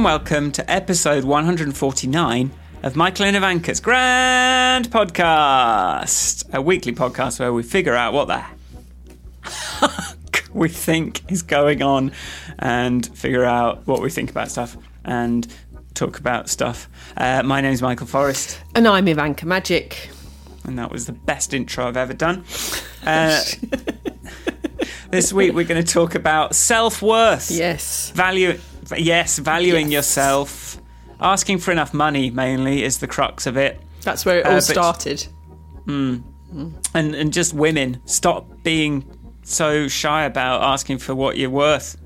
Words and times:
And 0.00 0.04
welcome 0.06 0.50
to 0.52 0.70
episode 0.70 1.24
149 1.24 2.50
of 2.82 2.96
Michael 2.96 3.26
and 3.26 3.36
Ivanka's 3.36 3.80
Grand 3.80 4.88
Podcast, 4.90 6.50
a 6.54 6.62
weekly 6.62 6.92
podcast 6.94 7.38
where 7.38 7.52
we 7.52 7.62
figure 7.62 7.94
out 7.94 8.14
what 8.14 8.26
the 8.26 8.42
heck 9.42 10.48
we 10.54 10.70
think 10.70 11.30
is 11.30 11.42
going 11.42 11.82
on 11.82 12.12
and 12.58 13.06
figure 13.14 13.44
out 13.44 13.86
what 13.86 14.00
we 14.00 14.08
think 14.08 14.30
about 14.30 14.50
stuff 14.50 14.74
and 15.04 15.46
talk 15.92 16.18
about 16.18 16.48
stuff. 16.48 16.88
Uh, 17.18 17.42
my 17.42 17.60
name 17.60 17.74
is 17.74 17.82
Michael 17.82 18.06
Forrest, 18.06 18.58
And 18.74 18.88
I'm 18.88 19.06
Ivanka 19.06 19.44
Majic. 19.44 20.08
and 20.64 20.78
that 20.78 20.90
was 20.90 21.04
the 21.04 21.12
best 21.12 21.52
intro 21.52 21.86
I've 21.86 21.98
ever 21.98 22.14
done. 22.14 22.46
Uh, 23.04 23.38
this 25.10 25.30
week 25.30 25.52
we're 25.52 25.66
going 25.66 25.84
to 25.84 25.92
talk 25.92 26.14
about 26.14 26.54
self 26.54 27.02
worth. 27.02 27.50
Yes. 27.50 28.12
Value, 28.12 28.58
yes, 28.98 29.38
valuing 29.38 29.86
Yes. 29.86 29.92
yourself. 30.06 30.78
Asking 31.20 31.58
for 31.58 31.70
enough 31.70 31.92
money 31.92 32.30
mainly 32.30 32.82
is 32.82 32.98
the 32.98 33.06
crux 33.06 33.46
of 33.46 33.56
it, 33.56 33.78
That's 34.02 34.24
where 34.24 34.38
it 34.38 34.46
all 34.46 34.52
Uh, 34.52 34.54
but- 34.56 34.62
started. 34.64 35.26
and 35.86 36.24
and 36.94 37.32
just 37.32 37.52
women 37.54 38.00
stop 38.06 38.46
being 38.62 39.04
so 39.44 39.88
shy 39.88 40.24
about 40.24 40.62
asking 40.62 40.98
for 40.98 41.14
what 41.14 41.36
you're 41.36 41.50
worth. 41.50 41.96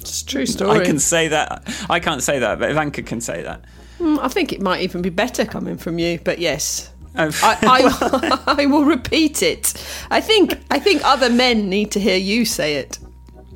It's 0.00 0.22
a 0.22 0.26
true 0.26 0.46
story. 0.46 0.80
I 0.80 0.84
can 0.84 0.98
say 0.98 1.28
that. 1.28 1.62
I 1.88 2.00
can't 2.00 2.22
say 2.22 2.38
that, 2.40 2.58
but 2.58 2.70
Ivanka 2.70 3.02
can 3.02 3.20
say 3.20 3.42
that. 3.42 3.64
Mm, 4.00 4.18
I 4.20 4.28
think 4.28 4.52
it 4.52 4.60
might 4.60 4.80
even 4.82 5.00
be 5.00 5.10
better 5.10 5.44
coming 5.44 5.76
from 5.76 5.98
you, 5.98 6.18
but 6.24 6.38
yes. 6.38 6.90
Oh, 7.16 7.30
I, 7.42 7.58
I, 7.62 8.38
I 8.62 8.66
will 8.66 8.84
repeat 8.84 9.42
it. 9.42 9.74
I 10.10 10.20
think 10.20 10.58
I 10.70 10.78
think 10.78 11.02
other 11.04 11.30
men 11.30 11.68
need 11.68 11.90
to 11.92 12.00
hear 12.00 12.16
you 12.16 12.44
say 12.44 12.74
it. 12.76 12.98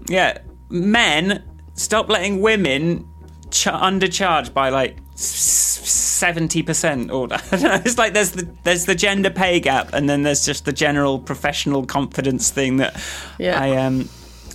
yeah, 0.08 0.38
men 0.70 1.42
stop 1.76 2.08
letting 2.08 2.40
women 2.40 3.08
ch- 3.50 3.66
undercharge 3.66 4.52
by 4.52 4.70
like 4.70 4.96
seventy 5.14 6.62
percent, 6.62 7.10
or 7.10 7.28
I 7.32 7.36
don't 7.50 7.62
know. 7.62 7.74
It's 7.84 7.98
like 7.98 8.12
there's 8.12 8.32
the 8.32 8.48
there's 8.64 8.84
the 8.86 8.94
gender 8.94 9.30
pay 9.30 9.60
gap, 9.60 9.92
and 9.92 10.08
then 10.08 10.22
there's 10.22 10.44
just 10.44 10.64
the 10.64 10.72
general 10.72 11.18
professional 11.18 11.86
confidence 11.86 12.50
thing 12.50 12.78
that 12.78 13.00
Yeah. 13.38 13.60
I 13.60 13.76
um 13.76 14.08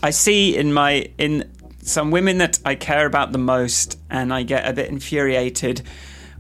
I 0.04 0.10
see 0.12 0.56
in 0.58 0.74
my 0.74 1.10
in 1.18 1.50
some 1.84 2.12
women 2.12 2.38
that 2.40 2.60
I 2.66 2.76
care 2.76 3.06
about 3.06 3.32
the 3.32 3.38
most, 3.40 3.98
and 4.10 4.34
I 4.34 4.44
get 4.44 4.68
a 4.68 4.74
bit 4.74 4.90
infuriated 4.90 5.82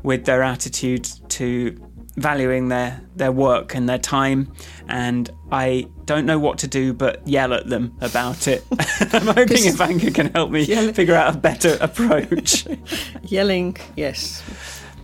with 0.03 0.25
their 0.25 0.41
attitude 0.43 1.07
to 1.29 1.75
valuing 2.21 2.69
their 2.69 3.01
their 3.15 3.31
work 3.31 3.75
and 3.75 3.89
their 3.89 3.97
time 3.97 4.51
and 4.87 5.29
I 5.51 5.87
don't 6.05 6.25
know 6.25 6.39
what 6.39 6.59
to 6.59 6.67
do 6.67 6.93
but 6.93 7.27
yell 7.27 7.53
at 7.53 7.67
them 7.67 7.95
about 8.01 8.47
it. 8.47 8.63
I'm 9.13 9.27
hoping 9.27 9.65
Ivanka 9.65 10.11
can 10.11 10.31
help 10.33 10.51
me 10.51 10.61
Yell- 10.63 10.93
figure 10.93 11.15
out 11.15 11.35
a 11.35 11.37
better 11.37 11.77
approach. 11.81 12.65
Yelling, 13.23 13.77
yes, 13.95 14.41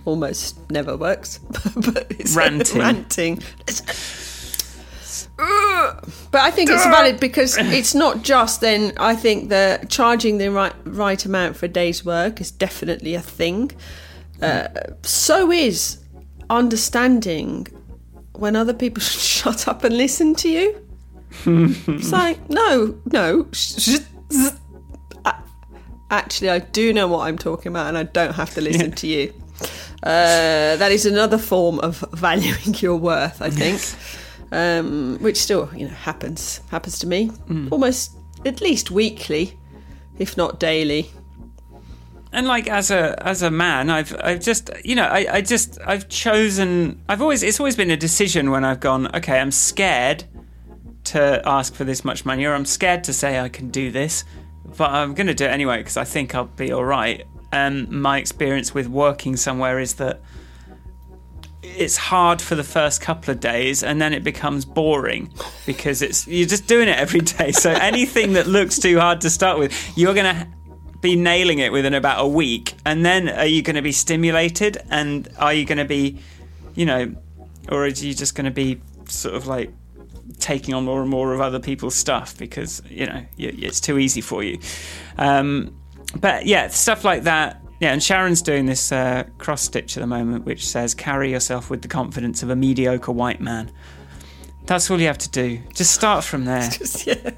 almost 0.06 0.70
never 0.72 0.96
works. 0.96 1.38
but 1.76 2.08
it's 2.12 2.36
Ranting. 2.36 2.80
ranting. 2.82 3.44
But 5.38 6.42
I 6.42 6.52
think 6.52 6.70
it's 6.70 6.84
valid 6.86 7.20
because 7.20 7.58
it's 7.58 7.94
not 7.94 8.24
just 8.24 8.62
then. 8.62 8.94
I 8.98 9.16
think 9.16 9.50
that 9.50 9.90
charging 9.90 10.38
the 10.40 10.50
right 10.52 10.74
right 10.86 11.24
amount 11.26 11.56
for 11.58 11.68
a 11.68 11.70
day's 11.70 12.04
work 12.04 12.42
is 12.42 12.50
definitely 12.52 13.14
a 13.16 13.22
thing. 13.22 13.72
Uh, 14.42 14.68
so 15.04 15.52
is 15.52 16.00
understanding 16.50 17.68
when 18.34 18.56
other 18.56 18.74
people 18.74 19.02
should 19.02 19.22
shut 19.22 19.68
up 19.68 19.84
and 19.84 19.98
listen 19.98 20.36
to 20.36 20.50
you. 20.50 20.84
it's 21.46 22.12
like 22.12 22.50
no, 22.50 22.98
no. 23.12 23.48
Actually, 26.10 26.50
I 26.50 26.60
do 26.60 26.94
know 26.94 27.08
what 27.08 27.28
I'm 27.28 27.38
talking 27.38 27.70
about, 27.70 27.88
and 27.88 27.98
I 27.98 28.04
don't 28.04 28.34
have 28.34 28.54
to 28.54 28.62
listen 28.62 28.92
to 28.92 29.08
you. 29.08 29.34
Uh, 30.04 30.78
that 30.78 30.92
is 30.92 31.06
another 31.06 31.38
form 31.38 31.80
of 31.80 32.06
valuing 32.14 32.76
your 32.76 32.96
worth, 32.96 33.42
I 33.42 33.50
think, 33.50 33.82
um, 34.52 35.18
which 35.20 35.38
still, 35.38 35.70
you 35.76 35.88
know, 35.88 35.94
happens 35.94 36.62
happens 36.70 37.00
to 37.00 37.08
me 37.08 37.32
almost 37.72 38.16
at 38.46 38.62
least 38.62 38.92
weekly, 38.92 39.58
if 40.18 40.38
not 40.38 40.60
daily. 40.60 41.12
And 42.32 42.48
like 42.48 42.68
as 42.68 42.92
a 42.92 43.16
as 43.26 43.42
a 43.42 43.52
man 43.52 43.90
i've 43.90 44.16
i've 44.24 44.40
just 44.40 44.70
you 44.84 44.96
know 44.96 45.06
I, 45.06 45.36
I 45.36 45.42
just 45.42 45.80
i've 45.86 46.10
chosen 46.10 47.02
i've 47.08 47.22
always 47.22 47.44
it's 47.44 47.60
always 47.60 47.76
been 47.76 47.92
a 47.92 47.98
decision 47.98 48.52
when 48.52 48.64
i've 48.66 48.80
gone 48.80 49.14
okay 49.16 49.40
i'm 49.40 49.52
scared 49.52 50.26
to 51.06 51.42
ask 51.46 51.74
for 51.74 51.84
this 51.84 52.04
much 52.04 52.26
money 52.26 52.46
or 52.46 52.54
i'm 52.54 52.66
scared 52.66 53.04
to 53.06 53.14
say 53.14 53.40
i 53.40 53.50
can 53.50 53.70
do 53.70 53.92
this 53.92 54.26
but 54.78 54.92
i'm 54.92 55.14
going 55.14 55.28
to 55.28 55.34
do 55.34 55.46
it 55.46 55.52
anyway 55.52 55.78
because 55.78 55.98
i 55.98 56.04
think 56.04 56.36
i'll 56.36 56.46
be 56.46 56.72
all 56.72 56.86
right 56.86 57.26
and 57.52 57.88
um, 57.88 58.02
my 58.02 58.18
experience 58.20 58.74
with 58.74 58.88
working 58.88 59.38
somewhere 59.38 59.80
is 59.80 59.96
that 59.96 60.20
it's 61.64 61.98
hard 61.98 62.42
for 62.42 62.56
the 62.56 62.64
first 62.64 63.02
couple 63.02 63.32
of 63.32 63.40
days 63.40 63.84
and 63.84 64.02
then 64.02 64.14
it 64.14 64.24
becomes 64.24 64.66
boring 64.66 65.32
because 65.66 66.02
it's 66.02 66.28
you're 66.28 66.48
just 66.48 66.68
doing 66.68 66.88
it 66.88 66.98
every 66.98 67.20
day. 67.20 67.52
So 67.52 67.72
anything 67.72 68.34
that 68.34 68.48
looks 68.48 68.80
too 68.80 69.00
hard 69.00 69.22
to 69.22 69.30
start 69.30 69.60
with 69.60 69.74
you're 69.98 70.14
going 70.14 70.36
to 70.36 70.48
be 71.08 71.16
nailing 71.16 71.60
it 71.60 71.72
within 71.72 71.94
about 71.94 72.24
a 72.24 72.28
week 72.28 72.74
and 72.86 73.06
then 73.06 73.30
are 73.30 73.46
you 73.46 73.62
going 73.62 73.78
to 73.78 73.82
be 73.82 73.94
stimulated? 73.94 74.78
And 74.90 75.30
are 75.38 75.54
you 75.54 75.66
going 75.66 75.78
to 75.78 75.86
be 75.86 76.20
you 76.76 76.86
know 76.86 77.16
or 77.70 77.86
are 77.86 77.88
you 77.88 78.14
just 78.14 78.36
going 78.36 78.46
to 78.46 78.52
be 78.52 78.82
sort 79.08 79.36
of 79.36 79.48
like 79.48 79.72
taking 80.40 80.74
on 80.74 80.84
more 80.84 81.02
and 81.02 81.10
more 81.10 81.34
of 81.34 81.40
other 81.40 81.60
people's 81.60 81.96
stuff 81.96 82.38
because 82.38 82.82
you 82.90 83.06
know 83.06 83.26
it's 83.38 83.80
too 83.80 83.98
easy 83.98 84.22
for 84.22 84.44
you? 84.44 84.60
Um, 85.18 85.78
but 86.20 86.46
yeah 86.46 86.68
stuff 86.68 87.06
like 87.06 87.24
that. 87.24 87.62
Yeah 87.80 87.94
and 87.94 88.04
sharon's 88.04 88.42
doing 88.42 88.66
this 88.66 88.92
uh, 88.92 89.24
cross 89.38 89.62
stitch 89.62 89.96
at 89.96 90.02
the 90.02 90.08
moment 90.08 90.46
which 90.46 90.68
says 90.68 90.94
carry 90.94 91.32
yourself 91.32 91.70
with 91.70 91.84
the 91.84 91.88
confidence 91.88 92.44
of 92.44 92.50
a 92.50 92.56
mediocre 92.56 93.12
white 93.12 93.40
man 93.40 93.72
that's 94.68 94.92
all 94.92 95.00
you 95.00 95.08
have 95.08 95.18
to 95.18 95.30
do 95.30 95.60
just 95.74 95.92
start 95.92 96.24
from 96.24 96.46
there 96.46 96.70
yeah, 97.06 97.32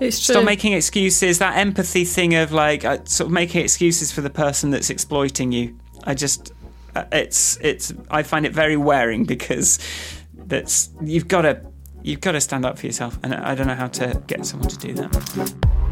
it's 0.00 0.24
true. 0.24 0.34
Stop 0.34 0.44
making 0.44 0.72
excuses. 0.72 1.38
That 1.38 1.56
empathy 1.56 2.04
thing 2.04 2.34
of 2.34 2.52
like 2.52 2.84
uh, 2.84 2.98
sort 3.04 3.26
of 3.26 3.32
making 3.32 3.62
excuses 3.62 4.12
for 4.12 4.20
the 4.20 4.30
person 4.30 4.70
that's 4.70 4.90
exploiting 4.90 5.52
you. 5.52 5.76
I 6.04 6.14
just, 6.14 6.52
uh, 6.94 7.04
it's 7.12 7.58
it's. 7.60 7.92
I 8.10 8.22
find 8.22 8.46
it 8.46 8.52
very 8.52 8.76
wearing 8.76 9.24
because 9.24 9.78
that's 10.34 10.90
you've 11.02 11.28
got 11.28 11.42
to 11.42 11.60
you've 12.02 12.20
got 12.20 12.32
to 12.32 12.40
stand 12.40 12.64
up 12.64 12.78
for 12.78 12.86
yourself, 12.86 13.18
and 13.22 13.34
I 13.34 13.54
don't 13.54 13.66
know 13.66 13.74
how 13.74 13.88
to 13.88 14.22
get 14.26 14.46
someone 14.46 14.68
to 14.68 14.78
do 14.78 14.94
that. 14.94 15.85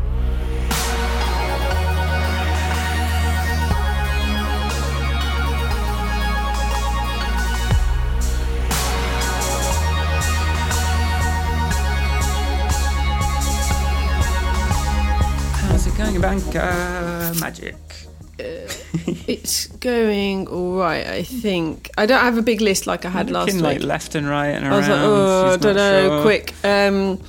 Going, 16.20 16.40
Bank 16.40 16.56
uh, 16.56 17.32
Majic? 17.40 17.74
it's 18.36 19.66
going 19.66 20.48
all 20.48 20.76
right. 20.76 21.06
I 21.06 21.22
think 21.22 21.90
I 21.96 22.06
don't 22.06 22.20
have 22.20 22.36
a 22.38 22.42
big 22.42 22.60
list 22.60 22.86
like 22.86 23.04
I 23.04 23.08
had 23.08 23.30
last 23.30 23.52
week. 23.52 23.62
like 23.62 23.82
left 23.82 24.14
and 24.14 24.28
right 24.28 24.48
and 24.48 24.64
I 24.64 24.68
around. 24.68 24.78
was 24.78 24.88
like, 24.88 25.00
oh, 25.00 25.52
I 25.52 25.56
don't 25.56 25.76
know. 25.76 26.08
sure. 26.08 26.22
Quick. 26.22 26.54
Um, 26.64 27.20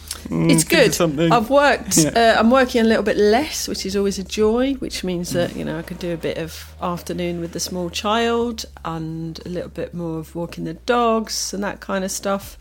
it's 0.49 0.63
good. 0.63 0.99
I've 1.31 1.49
worked. 1.49 1.97
Yeah. 1.97 2.09
Uh, 2.09 2.39
I'm 2.39 2.49
working 2.49 2.81
a 2.81 2.83
little 2.83 3.03
bit 3.03 3.17
less, 3.17 3.67
which 3.67 3.85
is 3.85 3.95
always 3.95 4.17
a 4.17 4.23
joy. 4.23 4.73
Which 4.75 5.03
means 5.03 5.31
that 5.31 5.55
you 5.55 5.63
know 5.63 5.77
I 5.77 5.83
could 5.83 5.99
do 5.99 6.13
a 6.13 6.17
bit 6.17 6.37
of 6.37 6.73
afternoon 6.81 7.39
with 7.39 7.51
the 7.53 7.59
small 7.59 7.89
child 7.89 8.65
and 8.83 9.39
a 9.45 9.49
little 9.49 9.69
bit 9.69 9.93
more 9.93 10.19
of 10.19 10.35
walking 10.35 10.63
the 10.63 10.73
dogs 10.73 11.53
and 11.53 11.63
that 11.63 11.79
kind 11.79 12.03
of 12.03 12.11
stuff. 12.11 12.57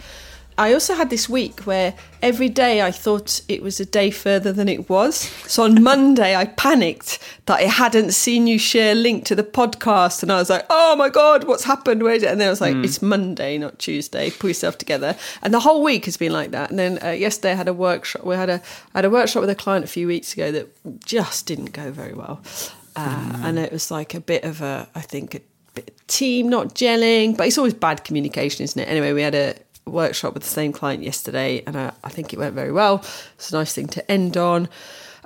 I 0.56 0.72
also 0.72 0.94
had 0.94 1.10
this 1.10 1.28
week 1.28 1.60
where 1.62 1.94
every 2.22 2.48
day 2.48 2.80
I 2.82 2.90
thought 2.92 3.40
it 3.48 3.62
was 3.62 3.80
a 3.80 3.84
day 3.84 4.10
further 4.10 4.52
than 4.52 4.68
it 4.68 4.88
was. 4.88 5.16
So 5.50 5.64
on 5.64 5.82
Monday, 5.92 6.36
I 6.36 6.44
panicked 6.46 7.18
that 7.46 7.58
I 7.58 7.62
hadn't 7.62 8.12
seen 8.12 8.46
you 8.46 8.58
share 8.58 8.92
a 8.92 8.94
link 8.94 9.24
to 9.26 9.34
the 9.34 9.42
podcast. 9.42 10.22
And 10.22 10.30
I 10.30 10.36
was 10.36 10.50
like, 10.50 10.64
oh 10.70 10.94
my 10.96 11.08
God, 11.08 11.44
what's 11.44 11.64
happened? 11.64 12.02
Where 12.02 12.14
is 12.14 12.22
it? 12.22 12.28
And 12.30 12.40
then 12.40 12.46
I 12.46 12.50
was 12.50 12.60
like, 12.60 12.76
it's 12.76 13.02
Monday, 13.02 13.58
not 13.58 13.78
Tuesday. 13.78 14.30
Pull 14.30 14.50
yourself 14.50 14.78
together. 14.78 15.16
And 15.42 15.52
the 15.52 15.60
whole 15.60 15.82
week 15.82 16.04
has 16.04 16.16
been 16.16 16.32
like 16.32 16.52
that. 16.52 16.70
And 16.70 16.78
then 16.78 16.98
uh, 17.02 17.10
yesterday 17.10 17.52
I 17.52 17.56
had 17.56 17.68
a 17.68 17.74
workshop. 17.74 18.24
We 18.24 18.36
had 18.36 18.48
a, 18.50 18.62
I 18.94 18.98
had 18.98 19.04
a 19.04 19.10
workshop 19.10 19.40
with 19.40 19.50
a 19.50 19.54
client 19.56 19.84
a 19.84 19.88
few 19.88 20.06
weeks 20.06 20.32
ago 20.34 20.52
that 20.52 20.68
just 21.04 21.46
didn't 21.46 21.72
go 21.72 21.90
very 21.90 22.14
well. 22.14 22.40
Uh, 22.96 23.40
And 23.42 23.58
it 23.58 23.72
was 23.72 23.90
like 23.90 24.14
a 24.14 24.20
bit 24.20 24.44
of 24.44 24.62
a, 24.62 24.88
I 24.94 25.00
think, 25.00 25.34
a 25.34 25.40
bit 25.74 25.90
team 26.06 26.48
not 26.48 26.74
gelling, 26.76 27.36
but 27.36 27.48
it's 27.48 27.58
always 27.58 27.74
bad 27.74 28.04
communication, 28.04 28.62
isn't 28.62 28.80
it? 28.80 28.88
Anyway, 28.88 29.12
we 29.12 29.22
had 29.22 29.34
a 29.34 29.56
workshop 29.86 30.34
with 30.34 30.42
the 30.42 30.48
same 30.48 30.72
client 30.72 31.02
yesterday, 31.02 31.62
and 31.66 31.76
I, 31.76 31.92
I 32.02 32.08
think 32.08 32.32
it 32.32 32.38
went 32.38 32.54
very 32.54 32.72
well. 32.72 33.04
It's 33.34 33.52
a 33.52 33.56
nice 33.56 33.72
thing 33.72 33.88
to 33.88 34.10
end 34.10 34.36
on. 34.36 34.68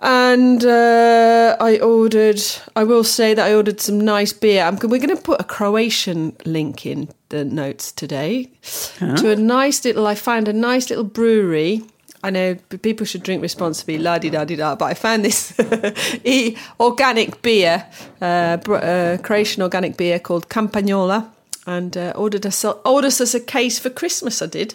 And 0.00 0.64
uh, 0.64 1.56
I 1.58 1.78
ordered, 1.80 2.40
I 2.76 2.84
will 2.84 3.02
say 3.02 3.34
that 3.34 3.44
I 3.44 3.54
ordered 3.54 3.80
some 3.80 4.00
nice 4.00 4.32
beer. 4.32 4.62
I'm, 4.62 4.76
we're 4.76 5.00
going 5.00 5.16
to 5.16 5.22
put 5.22 5.40
a 5.40 5.44
Croatian 5.44 6.36
link 6.44 6.86
in 6.86 7.08
the 7.30 7.44
notes 7.44 7.90
today 7.90 8.50
to 8.98 9.30
a 9.30 9.36
nice 9.36 9.84
little, 9.84 10.06
I 10.06 10.14
found 10.14 10.46
a 10.46 10.52
nice 10.52 10.88
little 10.88 11.04
brewery 11.04 11.82
I 12.22 12.30
know 12.30 12.56
people 12.82 13.06
should 13.06 13.22
drink 13.22 13.42
responsibly, 13.42 13.98
la 13.98 14.18
di 14.18 14.30
da 14.30 14.44
di 14.44 14.56
da. 14.56 14.74
But 14.74 14.86
I 14.86 14.94
found 14.94 15.24
this 15.24 15.54
e- 16.24 16.56
organic 16.80 17.42
beer, 17.42 17.86
uh, 18.20 18.24
uh, 18.24 19.18
Croatian 19.18 19.62
organic 19.62 19.96
beer 19.96 20.18
called 20.18 20.48
Campagnola, 20.48 21.30
and 21.68 21.96
uh, 21.96 22.12
ordered 22.16 22.46
us 22.46 22.64
ordered 22.64 23.08
us 23.08 23.34
a 23.34 23.40
case 23.40 23.78
for 23.78 23.90
Christmas. 23.90 24.40
I 24.42 24.46
did. 24.46 24.74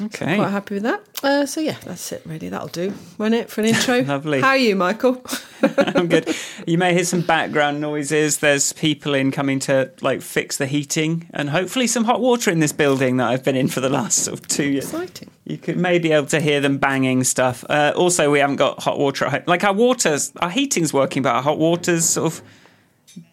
Okay. 0.00 0.36
Quite 0.36 0.50
happy 0.50 0.74
with 0.74 0.84
that. 0.84 1.02
Uh, 1.24 1.44
so 1.44 1.60
yeah, 1.60 1.76
that's 1.84 2.12
it. 2.12 2.22
Really, 2.24 2.48
that'll 2.48 2.68
do. 2.68 2.94
Won't 3.18 3.34
it 3.34 3.50
for 3.50 3.62
an 3.62 3.66
intro? 3.74 4.02
Lovely. 4.02 4.40
How 4.40 4.50
are 4.50 4.56
you, 4.56 4.76
Michael? 4.76 5.22
I'm 5.78 6.06
good. 6.06 6.34
You 6.66 6.76
may 6.76 6.92
hear 6.92 7.04
some 7.04 7.22
background 7.22 7.80
noises. 7.80 8.38
There's 8.38 8.74
people 8.74 9.14
in 9.14 9.30
coming 9.30 9.58
to 9.60 9.90
like 10.02 10.20
fix 10.20 10.58
the 10.58 10.66
heating 10.66 11.26
and 11.32 11.48
hopefully 11.48 11.86
some 11.86 12.04
hot 12.04 12.20
water 12.20 12.50
in 12.50 12.60
this 12.60 12.72
building 12.72 13.16
that 13.16 13.28
I've 13.30 13.42
been 13.42 13.56
in 13.56 13.68
for 13.68 13.80
the 13.80 13.88
last 13.88 14.18
sort 14.18 14.38
of 14.38 14.46
two 14.48 14.68
years. 14.68 14.84
Exciting. 14.84 15.30
You 15.46 15.56
could 15.56 15.78
maybe 15.78 16.12
able 16.12 16.26
to 16.26 16.40
hear 16.40 16.60
them 16.60 16.76
banging 16.76 17.24
stuff. 17.24 17.64
Uh, 17.70 17.94
also, 17.96 18.30
we 18.30 18.38
haven't 18.38 18.56
got 18.56 18.82
hot 18.82 18.98
water 18.98 19.24
at 19.24 19.30
home. 19.32 19.42
Like 19.46 19.64
our 19.64 19.72
water's, 19.72 20.30
our 20.36 20.50
heating's 20.50 20.92
working, 20.92 21.22
but 21.22 21.34
our 21.34 21.42
hot 21.42 21.58
water's 21.58 22.04
sort 22.04 22.34
of 22.34 22.42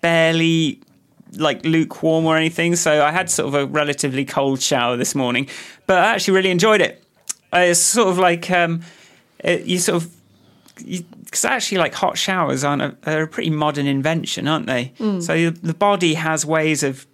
barely 0.01 0.79
like 1.37 1.65
lukewarm 1.65 2.25
or 2.25 2.37
anything. 2.37 2.75
So 2.75 3.03
I 3.03 3.11
had 3.11 3.29
sort 3.29 3.47
of 3.47 3.53
a 3.55 3.65
relatively 3.65 4.25
cold 4.25 4.61
shower 4.61 4.97
this 4.97 5.15
morning, 5.15 5.47
but 5.87 5.97
I 5.97 6.13
actually 6.13 6.35
really 6.35 6.51
enjoyed 6.51 6.81
it. 6.81 7.03
Uh, 7.53 7.59
It's 7.59 7.79
sort 7.79 8.09
of 8.09 8.17
like 8.17 8.49
um, 8.51 8.81
it, 9.39 9.65
you 9.65 9.77
sort 9.79 10.03
of 10.03 10.11
because 11.23 11.45
actually 11.45 11.77
like 11.77 11.93
hot 11.93 12.17
showers 12.17 12.63
aren't 12.63 12.81
a, 12.81 12.95
are 13.05 13.21
a 13.23 13.27
pretty 13.27 13.49
modern 13.49 13.87
invention, 13.87 14.47
aren't 14.47 14.67
they? 14.67 14.93
So 15.21 15.49
the 15.49 15.73
body 15.73 16.13
has 16.15 16.45
ways 16.45 16.83
of 16.83 17.05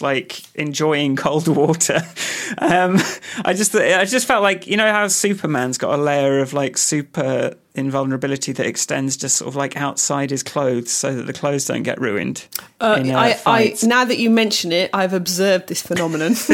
like 0.00 0.42
enjoying 0.54 1.16
cold 1.16 1.48
water. 1.48 2.00
Um, 2.58 2.98
I 3.44 3.54
just 3.54 3.74
I 3.74 4.04
just 4.04 4.28
felt 4.28 4.42
like 4.42 4.66
you 4.66 4.76
know 4.76 4.92
how 4.92 5.08
Superman's 5.08 5.78
got 5.78 5.98
a 5.98 6.02
layer 6.02 6.40
of 6.40 6.52
like 6.52 6.76
super 6.76 7.54
invulnerability 7.74 8.52
that 8.52 8.66
extends 8.66 9.16
just 9.16 9.36
sort 9.36 9.48
of 9.48 9.56
like 9.56 9.76
outside 9.76 10.30
his 10.30 10.42
clothes 10.42 10.92
so 10.92 11.14
that 11.14 11.26
the 11.26 11.32
clothes 11.32 11.64
don't 11.64 11.82
get 11.82 11.98
ruined. 12.00 12.46
Uh, 12.80 12.98
in, 13.00 13.10
uh, 13.10 13.18
I, 13.18 13.40
I 13.46 13.76
now 13.82 14.04
that 14.04 14.18
you 14.18 14.28
mention 14.30 14.72
it, 14.72 14.90
I've 14.92 15.14
observed 15.14 15.68
this 15.68 15.80
phenomenon. 15.80 16.34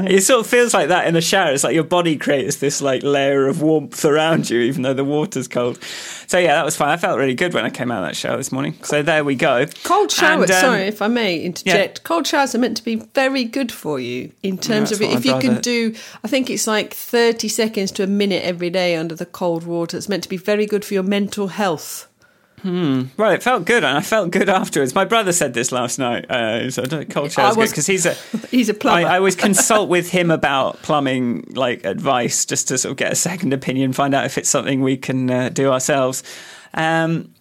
it 0.06 0.22
sort 0.22 0.40
of 0.40 0.46
feels 0.46 0.74
like 0.74 0.88
that 0.88 1.06
in 1.06 1.14
the 1.14 1.20
shower. 1.20 1.52
It's 1.52 1.64
like 1.64 1.74
your 1.74 1.84
body 1.84 2.16
creates 2.16 2.56
this 2.56 2.82
like 2.82 3.02
layer 3.02 3.46
of 3.46 3.62
warmth 3.62 4.04
around 4.04 4.50
you, 4.50 4.60
even 4.60 4.82
though 4.82 4.94
the 4.94 5.04
water's 5.04 5.48
cold. 5.48 5.82
So 6.26 6.38
yeah, 6.38 6.54
that 6.54 6.64
was 6.64 6.76
fine. 6.76 6.88
I 6.90 6.96
felt 6.96 7.18
really 7.18 7.34
good 7.34 7.54
when 7.54 7.64
I 7.64 7.70
came 7.70 7.90
out 7.90 8.02
of 8.02 8.08
that 8.08 8.16
shower 8.16 8.36
this 8.36 8.52
morning. 8.52 8.74
So 8.82 9.02
there 9.02 9.24
we 9.24 9.34
go. 9.34 9.66
Cold 9.84 10.10
showers, 10.10 10.50
And, 10.50 10.64
um, 10.64 10.72
sorry 10.72 10.82
if 10.82 11.02
I 11.02 11.08
may 11.08 11.38
interject. 11.40 12.04
Cold 12.04 12.26
showers 12.26 12.54
are 12.54 12.58
meant 12.58 12.76
to 12.78 12.84
be 12.84 12.96
very 12.96 13.44
good 13.44 13.70
for 13.70 14.00
you 14.00 14.32
in 14.42 14.58
terms 14.58 14.90
that's 14.90 15.00
of 15.00 15.06
what 15.06 15.16
if 15.16 15.24
you 15.24 15.38
can 15.38 15.60
do, 15.60 15.94
I 16.22 16.28
think 16.28 16.50
it's 16.50 16.66
like 16.66 16.94
30 16.94 17.48
seconds 17.48 17.92
to 17.92 18.02
a 18.02 18.06
minute 18.06 18.44
every 18.44 18.70
day 18.70 18.96
under 18.96 19.14
the 19.14 19.26
cold 19.26 19.64
water. 19.64 19.96
It's 19.96 20.08
meant 20.08 20.22
to 20.24 20.28
be 20.28 20.36
very 20.36 20.66
good 20.66 20.84
for 20.84 20.94
your 20.94 21.02
mental 21.02 21.48
health. 21.48 22.08
Well, 22.64 23.30
it 23.30 23.42
felt 23.42 23.66
good, 23.66 23.84
and 23.84 23.98
I 23.98 24.00
felt 24.00 24.30
good 24.30 24.48
afterwards. 24.48 24.94
My 24.94 25.04
brother 25.04 25.32
said 25.32 25.52
this 25.52 25.70
last 25.70 25.98
night. 25.98 26.30
Uh, 26.30 26.70
so 26.70 26.82
I 26.82 26.86
don't 26.86 27.10
cold 27.10 27.30
showers 27.30 27.56
because 27.70 27.86
he's 27.86 28.06
a. 28.06 28.14
He's 28.50 28.68
a 28.68 28.74
plumber. 28.74 29.08
I, 29.08 29.14
I 29.14 29.18
always 29.18 29.34
consult 29.34 29.88
with 29.88 30.10
him 30.10 30.30
about 30.30 30.80
plumbing, 30.82 31.44
like 31.54 31.84
advice, 31.84 32.44
just 32.46 32.68
to 32.68 32.78
sort 32.78 32.92
of 32.92 32.96
get 32.96 33.10
a 33.10 33.16
second 33.16 33.52
opinion, 33.52 33.92
find 33.92 34.14
out 34.14 34.26
if 34.26 34.38
it's 34.38 34.48
something 34.48 34.80
we 34.80 34.96
can 34.96 35.28
uh, 35.28 35.48
do 35.48 35.72
ourselves. 35.72 36.22
Um, 36.72 37.34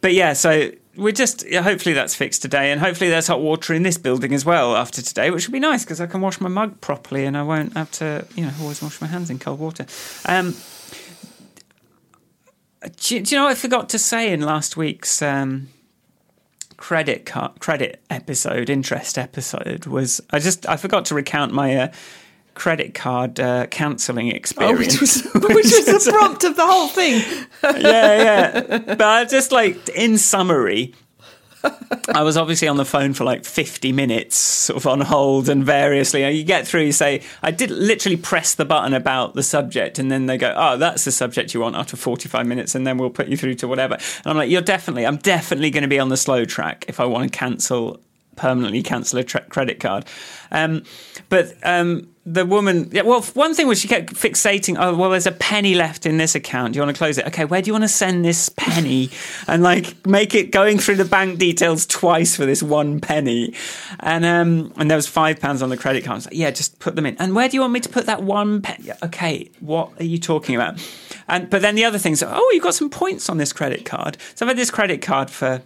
but 0.00 0.14
yeah, 0.14 0.32
so 0.32 0.70
we're 0.96 1.12
just 1.12 1.46
hopefully 1.52 1.94
that's 1.94 2.14
fixed 2.14 2.42
today, 2.42 2.70
and 2.72 2.80
hopefully 2.80 3.10
there's 3.10 3.26
hot 3.26 3.40
water 3.40 3.74
in 3.74 3.82
this 3.82 3.98
building 3.98 4.32
as 4.34 4.44
well 4.44 4.76
after 4.76 5.02
today, 5.02 5.30
which 5.30 5.46
will 5.46 5.52
be 5.52 5.60
nice 5.60 5.84
because 5.84 6.00
I 6.00 6.06
can 6.06 6.20
wash 6.20 6.40
my 6.40 6.48
mug 6.48 6.80
properly 6.80 7.24
and 7.24 7.36
I 7.36 7.42
won't 7.42 7.74
have 7.74 7.90
to, 7.92 8.26
you 8.34 8.44
know, 8.44 8.52
always 8.60 8.82
wash 8.82 9.00
my 9.00 9.06
hands 9.06 9.30
in 9.30 9.38
cold 9.38 9.58
water. 9.58 9.86
Um, 10.26 10.54
do, 13.00 13.14
you- 13.14 13.20
do 13.22 13.34
you 13.34 13.38
know 13.40 13.44
what 13.46 13.52
I 13.52 13.54
forgot 13.54 13.88
to 13.90 13.98
say 13.98 14.32
in 14.32 14.40
last 14.42 14.76
week's 14.76 15.22
um, 15.22 15.68
credit 16.76 17.26
card 17.26 17.58
credit 17.60 18.02
episode, 18.10 18.70
interest 18.70 19.18
episode? 19.18 19.86
Was 19.86 20.20
I 20.30 20.38
just 20.38 20.68
I 20.68 20.76
forgot 20.76 21.04
to 21.06 21.14
recount 21.14 21.52
my 21.52 21.76
uh, 21.76 21.92
credit 22.54 22.94
card 22.94 23.40
uh, 23.40 23.66
cancelling 23.68 24.30
Oh, 24.32 24.36
experience, 24.36 24.92
which 24.92 25.00
was, 25.00 25.22
which 25.54 25.64
was 25.64 26.04
the 26.04 26.10
prompt 26.12 26.44
of 26.44 26.56
the 26.56 26.66
whole 26.66 26.88
thing. 26.88 27.22
yeah, 27.62 28.22
yeah. 28.60 28.78
But 28.94 29.00
I 29.02 29.24
just 29.24 29.52
like 29.52 29.88
in 29.90 30.18
summary, 30.18 30.94
I 32.14 32.22
was 32.22 32.36
obviously 32.36 32.68
on 32.68 32.76
the 32.76 32.84
phone 32.84 33.14
for 33.14 33.24
like 33.24 33.44
50 33.44 33.92
minutes, 33.92 34.36
sort 34.36 34.76
of 34.76 34.86
on 34.86 35.00
hold 35.00 35.48
and 35.48 35.64
variously. 35.64 36.24
And 36.24 36.36
you 36.36 36.44
get 36.44 36.66
through, 36.66 36.82
you 36.82 36.92
say, 36.92 37.22
I 37.42 37.50
did 37.50 37.70
literally 37.70 38.16
press 38.16 38.54
the 38.54 38.64
button 38.64 38.94
about 38.94 39.34
the 39.34 39.42
subject, 39.42 39.98
and 39.98 40.10
then 40.10 40.26
they 40.26 40.38
go, 40.38 40.54
Oh, 40.56 40.76
that's 40.76 41.04
the 41.04 41.12
subject 41.12 41.54
you 41.54 41.60
want 41.60 41.76
after 41.76 41.96
45 41.96 42.46
minutes, 42.46 42.74
and 42.74 42.86
then 42.86 42.98
we'll 42.98 43.10
put 43.10 43.28
you 43.28 43.36
through 43.36 43.54
to 43.56 43.68
whatever. 43.68 43.94
And 43.94 44.26
I'm 44.26 44.36
like, 44.36 44.50
You're 44.50 44.62
definitely, 44.62 45.06
I'm 45.06 45.18
definitely 45.18 45.70
going 45.70 45.82
to 45.82 45.88
be 45.88 45.98
on 45.98 46.08
the 46.08 46.16
slow 46.16 46.44
track 46.44 46.84
if 46.88 47.00
I 47.00 47.04
want 47.04 47.30
to 47.30 47.38
cancel 47.38 48.00
permanently 48.36 48.82
cancel 48.82 49.18
a 49.18 49.24
tra- 49.24 49.44
credit 49.48 49.80
card. 49.80 50.04
Um, 50.50 50.84
but 51.28 51.54
um, 51.62 52.08
the 52.24 52.46
woman, 52.46 52.88
yeah, 52.92 53.02
well, 53.02 53.22
one 53.22 53.54
thing 53.54 53.66
was 53.66 53.80
she 53.80 53.88
kept 53.88 54.14
fixating. 54.14 54.76
Oh, 54.78 54.94
well, 54.94 55.10
there's 55.10 55.26
a 55.26 55.32
penny 55.32 55.74
left 55.74 56.06
in 56.06 56.18
this 56.18 56.34
account. 56.34 56.72
Do 56.72 56.78
you 56.78 56.84
want 56.84 56.94
to 56.94 56.98
close 56.98 57.18
it? 57.18 57.26
Okay, 57.26 57.44
where 57.44 57.60
do 57.60 57.66
you 57.66 57.72
want 57.72 57.84
to 57.84 57.88
send 57.88 58.24
this 58.24 58.48
penny? 58.50 59.10
and 59.48 59.62
like 59.62 60.06
make 60.06 60.34
it 60.34 60.52
going 60.52 60.78
through 60.78 60.96
the 60.96 61.04
bank 61.04 61.38
details 61.38 61.86
twice 61.86 62.36
for 62.36 62.46
this 62.46 62.62
one 62.62 63.00
penny. 63.00 63.54
And 64.00 64.24
um, 64.24 64.72
and 64.76 64.90
there 64.90 64.96
was 64.96 65.08
five 65.08 65.40
pounds 65.40 65.62
on 65.62 65.68
the 65.68 65.76
credit 65.76 66.04
card. 66.04 66.24
Like, 66.24 66.34
yeah, 66.34 66.50
just 66.50 66.78
put 66.78 66.96
them 66.96 67.06
in. 67.06 67.16
And 67.18 67.34
where 67.34 67.48
do 67.48 67.56
you 67.56 67.60
want 67.60 67.72
me 67.72 67.80
to 67.80 67.88
put 67.88 68.06
that 68.06 68.22
one 68.22 68.62
penny? 68.62 68.90
Okay, 69.02 69.50
what 69.60 69.90
are 69.98 70.04
you 70.04 70.18
talking 70.18 70.54
about? 70.54 70.80
And 71.28 71.50
but 71.50 71.62
then 71.62 71.74
the 71.74 71.84
other 71.84 71.98
things. 71.98 72.22
Oh, 72.22 72.50
you've 72.52 72.62
got 72.62 72.74
some 72.74 72.90
points 72.90 73.28
on 73.28 73.38
this 73.38 73.52
credit 73.52 73.84
card. 73.84 74.16
So 74.34 74.46
I've 74.46 74.48
had 74.48 74.58
this 74.58 74.70
credit 74.70 75.02
card 75.02 75.30
for 75.30 75.62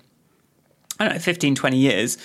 I 0.98 1.04
don't 1.04 1.14
know, 1.14 1.20
15, 1.20 1.54
20 1.54 1.76
years. 1.76 2.18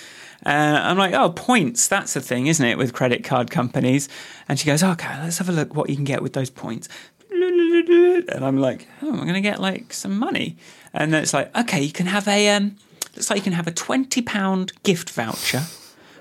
Uh, 0.44 0.48
I'm 0.82 0.98
like, 0.98 1.14
oh, 1.14 1.30
points, 1.30 1.88
that's 1.88 2.16
a 2.16 2.20
thing, 2.20 2.46
isn't 2.46 2.64
it, 2.64 2.76
with 2.76 2.92
credit 2.92 3.22
card 3.24 3.50
companies? 3.50 4.08
And 4.48 4.58
she 4.58 4.66
goes, 4.66 4.82
okay, 4.82 5.20
let's 5.22 5.38
have 5.38 5.48
a 5.48 5.52
look 5.52 5.74
what 5.74 5.88
you 5.88 5.96
can 5.96 6.04
get 6.04 6.22
with 6.22 6.32
those 6.32 6.50
points. 6.50 6.88
And 7.30 8.44
I'm 8.44 8.58
like, 8.58 8.88
oh, 9.02 9.08
I'm 9.10 9.22
going 9.22 9.34
to 9.34 9.40
get 9.40 9.60
like 9.60 9.92
some 9.92 10.18
money. 10.18 10.56
And 10.92 11.12
then 11.12 11.22
it's 11.22 11.34
like, 11.34 11.56
okay, 11.56 11.80
you 11.82 11.92
can 11.92 12.06
have 12.06 12.26
a, 12.28 12.50
um, 12.50 12.76
looks 13.14 13.30
like 13.30 13.38
you 13.38 13.42
can 13.42 13.52
have 13.52 13.66
a 13.66 13.72
£20 13.72 14.82
gift 14.82 15.10
voucher. 15.10 15.62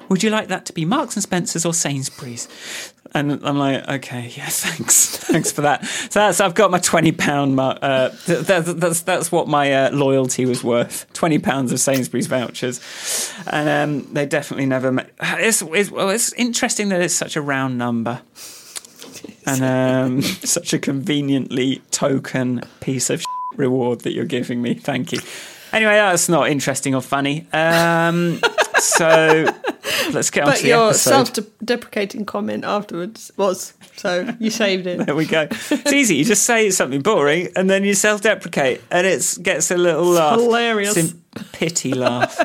Would 0.09 0.23
you 0.23 0.29
like 0.29 0.49
that 0.49 0.65
to 0.65 0.73
be 0.73 0.85
Marks 0.85 1.15
and 1.15 1.23
Spencer's 1.23 1.65
or 1.65 1.73
Sainsbury's? 1.73 2.47
And 3.13 3.45
I'm 3.45 3.57
like, 3.57 3.87
okay, 3.89 4.31
yeah, 4.35 4.47
thanks, 4.49 5.17
thanks 5.17 5.51
for 5.51 5.61
that. 5.61 5.85
So 5.85 6.19
that's 6.19 6.39
I've 6.39 6.55
got 6.55 6.71
my 6.71 6.79
twenty 6.79 7.11
pound. 7.11 7.59
Uh, 7.59 8.09
th- 8.25 8.47
th- 8.47 8.65
that's 8.65 9.01
that's 9.01 9.31
what 9.31 9.47
my 9.49 9.73
uh, 9.73 9.91
loyalty 9.91 10.45
was 10.45 10.63
worth. 10.63 11.11
Twenty 11.13 11.37
pounds 11.37 11.73
of 11.73 11.79
Sainsbury's 11.79 12.27
vouchers, 12.27 12.79
and 13.47 13.67
um, 13.67 14.13
they 14.13 14.25
definitely 14.25 14.65
never. 14.65 14.91
Met. 14.91 15.11
it's, 15.21 15.61
it's 15.61 15.91
well, 15.91 16.09
it's 16.09 16.31
interesting 16.33 16.89
that 16.89 17.01
it's 17.01 17.13
such 17.13 17.35
a 17.35 17.41
round 17.41 17.77
number, 17.77 18.21
and 19.45 19.63
um, 19.63 20.21
such 20.21 20.73
a 20.73 20.79
conveniently 20.79 21.81
token 21.91 22.61
piece 22.79 23.09
of 23.09 23.23
reward 23.57 24.01
that 24.01 24.13
you're 24.13 24.25
giving 24.25 24.61
me. 24.61 24.73
Thank 24.73 25.11
you. 25.11 25.19
Anyway, 25.73 25.93
that's 25.93 26.27
not 26.29 26.49
interesting 26.49 26.93
or 26.95 27.01
funny. 27.01 27.47
Um, 27.53 28.39
so 28.79 29.45
let's 30.11 30.29
get 30.29 30.43
on 30.43 30.49
But 30.51 30.57
to 30.57 30.63
the 30.63 30.67
your 30.69 30.89
episode. 30.89 31.09
self-deprecating 31.35 32.25
comment 32.25 32.65
afterwards 32.65 33.31
was 33.37 33.73
so 33.95 34.33
you 34.39 34.49
saved 34.49 34.87
it. 34.87 35.05
There 35.05 35.15
we 35.15 35.25
go. 35.25 35.47
It's 35.49 35.93
easy. 35.93 36.15
You 36.15 36.25
just 36.25 36.43
say 36.43 36.69
something 36.71 37.01
boring 37.01 37.49
and 37.55 37.69
then 37.69 37.83
you 37.83 37.93
self 37.93 38.21
deprecate 38.21 38.81
and 38.91 39.05
it 39.07 39.37
gets 39.41 39.71
a 39.71 39.77
little 39.77 40.05
laugh. 40.05 40.39
hilarious. 40.39 40.93
Sim- 40.95 41.23
pity 41.53 41.93
laugh. 41.93 42.37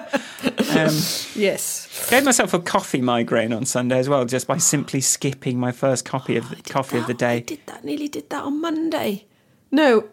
um, 0.76 0.95
Yes. 1.35 2.06
gave 2.09 2.25
myself 2.25 2.54
a 2.54 2.61
coffee 2.61 3.00
migraine 3.00 3.52
on 3.52 3.64
Sunday 3.64 3.99
as 3.99 4.09
well, 4.09 4.25
just 4.25 4.47
by 4.47 4.59
simply 4.59 5.00
skipping 5.00 5.59
my 5.59 5.73
first 5.73 6.04
copy 6.04 6.37
of 6.37 6.49
the 6.50 6.56
coffee 6.56 6.99
of 6.99 7.06
the 7.09 7.14
That- 7.14 7.26
I 7.30 7.35
day. 7.38 7.40
did 7.40 7.61
that. 7.66 7.85
Nearly 7.85 8.06
did 8.09 8.30
that 8.30 8.45
on 8.45 8.61
Monday. 8.61 9.25
No, 9.73 10.04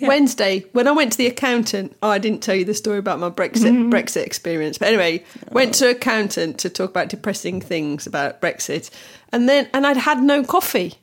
Wednesday 0.00 0.60
when 0.72 0.88
I 0.88 0.92
went 0.92 1.12
to 1.12 1.18
the 1.18 1.26
accountant. 1.26 1.96
Oh, 2.02 2.08
I 2.10 2.18
didn't 2.18 2.42
tell 2.42 2.54
you 2.54 2.64
the 2.64 2.74
story 2.74 2.98
about 2.98 3.18
my 3.20 3.30
Brexit 3.30 3.64
Mm-hmm. 3.72 3.90
Brexit 3.92 4.24
experience. 4.26 4.78
But 4.78 4.88
anyway, 4.88 5.24
went 5.50 5.74
to 5.74 5.90
accountant 5.90 6.58
to 6.58 6.68
talk 6.70 6.90
about 6.90 7.08
depressing 7.08 7.60
things 7.60 8.06
about 8.06 8.40
Brexit, 8.40 8.90
and 9.32 9.48
then 9.48 9.68
and 9.72 9.86
I'd 9.86 9.96
had 9.96 10.22
no 10.22 10.42
coffee. 10.44 10.94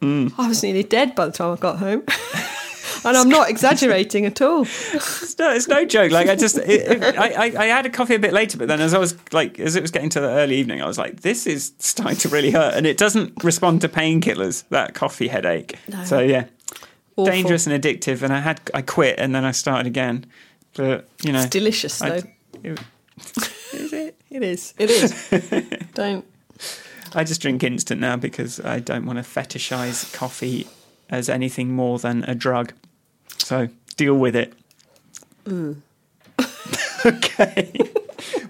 Mm. 0.00 0.32
I 0.38 0.48
was 0.48 0.62
nearly 0.62 0.84
dead 0.84 1.14
by 1.14 1.26
the 1.26 1.32
time 1.32 1.52
I 1.52 1.56
got 1.56 1.78
home. 1.78 2.04
And 3.04 3.16
I'm 3.16 3.28
not 3.28 3.48
exaggerating 3.54 4.26
at 4.26 4.42
all. 4.42 4.62
It's 4.62 5.38
no, 5.38 5.52
it's 5.52 5.68
no 5.68 5.84
joke. 5.84 6.10
Like 6.10 6.28
I 6.28 6.34
just, 6.34 6.56
it, 6.58 6.66
it- 6.68 7.16
I, 7.16 7.28
I, 7.28 7.44
I 7.56 7.64
had 7.66 7.86
a 7.86 7.90
coffee 7.90 8.16
a 8.16 8.18
bit 8.18 8.32
later, 8.32 8.58
but 8.58 8.66
then 8.66 8.80
as 8.80 8.92
I 8.92 8.98
was 8.98 9.14
like, 9.32 9.60
as 9.60 9.76
it 9.76 9.82
was 9.82 9.92
getting 9.92 10.08
to 10.10 10.20
the 10.20 10.28
early 10.28 10.56
evening, 10.56 10.82
I 10.82 10.86
was 10.86 10.98
like, 10.98 11.20
this 11.20 11.46
is 11.46 11.72
starting 11.78 12.16
to 12.18 12.28
really 12.28 12.50
hurt, 12.50 12.74
and 12.74 12.88
it 12.88 12.96
doesn't 12.98 13.44
respond 13.44 13.82
to 13.82 13.88
painkillers. 13.88 14.64
That 14.70 14.94
coffee 14.94 15.28
headache. 15.28 15.76
No. 15.86 16.02
So 16.04 16.18
yeah, 16.18 16.46
Awful. 17.18 17.32
dangerous 17.32 17.66
and 17.66 17.82
addictive. 17.82 18.22
And 18.22 18.32
I 18.32 18.38
had, 18.40 18.60
I 18.72 18.82
quit, 18.82 19.18
and 19.18 19.34
then 19.34 19.44
I 19.44 19.50
started 19.50 19.86
again. 19.86 20.24
But 20.74 21.08
you 21.22 21.32
know, 21.32 21.40
It's 21.40 21.50
delicious 21.50 21.98
though. 21.98 22.06
I- 22.06 22.22
it- 22.62 22.78
Is 23.72 23.92
it? 23.92 24.20
It 24.30 24.42
is. 24.42 24.74
It 24.78 24.90
is. 24.90 25.28
Don't. 25.94 26.24
I 27.14 27.24
just 27.24 27.40
drink 27.40 27.62
instant 27.64 28.00
now 28.00 28.16
because 28.16 28.60
I 28.60 28.80
don't 28.80 29.06
want 29.06 29.18
to 29.18 29.22
fetishize 29.24 30.12
coffee 30.12 30.66
as 31.08 31.28
anything 31.30 31.70
more 31.72 31.98
than 31.98 32.22
a 32.24 32.34
drug. 32.34 32.72
So 33.38 33.68
deal 33.96 34.14
with 34.14 34.36
it. 34.36 34.52
okay. 37.06 37.72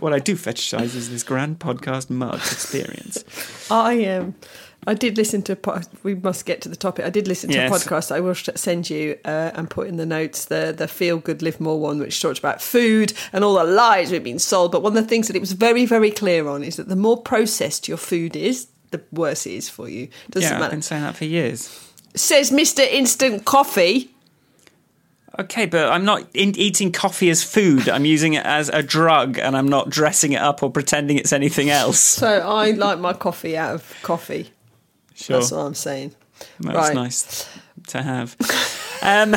what 0.01 0.13
I 0.13 0.19
do 0.19 0.35
fetishize 0.35 0.95
is 0.97 1.11
this 1.11 1.23
grand 1.23 1.61
podcast 1.61 2.11
mug 2.11 2.35
experience. 2.37 3.23
I 3.71 4.05
um, 4.07 4.35
I 4.91 4.95
did 4.95 5.17
listen 5.19 5.43
to. 5.43 5.55
po- 5.57 5.81
We 6.03 6.15
must 6.15 6.47
get 6.47 6.63
to 6.63 6.69
the 6.69 6.77
topic. 6.77 7.05
I 7.05 7.11
did 7.11 7.29
listen 7.29 7.51
to 7.51 7.57
Yes. 7.57 7.71
a 7.71 7.75
podcast. 7.89 8.11
I 8.11 8.21
will 8.21 8.35
send 8.35 8.89
you 8.91 9.19
uh, 9.25 9.51
and 9.57 9.69
put 9.69 9.87
in 9.89 9.97
the 9.99 10.07
notes 10.07 10.47
the 10.47 10.75
the 10.77 10.89
feel 10.89 11.19
good 11.19 11.43
live 11.43 11.61
more 11.61 11.79
one, 11.89 11.99
which 11.99 12.21
talked 12.23 12.39
about 12.39 12.63
food 12.63 13.13
and 13.33 13.45
all 13.45 13.55
the 13.55 13.65
lies 13.65 14.11
we've 14.11 14.25
been 14.33 14.39
sold. 14.39 14.73
But 14.73 14.83
one 14.83 14.97
of 14.97 15.03
the 15.05 15.09
things 15.09 15.27
that 15.29 15.37
it 15.37 15.41
was 15.41 15.53
very 15.53 15.85
very 15.87 16.11
clear 16.11 16.49
on 16.49 16.63
is 16.65 16.77
that 16.77 16.89
the 16.89 16.97
more 16.97 17.19
processed 17.23 17.89
your 17.89 17.99
food 17.99 18.35
is, 18.37 18.67
the 18.91 19.01
worse 19.13 19.47
it 19.47 19.53
is 19.53 19.69
for 19.69 19.89
you. 19.89 20.09
Doesn't 20.31 20.51
yeah, 20.59 20.65
I've 20.65 20.71
been 20.71 20.83
saying 20.83 21.03
that 21.03 21.17
for 21.17 21.27
years. 21.27 21.69
Says 22.15 22.51
Mister 22.51 22.83
Instant 22.83 23.45
Coffee. 23.45 24.11
Okay, 25.39 25.67
but 25.67 25.91
I'm 25.93 26.05
not 26.05 26.23
in- 26.35 26.59
eating 26.59 26.91
coffee 26.93 27.31
as 27.31 27.45
food. 27.45 27.89
I'm 27.89 28.05
using 28.05 28.33
it 28.35 28.45
as 28.45 28.71
a 28.71 28.83
drug, 28.83 29.39
and 29.39 29.57
I'm 29.57 29.69
not 29.69 29.89
dressing 29.91 30.33
it 30.33 30.41
up 30.41 30.63
or 30.63 30.71
pretending 30.73 31.17
it's 31.19 31.33
anything 31.33 31.71
else. 31.71 32.01
So 32.01 32.27
I 32.27 32.73
like 32.73 32.99
my 32.99 33.13
coffee 33.13 33.57
out 33.57 33.75
of 33.75 33.95
coffee. 34.03 34.51
Sure, 35.19 35.41
That's 35.41 35.51
what 35.51 35.59
I'm 35.59 35.75
saying. 35.75 36.15
that's 36.61 36.77
right. 36.77 36.95
nice 36.95 37.49
to 37.89 38.03
have. 38.03 38.37
Um, 39.03 39.35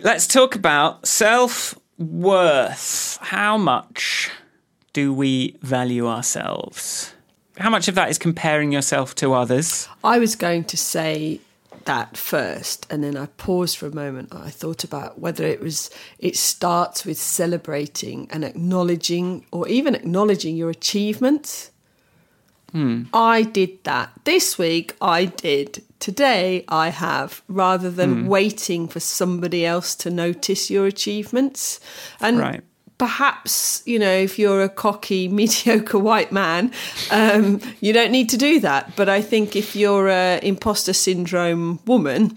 Let's 0.00 0.26
talk 0.26 0.54
about 0.54 1.06
self 1.06 1.78
worth. 1.98 3.18
How 3.20 3.58
much 3.58 4.30
do 4.92 5.12
we 5.12 5.56
value 5.62 6.06
ourselves? 6.08 7.14
How 7.58 7.70
much 7.70 7.88
of 7.88 7.94
that 7.96 8.08
is 8.08 8.18
comparing 8.18 8.72
yourself 8.72 9.14
to 9.16 9.34
others? 9.34 9.88
I 10.02 10.18
was 10.18 10.34
going 10.36 10.64
to 10.64 10.76
say 10.76 11.40
that 11.88 12.18
first, 12.18 12.86
and 12.90 13.02
then 13.02 13.16
I 13.16 13.26
paused 13.38 13.78
for 13.78 13.86
a 13.86 13.94
moment. 13.94 14.34
I 14.34 14.50
thought 14.50 14.84
about 14.84 15.18
whether 15.18 15.42
it 15.44 15.60
was 15.60 15.90
it 16.18 16.36
starts 16.36 17.06
with 17.06 17.16
celebrating 17.16 18.28
and 18.30 18.44
acknowledging, 18.44 19.46
or 19.50 19.66
even 19.68 19.94
acknowledging 19.94 20.54
your 20.54 20.68
achievements. 20.68 21.70
Hmm. 22.72 23.04
I 23.14 23.42
did 23.42 23.82
that 23.84 24.10
this 24.24 24.58
week. 24.58 24.96
I 25.00 25.24
did 25.24 25.82
today. 25.98 26.66
I 26.68 26.90
have 26.90 27.40
rather 27.48 27.90
than 27.90 28.24
hmm. 28.24 28.26
waiting 28.26 28.86
for 28.86 29.00
somebody 29.00 29.64
else 29.64 29.94
to 29.96 30.10
notice 30.10 30.70
your 30.70 30.84
achievements, 30.84 31.80
and 32.20 32.38
Right. 32.38 32.62
Perhaps 32.98 33.82
you 33.86 33.98
know 33.98 34.12
if 34.12 34.38
you're 34.38 34.62
a 34.62 34.68
cocky 34.68 35.28
mediocre 35.38 35.98
white 35.98 36.32
man 36.32 36.72
um, 37.10 37.60
you 37.80 37.92
don't 37.92 38.10
need 38.10 38.28
to 38.28 38.36
do 38.36 38.60
that. 38.60 38.94
But 38.96 39.08
i 39.08 39.22
think 39.22 39.56
if 39.56 39.74
you're 39.74 40.08
a 40.08 40.40
imposter 40.42 40.92
syndrome 40.92 41.78
woman 41.86 42.36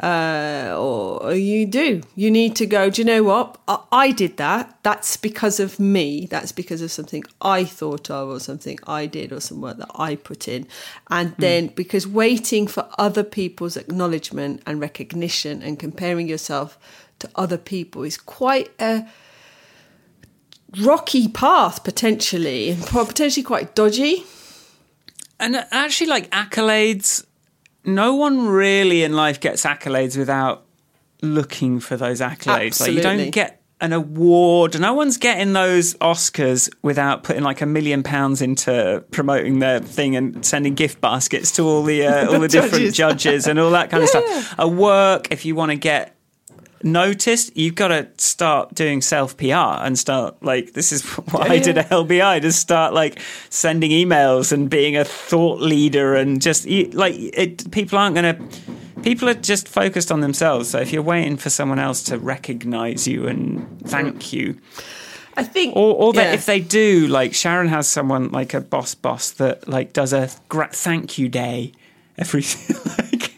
uh, 0.00 0.74
or, 0.76 1.34
you 1.34 1.64
do 1.64 2.02
you 2.16 2.30
need 2.30 2.56
to 2.56 2.66
go 2.66 2.90
do 2.90 3.02
you 3.02 3.06
know 3.06 3.22
what? 3.22 3.58
I, 3.68 3.78
I 3.92 4.10
did 4.10 4.36
that. 4.38 4.78
That's 4.82 5.16
because 5.16 5.60
of 5.60 5.78
me. 5.78 6.26
That's 6.26 6.50
because 6.50 6.82
of 6.82 6.90
something 6.90 7.24
i 7.40 7.64
thought 7.64 8.10
of 8.10 8.28
or 8.28 8.40
something 8.40 8.78
i 8.86 9.06
did 9.06 9.32
or 9.32 9.40
some 9.40 9.60
work 9.60 9.78
that 9.78 9.90
i 9.94 10.16
put 10.16 10.48
in. 10.48 10.66
And 11.10 11.34
then 11.38 11.68
because 11.68 12.06
waiting 12.06 12.66
for 12.66 12.88
other 12.98 13.24
people's 13.24 13.76
acknowledgement 13.76 14.62
and 14.66 14.80
recognition 14.80 15.62
and 15.62 15.78
comparing 15.78 16.28
yourself 16.28 16.78
to 17.20 17.30
other 17.36 17.58
people 17.58 18.02
is 18.02 18.18
quite 18.18 18.70
a 18.80 19.06
rocky 20.80 21.28
path 21.28 21.84
potentially 21.84 22.76
potentially 22.86 23.42
quite 23.44 23.74
dodgy 23.74 24.24
And 25.38 25.56
actually, 25.72 26.06
like 26.06 26.30
accolades, 26.30 27.24
no 27.84 28.14
one 28.14 28.46
really 28.46 29.02
in 29.02 29.14
life 29.14 29.40
gets 29.40 29.64
accolades 29.64 30.16
without 30.16 30.64
looking 31.20 31.80
for 31.80 31.96
those 31.96 32.20
accolades. 32.20 32.80
Like 32.80 32.92
you 32.92 33.00
don't 33.00 33.30
get 33.32 33.60
an 33.80 33.92
award. 33.92 34.78
No 34.80 34.94
one's 34.94 35.16
getting 35.16 35.52
those 35.52 35.94
Oscars 35.94 36.70
without 36.82 37.24
putting 37.24 37.42
like 37.42 37.60
a 37.60 37.66
million 37.66 38.04
pounds 38.04 38.40
into 38.40 39.02
promoting 39.10 39.58
their 39.58 39.80
thing 39.80 40.14
and 40.14 40.44
sending 40.46 40.74
gift 40.76 41.00
baskets 41.00 41.50
to 41.56 41.64
all 41.64 41.82
the 41.82 42.06
uh, 42.06 42.32
all 42.32 42.38
the 42.38 42.46
different 42.56 42.94
Judges. 42.94 42.96
judges 42.96 43.46
and 43.48 43.58
all 43.58 43.72
that 43.72 43.90
kind 43.90 44.04
of 44.04 44.08
stuff. 44.08 44.54
A 44.58 44.68
work, 44.68 45.26
if 45.32 45.44
you 45.44 45.56
want 45.56 45.70
to 45.72 45.76
get 45.76 46.14
noticed, 46.84 47.56
you've 47.56 47.74
got 47.74 47.88
to 47.88 48.08
start 48.18 48.74
doing 48.74 49.00
self 49.00 49.36
PR 49.36 49.80
and 49.82 49.98
start 49.98 50.42
like 50.42 50.72
this 50.72 50.92
is 50.92 51.02
what 51.32 51.50
I 51.50 51.58
did 51.58 51.78
at 51.78 51.90
LBI 51.90 52.40
to 52.42 52.52
start 52.52 52.94
like 52.94 53.20
sending 53.50 53.90
emails 53.90 54.52
and 54.52 54.68
being 54.68 54.96
a 54.96 55.04
thought 55.04 55.60
leader 55.60 56.14
and 56.14 56.40
just 56.40 56.66
like 56.66 57.14
it, 57.16 57.70
people 57.70 57.98
aren't 57.98 58.14
going 58.14 58.36
to. 58.36 59.02
People 59.02 59.28
are 59.28 59.34
just 59.34 59.66
focused 59.66 60.12
on 60.12 60.20
themselves. 60.20 60.70
So 60.70 60.78
if 60.78 60.92
you're 60.92 61.02
waiting 61.02 61.36
for 61.36 61.50
someone 61.50 61.80
else 61.80 62.04
to 62.04 62.18
recognise 62.18 63.08
you 63.08 63.26
and 63.26 63.80
thank 63.88 64.16
mm. 64.16 64.32
you, 64.32 64.60
i 65.34 65.42
think 65.42 65.74
or, 65.74 65.96
or 65.96 66.12
that 66.12 66.28
yeah. 66.28 66.32
if 66.34 66.46
they 66.46 66.60
do, 66.60 67.08
like 67.08 67.34
Sharon 67.34 67.68
has 67.68 67.88
someone 67.88 68.30
like 68.30 68.54
a 68.54 68.60
boss 68.60 68.94
boss 68.94 69.32
that 69.32 69.66
like 69.66 69.92
does 69.92 70.12
a 70.12 70.30
gra- 70.48 70.70
thank 70.72 71.18
you 71.18 71.28
day 71.28 71.72
every 72.16 72.42
like. 72.98 73.31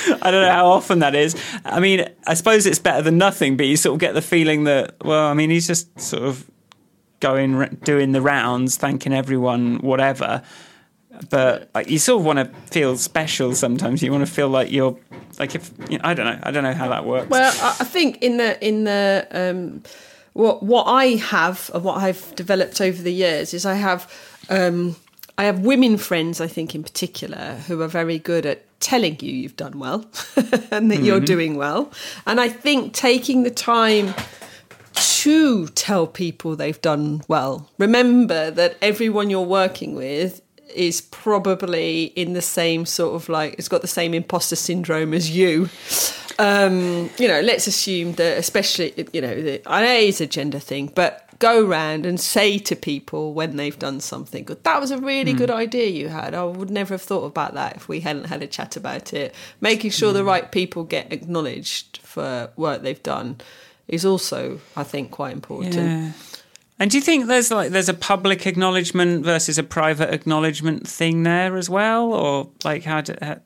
I 0.22 0.30
don't 0.30 0.42
know 0.42 0.52
how 0.52 0.66
often 0.66 1.00
that 1.00 1.14
is. 1.14 1.36
I 1.64 1.80
mean, 1.80 2.08
I 2.26 2.34
suppose 2.34 2.66
it's 2.66 2.78
better 2.78 3.02
than 3.02 3.18
nothing, 3.18 3.56
but 3.56 3.66
you 3.66 3.76
sort 3.76 3.94
of 3.94 4.00
get 4.00 4.14
the 4.14 4.22
feeling 4.22 4.64
that, 4.64 4.96
well, 5.04 5.26
I 5.26 5.34
mean, 5.34 5.50
he's 5.50 5.66
just 5.66 5.98
sort 6.00 6.22
of 6.22 6.50
going, 7.20 7.78
doing 7.84 8.12
the 8.12 8.20
rounds, 8.22 8.76
thanking 8.76 9.12
everyone, 9.12 9.78
whatever. 9.78 10.42
But 11.30 11.70
like, 11.74 11.88
you 11.90 11.98
sort 11.98 12.20
of 12.20 12.26
want 12.26 12.38
to 12.38 12.46
feel 12.70 12.96
special 12.96 13.54
sometimes. 13.54 14.02
You 14.02 14.10
want 14.12 14.26
to 14.26 14.32
feel 14.32 14.48
like 14.48 14.70
you're, 14.72 14.98
like, 15.38 15.54
if, 15.54 15.70
you 15.88 15.98
know, 15.98 16.04
I 16.04 16.14
don't 16.14 16.26
know. 16.26 16.38
I 16.42 16.50
don't 16.50 16.64
know 16.64 16.72
how 16.74 16.88
that 16.88 17.04
works. 17.04 17.28
well 17.30 17.52
I, 17.80 17.84
think 17.84 18.22
in 18.22 18.38
the 18.38 18.64
in 18.66 18.84
the 18.84 19.26
um 19.30 19.82
what 20.32 20.62
what 20.62 20.84
i 20.84 21.16
have 21.16 21.70
and 21.74 21.84
what 21.84 21.98
i've 21.98 22.34
developed 22.34 22.80
over 22.80 23.02
the 23.02 23.12
years 23.12 23.52
is 23.52 23.66
i 23.66 23.74
have 23.74 24.10
um 24.48 24.96
i 25.38 25.44
have 25.44 25.60
women 25.60 25.96
friends 25.96 26.40
i 26.40 26.46
think 26.46 26.74
in 26.74 26.82
particular 26.82 27.56
who 27.66 27.80
are 27.82 27.88
very 27.88 28.18
good 28.18 28.46
at 28.46 28.62
telling 28.80 29.16
you 29.20 29.30
you've 29.32 29.56
done 29.56 29.78
well 29.78 30.04
and 30.72 30.90
that 30.90 31.02
you're 31.02 31.20
doing 31.20 31.56
well 31.56 31.92
and 32.26 32.40
i 32.40 32.48
think 32.48 32.92
taking 32.92 33.44
the 33.44 33.50
time 33.50 34.12
to 34.94 35.68
tell 35.68 36.06
people 36.06 36.56
they've 36.56 36.80
done 36.80 37.22
well. 37.28 37.70
Remember 37.78 38.50
that 38.50 38.76
everyone 38.82 39.30
you're 39.30 39.40
working 39.40 39.94
with 39.94 40.42
is 40.74 41.00
probably 41.00 42.04
in 42.16 42.32
the 42.32 42.42
same 42.42 42.86
sort 42.86 43.14
of 43.14 43.28
like 43.28 43.54
it's 43.58 43.68
got 43.68 43.82
the 43.82 43.86
same 43.86 44.14
imposter 44.14 44.56
syndrome 44.56 45.12
as 45.14 45.30
you. 45.30 45.68
Um, 46.38 47.10
you 47.18 47.28
know, 47.28 47.40
let's 47.40 47.66
assume 47.66 48.14
that 48.14 48.38
especially 48.38 48.94
you 49.12 49.20
know, 49.20 49.40
the, 49.40 49.62
I 49.66 49.82
know 49.82 49.94
it's 49.94 50.20
a 50.20 50.26
gender 50.26 50.58
thing, 50.58 50.90
but 50.94 51.28
go 51.42 51.64
round 51.64 52.06
and 52.06 52.20
say 52.20 52.56
to 52.56 52.76
people 52.76 53.34
when 53.34 53.56
they've 53.56 53.78
done 53.78 53.98
something 53.98 54.44
good, 54.44 54.62
that 54.62 54.80
was 54.80 54.92
a 54.92 54.98
really 54.98 55.32
hmm. 55.32 55.38
good 55.38 55.50
idea 55.50 55.88
you 55.88 56.08
had. 56.08 56.34
I 56.34 56.44
would 56.44 56.70
never 56.70 56.94
have 56.94 57.02
thought 57.02 57.24
about 57.24 57.54
that 57.54 57.76
if 57.76 57.88
we 57.88 57.98
hadn't 57.98 58.26
had 58.26 58.42
a 58.44 58.46
chat 58.46 58.76
about 58.76 59.12
it. 59.12 59.34
Making 59.60 59.90
sure 59.90 60.12
the 60.12 60.20
hmm. 60.20 60.28
right 60.28 60.52
people 60.52 60.84
get 60.84 61.12
acknowledged 61.12 61.98
for 61.98 62.50
work 62.56 62.82
they've 62.82 63.02
done 63.02 63.40
is 63.88 64.04
also, 64.04 64.60
I 64.76 64.84
think, 64.84 65.10
quite 65.10 65.32
important. 65.32 65.74
Yeah. 65.74 66.12
And 66.78 66.90
do 66.90 66.96
you 66.96 67.02
think 67.02 67.26
there's 67.26 67.50
like 67.50 67.70
there's 67.70 67.88
a 67.88 67.94
public 67.94 68.46
acknowledgement 68.46 69.24
versus 69.24 69.58
a 69.58 69.62
private 69.62 70.14
acknowledgement 70.14 70.86
thing 70.88 71.24
there 71.24 71.56
as 71.56 71.68
well, 71.68 72.12
or 72.12 72.48
like 72.64 72.84
how, 72.84 73.00
do, 73.00 73.14
how 73.20 73.40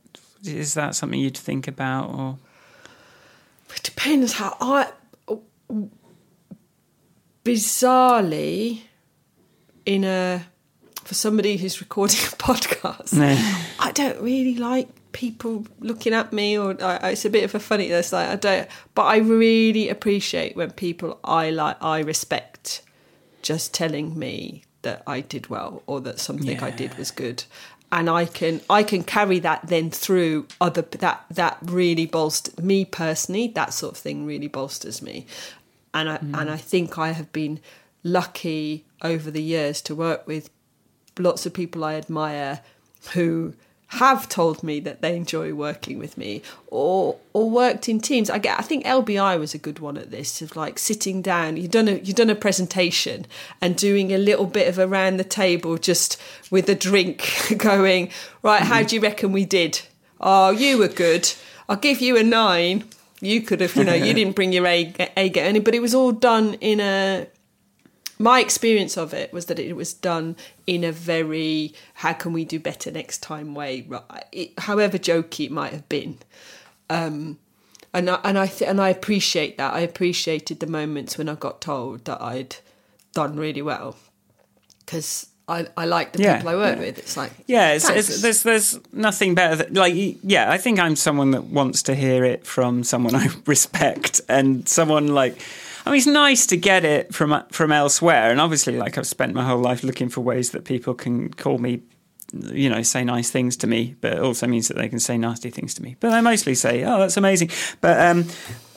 is 0.44 0.74
that 0.74 0.94
something 0.94 1.18
you'd 1.18 1.36
think 1.36 1.66
about? 1.66 2.10
Or 2.10 2.38
It 3.74 3.82
depends 3.82 4.34
how 4.34 4.54
I. 4.60 4.90
Bizarrely, 7.46 8.80
in 9.84 10.02
a 10.02 10.44
for 11.04 11.14
somebody 11.14 11.56
who's 11.56 11.80
recording 11.80 12.18
a 12.18 12.30
podcast, 12.36 13.16
I 13.78 13.92
don't 13.92 14.20
really 14.20 14.56
like 14.56 14.88
people 15.12 15.64
looking 15.78 16.12
at 16.12 16.32
me, 16.32 16.58
or 16.58 16.76
I, 16.82 17.10
it's 17.10 17.24
a 17.24 17.30
bit 17.30 17.44
of 17.44 17.54
a 17.54 17.60
funny. 17.60 17.86
It's 17.86 18.12
like 18.12 18.28
I 18.28 18.34
don't, 18.34 18.68
but 18.96 19.04
I 19.04 19.18
really 19.18 19.88
appreciate 19.88 20.56
when 20.56 20.72
people 20.72 21.20
I 21.22 21.50
like, 21.50 21.80
I 21.80 22.00
respect, 22.00 22.82
just 23.42 23.72
telling 23.72 24.18
me 24.18 24.64
that 24.82 25.04
I 25.06 25.20
did 25.20 25.46
well 25.46 25.84
or 25.86 26.00
that 26.00 26.18
something 26.18 26.60
I 26.60 26.70
did 26.70 26.98
was 26.98 27.12
good. 27.12 27.44
And 27.92 28.10
I 28.10 28.24
can 28.24 28.60
I 28.68 28.82
can 28.82 29.04
carry 29.04 29.38
that 29.38 29.68
then 29.68 29.92
through 29.92 30.48
other 30.60 30.82
that 30.82 31.24
that 31.30 31.58
really 31.62 32.06
bolsters 32.06 32.58
me 32.58 32.84
personally. 32.84 33.46
That 33.54 33.72
sort 33.72 33.92
of 33.92 33.98
thing 33.98 34.26
really 34.26 34.48
bolsters 34.48 35.00
me, 35.00 35.26
and 35.96 36.08
I 36.08 36.16
and 36.16 36.34
mm. 36.34 36.48
I 36.48 36.56
think 36.56 36.98
I 36.98 37.12
have 37.12 37.32
been 37.32 37.60
lucky 38.02 38.84
over 39.02 39.30
the 39.30 39.42
years 39.42 39.80
to 39.82 39.94
work 39.94 40.26
with 40.26 40.50
lots 41.18 41.46
of 41.46 41.54
people 41.54 41.84
I 41.84 41.94
admire 41.94 42.60
who 43.12 43.54
have 43.88 44.28
told 44.28 44.64
me 44.64 44.80
that 44.80 45.00
they 45.00 45.16
enjoy 45.16 45.54
working 45.54 45.98
with 45.98 46.18
me 46.18 46.42
or 46.66 47.16
or 47.32 47.48
worked 47.48 47.88
in 47.88 48.00
teams. 48.00 48.28
I 48.28 48.38
get 48.38 48.58
I 48.58 48.62
think 48.62 48.84
LBI 48.84 49.38
was 49.38 49.54
a 49.54 49.58
good 49.58 49.78
one 49.78 49.96
at 49.96 50.10
this 50.10 50.42
of 50.42 50.56
like 50.56 50.78
sitting 50.78 51.22
down, 51.22 51.56
you've 51.56 51.70
done 51.70 51.88
a 51.88 51.92
you've 51.92 52.16
done 52.16 52.30
a 52.30 52.34
presentation 52.34 53.26
and 53.60 53.76
doing 53.76 54.12
a 54.12 54.18
little 54.18 54.46
bit 54.46 54.68
of 54.68 54.78
around 54.78 55.16
the 55.16 55.24
table 55.24 55.78
just 55.78 56.20
with 56.50 56.68
a 56.68 56.74
drink 56.74 57.54
going, 57.56 58.10
right, 58.42 58.62
how 58.62 58.78
mm-hmm. 58.78 58.86
do 58.86 58.96
you 58.96 59.02
reckon 59.02 59.32
we 59.32 59.44
did? 59.44 59.80
Oh, 60.20 60.50
you 60.50 60.78
were 60.78 60.88
good. 60.88 61.32
I'll 61.68 61.76
give 61.76 62.00
you 62.00 62.16
a 62.16 62.22
nine. 62.22 62.84
You 63.20 63.40
could 63.40 63.60
have, 63.60 63.74
you 63.76 63.84
know, 63.84 63.94
you 63.94 64.12
didn't 64.14 64.36
bring 64.36 64.52
your 64.52 64.66
A, 64.66 64.92
a 65.16 65.60
but 65.60 65.74
it 65.74 65.80
was 65.80 65.94
all 65.94 66.12
done 66.12 66.54
in 66.54 66.80
a 66.80 67.26
my 68.18 68.40
experience 68.40 68.96
of 68.96 69.12
it 69.12 69.32
was 69.32 69.46
that 69.46 69.58
it 69.58 69.74
was 69.74 69.92
done 69.92 70.36
in 70.66 70.84
a 70.84 70.92
very 70.92 71.74
how 71.94 72.12
can 72.12 72.32
we 72.32 72.44
do 72.44 72.58
better 72.58 72.90
next 72.90 73.22
time 73.22 73.54
way 73.54 73.86
it, 74.32 74.58
however 74.60 74.98
jokey 74.98 75.46
it 75.46 75.52
might 75.52 75.72
have 75.72 75.88
been. 75.88 76.18
Um, 76.88 77.38
and 77.92 78.10
I, 78.10 78.20
and 78.24 78.38
I 78.38 78.46
th- 78.46 78.68
and 78.68 78.80
I 78.80 78.90
appreciate 78.90 79.58
that. 79.58 79.72
I 79.72 79.80
appreciated 79.80 80.60
the 80.60 80.66
moments 80.66 81.18
when 81.18 81.28
I 81.28 81.34
got 81.34 81.60
told 81.60 82.04
that 82.04 82.20
I'd 82.20 82.56
done 83.12 83.36
really 83.36 83.62
well. 83.62 83.96
Because 84.84 85.28
I, 85.48 85.66
I 85.76 85.84
like 85.84 86.12
the 86.12 86.22
Yeah, 86.22 86.36
people 86.38 86.50
I 86.50 86.54
work 86.56 86.76
yeah. 86.76 86.84
with 86.86 86.98
it's 86.98 87.16
like 87.16 87.30
Yeah, 87.46 87.72
it's, 87.72 87.88
it's, 87.88 88.20
there's 88.20 88.42
there's 88.42 88.80
nothing 88.92 89.34
better. 89.34 89.56
Than, 89.56 89.74
like, 89.74 89.94
yeah, 90.22 90.50
I 90.50 90.58
think 90.58 90.80
I'm 90.80 90.96
someone 90.96 91.30
that 91.32 91.44
wants 91.44 91.82
to 91.84 91.94
hear 91.94 92.24
it 92.24 92.44
from 92.44 92.82
someone 92.82 93.14
I 93.14 93.28
respect 93.46 94.20
and 94.28 94.68
someone 94.68 95.08
like. 95.08 95.40
I 95.84 95.90
mean, 95.90 95.98
it's 95.98 96.06
nice 96.08 96.46
to 96.46 96.56
get 96.56 96.84
it 96.84 97.14
from 97.14 97.44
from 97.52 97.70
elsewhere, 97.70 98.30
and 98.32 98.40
obviously, 98.40 98.76
like 98.76 98.98
I've 98.98 99.06
spent 99.06 99.34
my 99.34 99.44
whole 99.44 99.60
life 99.60 99.84
looking 99.84 100.08
for 100.08 100.20
ways 100.20 100.50
that 100.50 100.64
people 100.64 100.94
can 100.94 101.32
call 101.32 101.58
me, 101.58 101.80
you 102.32 102.68
know, 102.68 102.82
say 102.82 103.04
nice 103.04 103.30
things 103.30 103.56
to 103.58 103.68
me, 103.68 103.94
but 104.00 104.14
it 104.14 104.18
also 104.18 104.48
means 104.48 104.66
that 104.66 104.76
they 104.76 104.88
can 104.88 104.98
say 104.98 105.16
nasty 105.16 105.48
things 105.50 105.74
to 105.74 105.82
me. 105.84 105.94
But 106.00 106.10
I 106.12 106.22
mostly 106.22 106.56
say, 106.56 106.82
"Oh, 106.82 106.98
that's 106.98 107.16
amazing," 107.16 107.50
but 107.80 108.00
um, 108.00 108.26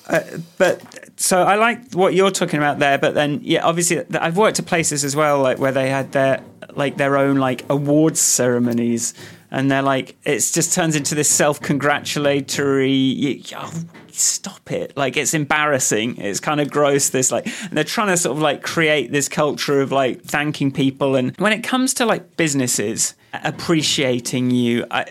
uh, 0.08 0.22
but 0.60 0.82
so 1.20 1.42
I 1.42 1.56
like 1.56 1.94
what 1.94 2.14
you're 2.14 2.32
talking 2.32 2.60
about 2.60 2.78
there. 2.80 2.98
But 3.00 3.16
then, 3.16 3.40
yeah, 3.44 3.64
obviously, 3.66 4.04
I've 4.16 4.38
worked 4.38 4.60
at 4.60 4.68
places 4.68 5.04
as 5.04 5.16
well, 5.16 5.42
like 5.42 5.58
where 5.58 5.72
they 5.72 5.90
had 5.90 6.12
their 6.12 6.44
like 6.76 6.98
their 6.98 7.18
own 7.18 7.38
like 7.38 7.66
awards 7.70 8.20
ceremonies, 8.20 9.14
and 9.52 9.72
they're 9.72 9.82
like 9.82 10.16
it 10.24 10.40
just 10.40 10.74
turns 10.74 10.96
into 10.96 11.16
this 11.16 11.30
self-congratulatory. 11.30 12.92
You, 12.92 13.44
oh, 13.56 13.74
stop 14.12 14.72
it! 14.72 14.96
Like 14.96 15.18
it's 15.18 15.34
embarrassing. 15.34 16.18
It's 16.18 16.40
kind 16.40 16.60
of 16.60 16.70
gross. 16.70 17.10
This 17.10 17.32
like 17.32 17.48
and 17.48 17.72
they're 17.72 17.84
trying 17.84 18.10
to 18.10 18.18
sort 18.18 18.38
of 18.38 18.42
like 18.42 18.62
create 18.62 19.12
this 19.12 19.30
culture 19.30 19.82
of 19.82 19.92
like 19.92 20.24
thanking 20.24 20.72
people, 20.72 21.16
and 21.16 21.36
when 21.38 21.54
it 21.54 21.64
comes 21.64 21.94
to 21.96 22.06
like 22.06 22.38
businesses 22.38 23.16
appreciating 23.44 24.52
you, 24.52 24.86
I, 24.90 25.06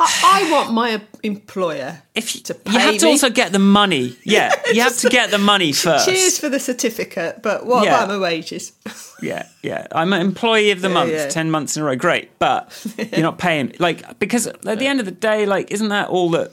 I, 0.00 0.44
I 0.46 0.50
want 0.52 0.72
my 0.72 1.00
employer 1.24 2.02
if 2.14 2.34
you, 2.34 2.40
to 2.42 2.54
pay 2.54 2.72
you 2.72 2.78
have 2.78 2.98
to 2.98 3.06
me. 3.06 3.10
also 3.10 3.28
get 3.30 3.50
the 3.52 3.58
money. 3.58 4.16
Yeah, 4.24 4.52
you 4.72 4.80
have 4.82 4.96
to 4.98 5.08
get 5.08 5.30
the 5.30 5.38
money 5.38 5.72
first. 5.72 6.06
cheers 6.06 6.38
for 6.38 6.48
the 6.48 6.60
certificate 6.60 7.42
but 7.42 7.66
what 7.66 7.84
Yeah. 7.84 7.96
about 7.96 8.08
my 8.08 8.18
wages 8.18 8.72
Yeah, 9.22 9.48
yeah. 9.62 9.88
I'm 9.90 10.12
an 10.12 10.20
employee 10.20 10.70
of 10.70 10.80
the 10.80 10.88
month, 10.88 11.10
yeah. 11.10 11.28
ten 11.28 11.50
months 11.50 11.76
in 11.76 11.82
a 11.82 11.86
row. 11.86 11.96
Great, 11.96 12.38
but 12.38 12.70
you're 12.96 13.20
not 13.22 13.36
paying. 13.38 13.74
Like 13.80 14.18
because 14.20 14.46
at 14.46 14.62
the 14.78 14.86
end 14.86 15.00
of 15.00 15.06
the 15.06 15.12
day, 15.30 15.44
like 15.44 15.72
isn't 15.72 15.88
that 15.88 16.08
all 16.08 16.30
that? 16.30 16.52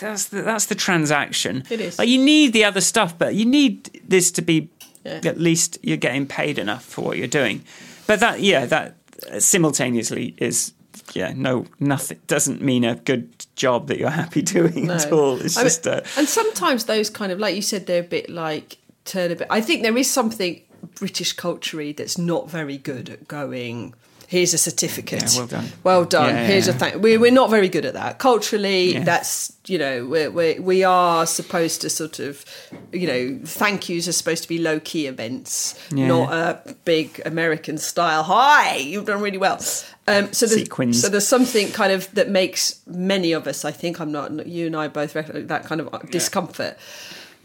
That's 0.00 0.24
the, 0.28 0.40
that's 0.40 0.64
the 0.66 0.74
transaction. 0.74 1.64
It 1.68 1.80
is. 1.80 1.98
Like 1.98 2.08
you 2.08 2.18
need 2.24 2.54
the 2.54 2.64
other 2.64 2.80
stuff, 2.80 3.18
but 3.18 3.34
you 3.34 3.44
need 3.44 3.90
this 4.08 4.30
to 4.32 4.42
be 4.42 4.70
Yeah. 5.04 5.20
at 5.24 5.38
least 5.38 5.76
you're 5.82 5.98
getting 5.98 6.26
paid 6.26 6.58
enough 6.58 6.82
for 6.84 7.02
what 7.04 7.18
you're 7.18 7.26
doing. 7.42 7.62
But 8.06 8.20
that, 8.20 8.40
yeah, 8.40 8.64
that 8.66 8.94
simultaneously 9.38 10.34
is. 10.38 10.72
Yeah, 11.14 11.32
no, 11.34 11.66
nothing 11.78 12.20
doesn't 12.26 12.60
mean 12.60 12.84
a 12.84 12.96
good 12.96 13.46
job 13.56 13.88
that 13.88 13.98
you're 13.98 14.10
happy 14.10 14.42
doing 14.56 14.90
at 14.90 15.12
all. 15.12 15.40
It's 15.40 15.56
I 15.56 15.60
mean, 15.60 15.66
just 15.66 15.86
uh, 15.86 16.00
and 16.16 16.28
sometimes 16.28 16.86
those 16.86 17.10
kind 17.10 17.32
of 17.32 17.38
like 17.38 17.54
you 17.54 17.62
said 17.62 17.86
they're 17.86 18.00
a 18.00 18.06
bit 18.06 18.28
like 18.28 18.78
turn 19.04 19.30
a 19.30 19.36
bit 19.36 19.46
I 19.50 19.60
think 19.60 19.82
there 19.82 19.96
is 19.96 20.10
something 20.10 20.60
British 20.96 21.32
culturally 21.32 21.92
that's 21.92 22.18
not 22.18 22.50
very 22.50 22.78
good 22.78 23.08
at 23.08 23.28
going 23.28 23.94
here's 24.28 24.54
a 24.54 24.58
certificate 24.58 25.22
Yeah, 25.32 25.38
well 25.38 25.46
done. 25.46 25.68
well 25.82 26.04
done 26.04 26.28
Yeah, 26.30 26.40
yeah, 26.42 26.46
here's 26.46 26.68
a 26.68 26.72
yeah. 26.72 26.78
thank 26.78 27.02
we're, 27.02 27.18
we're 27.20 27.30
not 27.32 27.50
very 27.50 27.68
good 27.68 27.84
at 27.84 27.94
that 27.94 28.18
culturally 28.18 28.94
Yeah. 28.94 29.04
that's 29.04 29.52
you 29.66 29.78
know 29.78 30.06
we're, 30.06 30.30
we're, 30.30 30.60
we 30.60 30.84
are 30.84 31.26
supposed 31.26 31.80
to 31.82 31.90
sort 31.90 32.18
of 32.18 32.44
you 32.92 33.06
know 33.06 33.38
thank 33.44 33.88
yous 33.88 34.06
are 34.08 34.12
supposed 34.12 34.42
to 34.42 34.48
be 34.48 34.58
low 34.58 34.80
key 34.80 35.06
events 35.06 35.74
not 35.90 36.32
a 36.32 36.74
big 36.84 37.20
American 37.24 37.78
style 37.78 38.22
hi 38.24 38.76
you've 38.76 39.06
done 39.06 39.20
really 39.20 39.38
well 39.38 39.60
um, 40.06 40.32
so 40.34 40.46
there's, 40.46 40.60
Sequins. 40.64 41.00
so 41.00 41.08
there's 41.08 41.26
something 41.26 41.70
kind 41.72 41.90
of 41.90 42.12
that 42.14 42.28
makes 42.28 42.82
many 42.86 43.32
of 43.32 43.46
us, 43.46 43.64
I 43.64 43.70
think, 43.70 44.00
I'm 44.00 44.12
not, 44.12 44.46
you 44.46 44.66
and 44.66 44.76
I 44.76 44.86
both 44.88 45.14
recognize 45.14 45.46
that 45.46 45.64
kind 45.64 45.80
of 45.80 46.10
discomfort. 46.10 46.76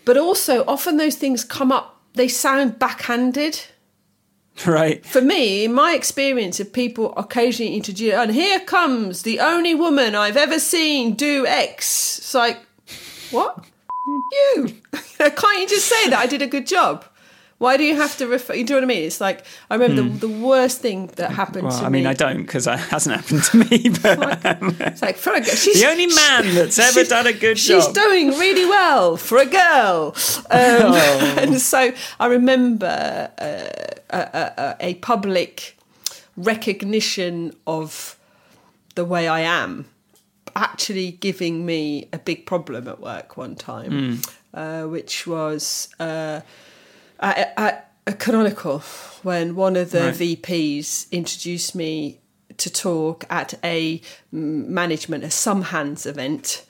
But 0.03 0.17
also, 0.17 0.65
often 0.67 0.97
those 0.97 1.15
things 1.15 1.45
come 1.45 1.71
up, 1.71 2.01
they 2.15 2.27
sound 2.27 2.77
backhanded. 2.77 3.61
right. 4.65 5.05
For 5.05 5.21
me, 5.21 5.65
in 5.65 5.73
my 5.73 5.93
experience 5.93 6.59
of 6.59 6.73
people 6.73 7.13
occasionally 7.15 7.75
introduce, 7.75 8.13
and 8.13 8.31
here 8.31 8.59
comes 8.59 9.23
the 9.23 9.39
only 9.39 9.75
woman 9.75 10.15
I've 10.15 10.37
ever 10.37 10.59
seen 10.59 11.15
do 11.15 11.45
X. 11.45 12.19
It's 12.19 12.33
like, 12.33 12.59
what? 13.31 13.65
you. 14.55 14.75
Can't 15.17 15.59
you 15.59 15.67
just 15.67 15.87
say 15.87 16.09
that 16.09 16.19
I 16.19 16.25
did 16.25 16.41
a 16.41 16.47
good 16.47 16.67
job? 16.67 17.05
Why 17.59 17.75
do 17.77 17.83
you 17.83 17.95
have 17.97 18.15
to 18.17 18.25
refer? 18.27 18.53
You 18.55 18.63
know 18.63 18.75
what 18.75 18.83
I 18.83 18.87
mean? 18.87 19.03
It's 19.03 19.19
like 19.21 19.43
I 19.69 19.75
remember 19.75 20.01
the, 20.03 20.27
the 20.27 20.33
worst 20.39 20.79
thing 20.81 21.07
that 21.17 21.31
happened 21.31 21.63
Hmm. 21.63 21.67
Well, 21.69 21.79
to 21.79 21.85
I 21.85 21.89
me. 21.89 21.99
mean, 21.99 22.07
I 22.07 22.13
don't 22.13 22.41
because 22.43 22.65
it 22.67 22.79
hasn't 22.79 23.15
happened 23.17 23.43
to 23.43 23.57
me. 23.57 23.89
But 24.01 24.39
It's 24.91 25.01
like 25.01 25.17
for 25.17 25.33
a 25.33 25.41
girl, 25.41 25.55
she's 25.55 25.81
the 25.81 25.89
only 25.89 26.07
man 26.07 26.55
that's 26.55 26.79
ever 26.79 27.03
done 27.03 27.27
a 27.27 27.33
good 27.33 27.57
She's 27.59 27.67
job. 27.67 27.83
She's 27.83 28.03
doing 28.03 28.29
really 28.39 28.65
well 28.65 29.17
for 29.17 29.37
a 29.39 29.45
girl. 29.45 30.15
Um, 30.51 30.93
Oh. 30.95 31.35
And 31.43 31.59
so 31.61 31.91
I 32.19 32.25
remember 32.27 33.29
uh, 33.37 34.17
a, 34.17 34.51
a, 34.57 34.75
a 34.79 34.93
public 34.95 35.77
recognition 36.37 37.53
of 37.67 38.17
the 38.95 39.05
way 39.05 39.27
I 39.27 39.41
am 39.41 39.85
actually 40.55 41.11
giving 41.11 41.65
me 41.65 42.07
a 42.11 42.17
big 42.19 42.45
problem 42.45 42.87
at 42.87 42.99
work 42.99 43.37
one 43.37 43.55
time, 43.55 43.91
Hmm. 43.91 44.57
uh, 44.57 44.83
which 44.87 45.27
was 45.27 45.89
uh, 45.99 46.41
at, 47.19 47.53
at 47.57 47.91
a 48.07 48.13
Canonical 48.13 48.79
when 49.23 49.55
one 49.55 49.75
of 49.75 49.91
the 49.91 49.99
Right. 49.99 50.13
VPs 50.15 51.11
introduced 51.11 51.75
me 51.75 52.19
to 52.57 52.69
talk 52.69 53.25
at 53.29 53.53
a 53.63 53.99
mm, 54.33 54.67
management, 54.67 55.23
a 55.23 55.31
some 55.31 55.63
hands 55.63 56.05
event. 56.05 56.65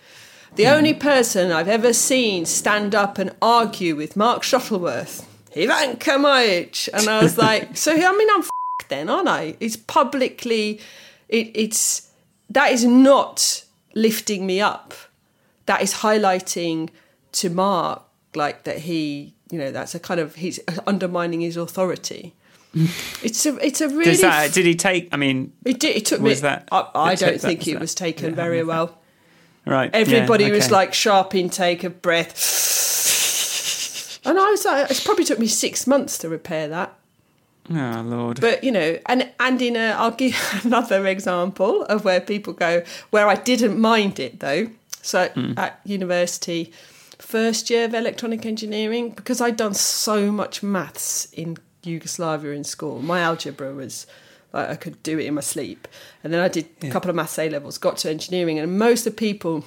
The 0.55 0.67
only 0.67 0.93
person 0.93 1.51
I've 1.51 1.67
ever 1.67 1.93
seen 1.93 2.45
stand 2.45 2.95
up 2.95 3.17
and 3.17 3.35
argue 3.41 3.95
with 3.95 4.15
Mark 4.15 4.43
Shuttleworth, 4.43 5.25
Ivanka 5.53 6.11
Majic. 6.11 6.89
And 6.93 7.07
I 7.07 7.21
was 7.21 7.37
like, 7.37 7.77
so 7.83 7.91
I 7.93 8.17
mean, 8.17 8.27
I'm 8.31 8.41
f- 8.41 8.49
then, 8.87 9.09
aren't 9.09 9.27
I? 9.27 9.55
It's 9.59 9.75
publicly, 9.75 10.81
it, 11.27 11.51
it's, 11.53 12.09
that 12.49 12.71
is 12.71 12.83
not 12.83 13.63
lifting 13.93 14.45
me 14.47 14.59
up. 14.59 14.93
That 15.67 15.81
is 15.81 15.95
highlighting 15.95 16.89
to 17.33 17.49
Mark, 17.49 18.01
like 18.33 18.63
that 18.63 18.79
he, 18.79 19.35
you 19.51 19.57
know, 19.59 19.71
that's 19.71 19.93
a 19.95 19.99
kind 19.99 20.19
of, 20.19 20.35
he's 20.35 20.59
undermining 20.87 21.41
his 21.41 21.57
authority. 21.57 22.33
It's 23.23 23.45
a, 23.47 23.57
it's 23.65 23.81
a 23.81 23.89
really. 23.89 24.15
That, 24.17 24.53
did 24.53 24.65
he 24.65 24.75
take? 24.75 25.09
I 25.11 25.17
mean, 25.17 25.51
It 25.65 25.79
did. 25.79 25.95
It 25.97 26.05
took 26.05 26.21
me. 26.21 26.29
Was 26.29 26.41
that- 26.41 26.67
I, 26.71 26.87
I 26.93 27.15
don't 27.15 27.33
that- 27.33 27.41
think 27.41 27.59
was 27.61 27.67
it 27.67 27.71
that- 27.73 27.81
was 27.81 27.95
taken 27.95 28.29
yeah, 28.29 28.35
very 28.35 28.63
well. 28.63 28.95
right? 29.65 29.89
Everybody 29.93 30.45
yeah, 30.45 30.51
was 30.51 30.69
like 30.69 30.93
sharp 30.93 31.33
intake 31.33 31.83
of 31.83 32.01
breath, 32.03 32.37
and 34.25 34.37
I 34.39 34.51
was 34.51 34.65
like, 34.65 34.91
it 34.91 35.01
probably 35.03 35.25
took 35.25 35.39
me 35.39 35.47
six 35.47 35.87
months 35.87 36.17
to 36.19 36.29
repair 36.29 36.67
that. 36.67 36.93
"Oh 37.71 38.03
Lord." 38.05 38.39
But 38.41 38.63
you 38.63 38.71
know, 38.71 38.99
and 39.07 39.29
and 39.39 39.59
in 39.61 39.75
a, 39.75 39.89
I'll 39.97 40.11
give 40.11 40.35
another 40.63 41.07
example 41.07 41.83
of 41.85 42.05
where 42.05 42.21
people 42.21 42.53
go 42.53 42.83
where 43.09 43.27
I 43.27 43.35
didn't 43.35 43.79
mind 43.79 44.19
it 44.19 44.39
though. 44.39 44.69
So 45.01 45.27
Hmm. 45.29 45.53
at 45.57 45.79
university, 45.85 46.71
first 47.19 47.69
year 47.69 47.85
of 47.85 47.93
electronic 47.93 48.45
engineering, 48.45 49.11
because 49.11 49.39
I'd 49.41 49.57
done 49.57 49.73
so 49.73 50.31
much 50.31 50.63
maths 50.63 51.25
in 51.33 51.57
Yugoslavia 51.83 52.51
in 52.51 52.63
school, 52.63 53.01
my 53.01 53.19
algebra 53.21 53.73
was 53.73 54.07
like 54.51 54.69
I 54.69 54.75
could 54.75 55.01
do 55.03 55.19
it 55.19 55.25
in 55.27 55.35
my 55.35 55.41
sleep. 55.41 55.87
And 56.23 56.33
then 56.33 56.39
I 56.41 56.47
did 56.47 56.67
a 56.81 56.89
couple 56.89 57.09
of 57.09 57.15
maths 57.15 57.37
A 57.37 57.49
levels, 57.49 57.77
got 57.77 57.97
to 57.97 58.09
engineering, 58.09 58.57
and 58.59 58.79
most 58.79 59.05
of 59.05 59.13
the 59.13 59.17
people 59.17 59.63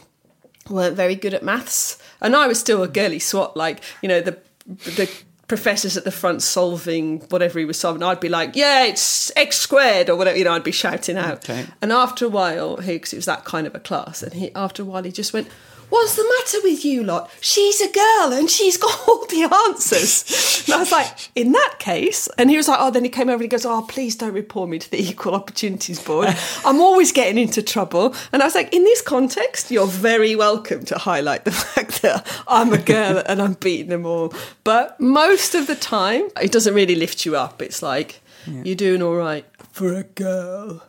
weren't 0.69 0.97
very 0.97 1.15
good 1.15 1.35
at 1.35 1.43
maths, 1.43 1.99
and 2.21 2.35
I 2.37 2.47
was 2.47 2.59
still 2.59 2.83
a 2.83 2.89
girly 2.89 3.19
swat, 3.19 3.57
like 3.57 3.81
you 4.03 4.09
know 4.09 4.21
the 4.21 4.39
the 4.67 5.09
professors 5.49 5.97
at 5.97 6.05
the 6.05 6.11
front 6.11 6.41
solving 6.43 7.21
whatever 7.29 7.59
he 7.59 7.65
was 7.65 7.79
solving. 7.79 8.03
I'd 8.03 8.21
be 8.21 8.29
like, 8.31 8.57
yeah, 8.57 8.85
it's 8.87 9.31
x 9.37 9.57
squared 9.59 10.09
or 10.09 10.17
whatever, 10.17 10.39
you 10.39 10.45
know. 10.45 10.53
I'd 10.53 10.65
be 10.65 10.73
shouting 10.73 11.17
out, 11.17 11.49
Okay. 11.49 11.67
and 11.81 11.93
after 11.93 12.25
a 12.25 12.29
while, 12.29 12.77
he 12.79 12.93
because 12.95 13.13
it 13.13 13.17
was 13.17 13.27
that 13.27 13.45
kind 13.45 13.67
of 13.67 13.75
a 13.75 13.81
class, 13.81 14.23
and 14.23 14.33
he 14.35 14.53
after 14.55 14.83
a 14.83 14.87
while 14.87 15.03
he 15.03 15.13
just 15.13 15.33
went, 15.33 15.49
What's 15.93 16.17
the 16.17 16.25
matter 16.39 16.59
with 16.65 16.87
you 16.87 17.05
lot? 17.05 17.31
She's 17.43 17.83
a 17.83 17.93
girl 17.93 18.33
and 18.33 18.49
she's 18.49 18.79
got 18.79 18.99
all 19.07 19.27
the 19.27 19.43
answers. 19.69 20.65
And 20.67 20.77
I 20.77 20.79
was 20.79 20.91
like, 20.91 21.29
In 21.35 21.53
that 21.53 21.75
case, 21.79 22.31
and 22.39 22.49
he 22.49 22.57
was 22.57 22.67
like, 22.67 22.79
Oh, 22.81 22.91
then 22.91 23.05
he 23.05 23.11
came 23.11 23.29
over 23.29 23.35
and 23.35 23.43
he 23.43 23.49
goes, 23.49 23.67
Oh, 23.67 23.83
please 23.83 24.17
don't 24.17 24.33
report 24.33 24.71
me 24.71 24.79
to 24.79 24.91
the 24.91 25.03
Equal 25.11 25.35
Opportunities 25.35 26.01
Board. 26.01 26.35
I'm 26.65 26.81
always 26.81 27.13
getting 27.13 27.37
into 27.37 27.63
trouble. 27.63 28.15
And 28.33 28.41
I 28.41 28.47
was 28.47 28.55
like, 28.55 28.73
In 28.73 28.85
this 28.85 29.03
context, 29.03 29.71
you're 29.71 29.87
very 29.87 30.35
welcome 30.35 30.83
to 30.87 30.97
highlight 30.97 31.45
the 31.45 31.51
fact 31.67 32.01
that 32.01 32.27
I'm 32.49 32.73
a 32.73 32.79
girl 32.79 33.23
and 33.27 33.43
I'm 33.43 33.53
beating 33.53 33.91
them 33.91 34.07
all. 34.07 34.33
But 34.65 34.99
most 34.99 35.55
of 35.55 35.67
the 35.67 35.77
time, 35.77 36.31
it 36.41 36.53
doesn't 36.53 36.73
really 36.73 36.95
lift 36.95 37.27
you 37.27 37.37
up. 37.37 37.61
It's 37.61 37.83
like, 37.83 38.23
yeah. 38.47 38.63
You're 38.65 38.77
doing 38.77 39.03
all 39.03 39.15
right 39.15 39.45
for 39.73 39.93
a 39.95 40.05
girl. 40.05 40.83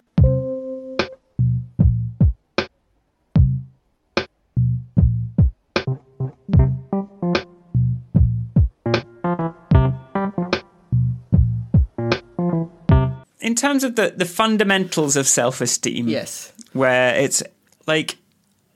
Terms 13.63 13.83
of 13.83 13.95
the, 13.95 14.13
the 14.15 14.25
fundamentals 14.25 15.15
of 15.15 15.27
self 15.27 15.61
esteem, 15.61 16.07
yes, 16.07 16.51
where 16.73 17.15
it's 17.15 17.41
like 17.87 18.17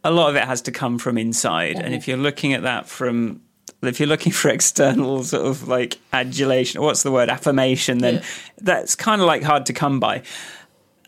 a 0.04 0.12
lot 0.12 0.30
of 0.30 0.36
it 0.36 0.46
has 0.46 0.62
to 0.64 0.72
come 0.72 0.98
from 0.98 1.18
inside, 1.18 1.76
mm-hmm. 1.76 1.86
and 1.86 1.94
if 1.94 2.08
you're 2.08 2.18
looking 2.18 2.54
at 2.54 2.64
that 2.64 2.88
from 2.88 3.42
if 3.84 4.00
you're 4.00 4.10
looking 4.10 4.32
for 4.40 4.50
external 4.50 5.24
sort 5.24 5.46
of 5.46 5.68
like 5.68 5.98
adulation, 6.14 6.82
what's 6.82 7.04
the 7.04 7.12
word, 7.12 7.30
affirmation, 7.30 8.00
then 8.00 8.16
yeah. 8.16 8.24
that's 8.60 8.96
kind 8.96 9.22
of 9.22 9.28
like 9.28 9.44
hard 9.44 9.66
to 9.68 9.74
come 9.74 10.00
by. 10.00 10.24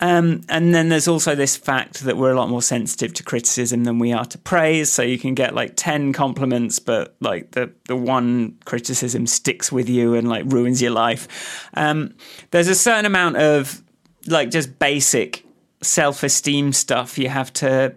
Um, 0.01 0.41
and 0.47 0.73
then 0.73 0.89
there's 0.89 1.07
also 1.07 1.35
this 1.35 1.57
fact 1.57 2.01
that 2.01 2.15
we're 2.15 2.31
a 2.31 2.35
lot 2.35 2.49
more 2.49 2.61
sensitive 2.61 3.13
to 3.15 3.23
criticism 3.23 3.83
than 3.83 3.99
we 3.99 4.13
are 4.13 4.25
to 4.25 4.37
praise. 4.37 4.91
So 4.91 5.01
you 5.01 5.17
can 5.17 5.33
get 5.33 5.53
like 5.53 5.73
10 5.75 6.13
compliments, 6.13 6.79
but 6.79 7.15
like 7.19 7.51
the, 7.51 7.71
the 7.87 7.95
one 7.95 8.57
criticism 8.65 9.27
sticks 9.27 9.71
with 9.71 9.89
you 9.89 10.13
and 10.15 10.29
like 10.29 10.45
ruins 10.47 10.81
your 10.81 10.91
life. 10.91 11.67
Um, 11.73 12.15
there's 12.51 12.69
a 12.69 12.75
certain 12.75 13.05
amount 13.05 13.37
of 13.37 13.83
like 14.25 14.51
just 14.51 14.79
basic 14.79 15.45
self 15.81 16.23
esteem 16.23 16.73
stuff 16.73 17.17
you 17.17 17.29
have 17.29 17.51
to 17.53 17.95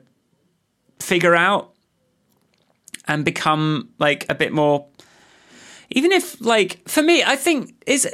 figure 1.01 1.35
out 1.35 1.73
and 3.07 3.25
become 3.25 3.91
like 3.99 4.25
a 4.29 4.35
bit 4.35 4.53
more 4.53 4.87
even 5.93 6.13
if 6.13 6.41
like 6.41 6.87
for 6.89 7.03
me 7.03 7.23
i 7.23 7.37
think 7.37 7.75
is 7.87 8.09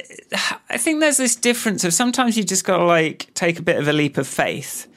i 0.69 0.77
think 0.77 0.99
there's 0.99 1.17
this 1.17 1.35
difference 1.35 1.83
of 1.83 1.93
sometimes 1.93 2.37
you 2.37 2.43
just 2.43 2.65
got 2.65 2.77
to 2.77 2.85
like 2.85 3.33
take 3.33 3.59
a 3.59 3.61
bit 3.61 3.77
of 3.77 3.87
a 3.87 3.93
leap 3.93 4.17
of 4.17 4.27
faith 4.27 4.87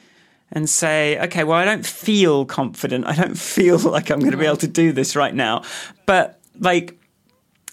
and 0.51 0.69
say 0.69 1.19
okay 1.19 1.43
well 1.43 1.57
i 1.57 1.65
don't 1.65 1.85
feel 1.85 2.45
confident. 2.45 3.05
I 3.05 3.15
don't 3.15 3.37
feel 3.55 3.77
like 3.79 4.09
i'm 4.09 4.19
going 4.19 4.31
to 4.31 4.37
be 4.37 4.45
able 4.45 4.57
to 4.57 4.67
do 4.67 4.91
this 4.91 5.15
right 5.15 5.33
now. 5.33 5.63
But 6.05 6.39
like 6.59 6.97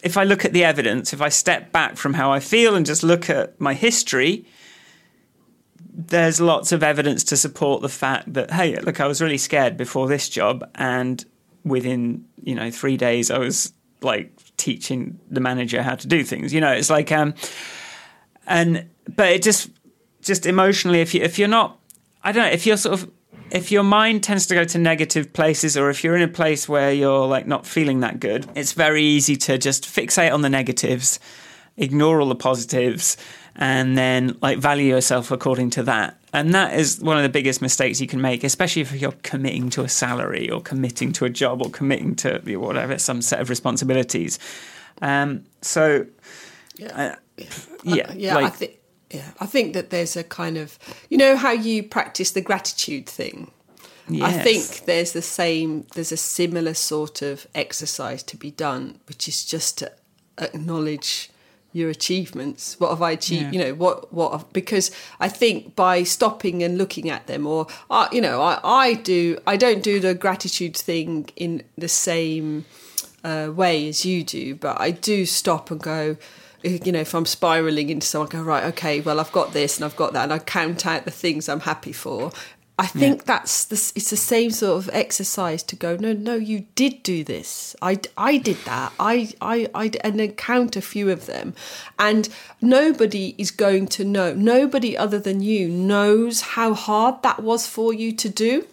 if 0.03 0.17
i 0.17 0.25
look 0.25 0.45
at 0.45 0.53
the 0.53 0.65
evidence 0.65 1.13
if 1.13 1.21
i 1.21 1.29
step 1.29 1.73
back 1.73 1.97
from 1.97 2.15
how 2.15 2.33
i 2.33 2.41
feel 2.41 2.75
and 2.75 2.87
just 2.87 3.03
look 3.03 3.29
at 3.29 3.61
my 3.61 3.75
history 3.75 4.47
there's 5.93 6.41
lots 6.41 6.73
of 6.73 6.83
evidence 6.83 7.23
to 7.25 7.37
support 7.37 7.83
the 7.83 7.89
fact 7.89 8.33
that 8.33 8.51
hey 8.51 8.79
look 8.81 8.99
i 8.99 9.07
was 9.07 9.21
really 9.21 9.37
scared 9.37 9.77
before 9.77 10.09
this 10.09 10.31
job 10.31 10.67
and 10.77 11.27
within 11.65 12.25
you 12.43 12.55
know 12.55 12.71
three 12.71 12.97
days 12.97 13.31
i 13.31 13.37
was 13.37 13.75
like 14.01 14.40
teaching 14.61 15.19
the 15.31 15.41
manager 15.41 15.83
how 15.83 15.95
to 15.95 16.07
do 16.07 16.23
things. 16.23 16.53
You 16.53 16.61
know, 16.61 16.73
it's 16.73 16.91
like 16.91 17.11
um, 17.11 17.35
and 18.47 18.87
but 19.09 19.31
it 19.31 19.43
just 19.43 19.71
just 20.23 20.47
emotionally, 20.47 21.01
if 21.01 21.15
you 21.15 21.23
if 21.23 21.39
you're 21.39 21.49
not, 21.49 21.79
I 22.23 22.33
don't 22.33 22.45
know, 22.45 22.53
if 22.53 22.67
you're 22.67 22.77
sort 22.77 23.01
of 23.01 23.11
if 23.51 23.73
your 23.73 23.83
mind 23.83 24.23
tends 24.23 24.47
to 24.47 24.55
go 24.55 24.65
to 24.65 24.79
negative 24.79 25.33
places 25.33 25.77
or 25.77 25.91
if 25.91 26.05
you're 26.05 26.15
in 26.15 26.23
a 26.23 26.29
place 26.29 26.69
where 26.69 26.93
you're 26.93 27.27
like 27.27 27.47
not 27.47 27.67
feeling 27.67 28.01
that 28.01 28.21
good, 28.21 28.47
it's 28.55 28.73
very 28.73 29.03
easy 29.03 29.37
to 29.37 29.59
just 29.59 29.85
fixate 29.85 30.33
on 30.33 30.43
the 30.43 30.51
negatives, 30.51 31.19
ignore 31.77 32.21
all 32.21 32.29
the 32.29 32.37
positives, 32.37 33.17
and 33.57 33.97
then 33.97 34.37
like 34.41 34.59
value 34.59 34.87
yourself 34.87 35.31
according 35.31 35.71
to 35.71 35.83
that. 35.85 36.20
And 36.33 36.55
that 36.55 36.79
is 36.79 37.01
one 37.01 37.17
of 37.17 37.25
the 37.25 37.29
biggest 37.29 37.61
mistakes 37.61 38.01
you 38.01 38.07
can 38.07 38.21
make, 38.21 38.45
especially 38.45 38.83
if 38.83 38.93
you're 38.93 39.13
committing 39.23 39.69
to 39.71 39.83
a 39.83 39.89
salary 39.89 40.49
or 40.49 40.61
committing 40.61 41.13
to 41.15 41.25
a 41.25 41.31
job 41.31 41.61
or 41.61 41.71
committing 41.71 42.15
to 42.17 42.39
whatever, 42.57 42.99
some 42.99 43.21
set 43.21 43.41
of 43.41 43.51
responsibilities. 43.51 44.39
Um, 45.03 45.45
so, 45.61 46.07
yeah, 46.77 47.15
uh, 47.39 47.45
yeah, 47.83 48.09
uh, 48.09 48.13
yeah. 48.17 48.35
Like, 48.35 48.45
I 48.45 48.51
think, 48.51 48.79
yeah, 49.11 49.31
I 49.41 49.47
think 49.47 49.75
that 49.75 49.91
there's 49.91 50.17
a 50.17 50.23
kind 50.23 50.57
of, 50.57 50.79
you 51.09 51.19
know, 51.19 51.37
how 51.37 51.51
you 51.51 51.83
practice 51.83 52.31
the 52.31 52.41
gratitude 52.41 53.09
thing. 53.09 53.51
Yes. 54.09 54.35
I 54.35 54.39
think 54.43 54.87
there's 54.87 55.13
the 55.13 55.23
same, 55.23 55.87
there's 55.95 56.13
a 56.13 56.17
similar 56.17 56.75
sort 56.75 57.23
of 57.23 57.47
exercise 57.55 58.23
to 58.25 58.37
be 58.37 58.51
done, 58.51 59.01
which 59.09 59.27
is 59.27 59.45
just 59.45 59.79
to 59.79 59.93
acknowledge 60.39 61.30
your 61.73 61.89
achievements 61.89 62.79
what 62.81 62.91
have 62.91 63.03
i 63.03 63.13
achieved 63.13 63.43
yeah. 63.43 63.51
you 63.53 63.59
know 63.59 63.75
what 63.75 64.13
what 64.13 64.53
because 64.53 64.91
i 65.21 65.29
think 65.29 65.77
by 65.77 66.03
stopping 66.03 66.63
and 66.63 66.77
looking 66.77 67.09
at 67.09 67.27
them 67.27 67.47
or 67.47 67.67
uh, 67.91 68.09
you 68.11 68.21
know 68.21 68.43
I, 68.43 68.61
I 68.63 68.95
do 68.95 69.39
i 69.47 69.57
don't 69.57 69.83
do 69.83 70.01
the 70.01 70.15
gratitude 70.15 70.77
thing 70.77 71.29
in 71.37 71.63
the 71.79 71.89
same 71.89 72.65
uh, 73.23 73.53
way 73.55 73.89
as 73.89 74.05
you 74.05 74.25
do 74.25 74.55
but 74.55 74.81
i 74.81 74.91
do 74.91 75.25
stop 75.27 75.71
and 75.71 75.81
go 75.81 76.17
you 76.63 76.93
know 76.93 77.01
if 77.01 77.15
i'm 77.15 77.27
spiraling 77.27 77.89
into 77.89 78.07
something 78.07 78.41
I 78.41 78.43
go 78.43 78.49
right 78.49 78.65
okay 78.65 79.01
well 79.01 79.21
i've 79.21 79.33
got 79.33 79.53
this 79.53 79.77
and 79.77 79.85
i've 79.85 79.97
got 79.97 80.13
that 80.15 80.25
and 80.25 80.33
i 80.33 80.39
count 80.39 80.87
out 80.87 81.05
the 81.05 81.11
things 81.11 81.49
i'm 81.49 81.61
happy 81.61 81.93
for 81.93 82.33
I 82.81 82.87
think 82.87 83.19
yeah. 83.19 83.25
that's 83.27 83.67
the, 83.67 83.75
it's 83.95 84.09
the 84.09 84.17
same 84.17 84.51
sort 84.51 84.79
of 84.79 84.89
exercise 84.95 85.63
to 85.65 85.77
go. 85.77 85.97
No, 85.97 86.15
no, 86.15 86.37
you 86.37 86.61
did 86.75 87.03
do 87.03 87.23
this. 87.23 87.77
I, 87.83 88.01
I 88.17 88.39
did 88.39 88.57
that. 88.65 88.95
I, 88.99 89.35
I, 89.43 89.69
I, 89.75 89.91
and 90.03 90.19
then 90.19 90.33
count 90.33 90.77
a 90.77 90.81
few 90.81 91.11
of 91.11 91.27
them, 91.27 91.53
and 91.99 92.31
nobody 92.63 93.35
is 93.37 93.51
going 93.51 93.89
to 93.89 94.05
know. 94.05 94.33
Nobody 94.33 94.97
other 94.97 95.19
than 95.19 95.43
you 95.43 95.69
knows 95.69 96.41
how 96.41 96.73
hard 96.73 97.23
that 97.23 97.43
was 97.43 97.67
for 97.67 97.93
you 97.93 98.13
to 98.13 98.31
do. 98.31 98.67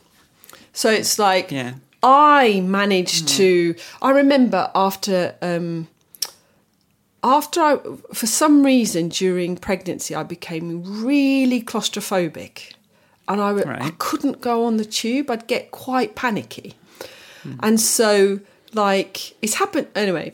So 0.71 0.89
it's 0.89 1.19
like 1.19 1.51
yeah. 1.51 1.73
I 2.01 2.61
managed 2.61 3.25
mm. 3.25 3.37
to. 3.37 3.75
I 4.01 4.11
remember 4.11 4.71
after. 4.73 5.35
Um, 5.41 5.89
after 7.23 7.59
I, 7.59 7.77
for 8.13 8.27
some 8.27 8.63
reason 8.63 9.09
during 9.09 9.57
pregnancy, 9.57 10.15
I 10.15 10.23
became 10.23 11.03
really 11.03 11.61
claustrophobic 11.61 12.75
and 13.27 13.41
I, 13.41 13.51
right. 13.51 13.81
I 13.81 13.91
couldn't 13.97 14.41
go 14.41 14.65
on 14.65 14.77
the 14.77 14.85
tube. 14.85 15.29
I'd 15.29 15.47
get 15.47 15.71
quite 15.71 16.15
panicky. 16.15 16.75
Mm. 17.43 17.59
And 17.61 17.81
so, 17.81 18.39
like, 18.73 19.35
it's 19.41 19.55
happened 19.55 19.87
anyway 19.95 20.33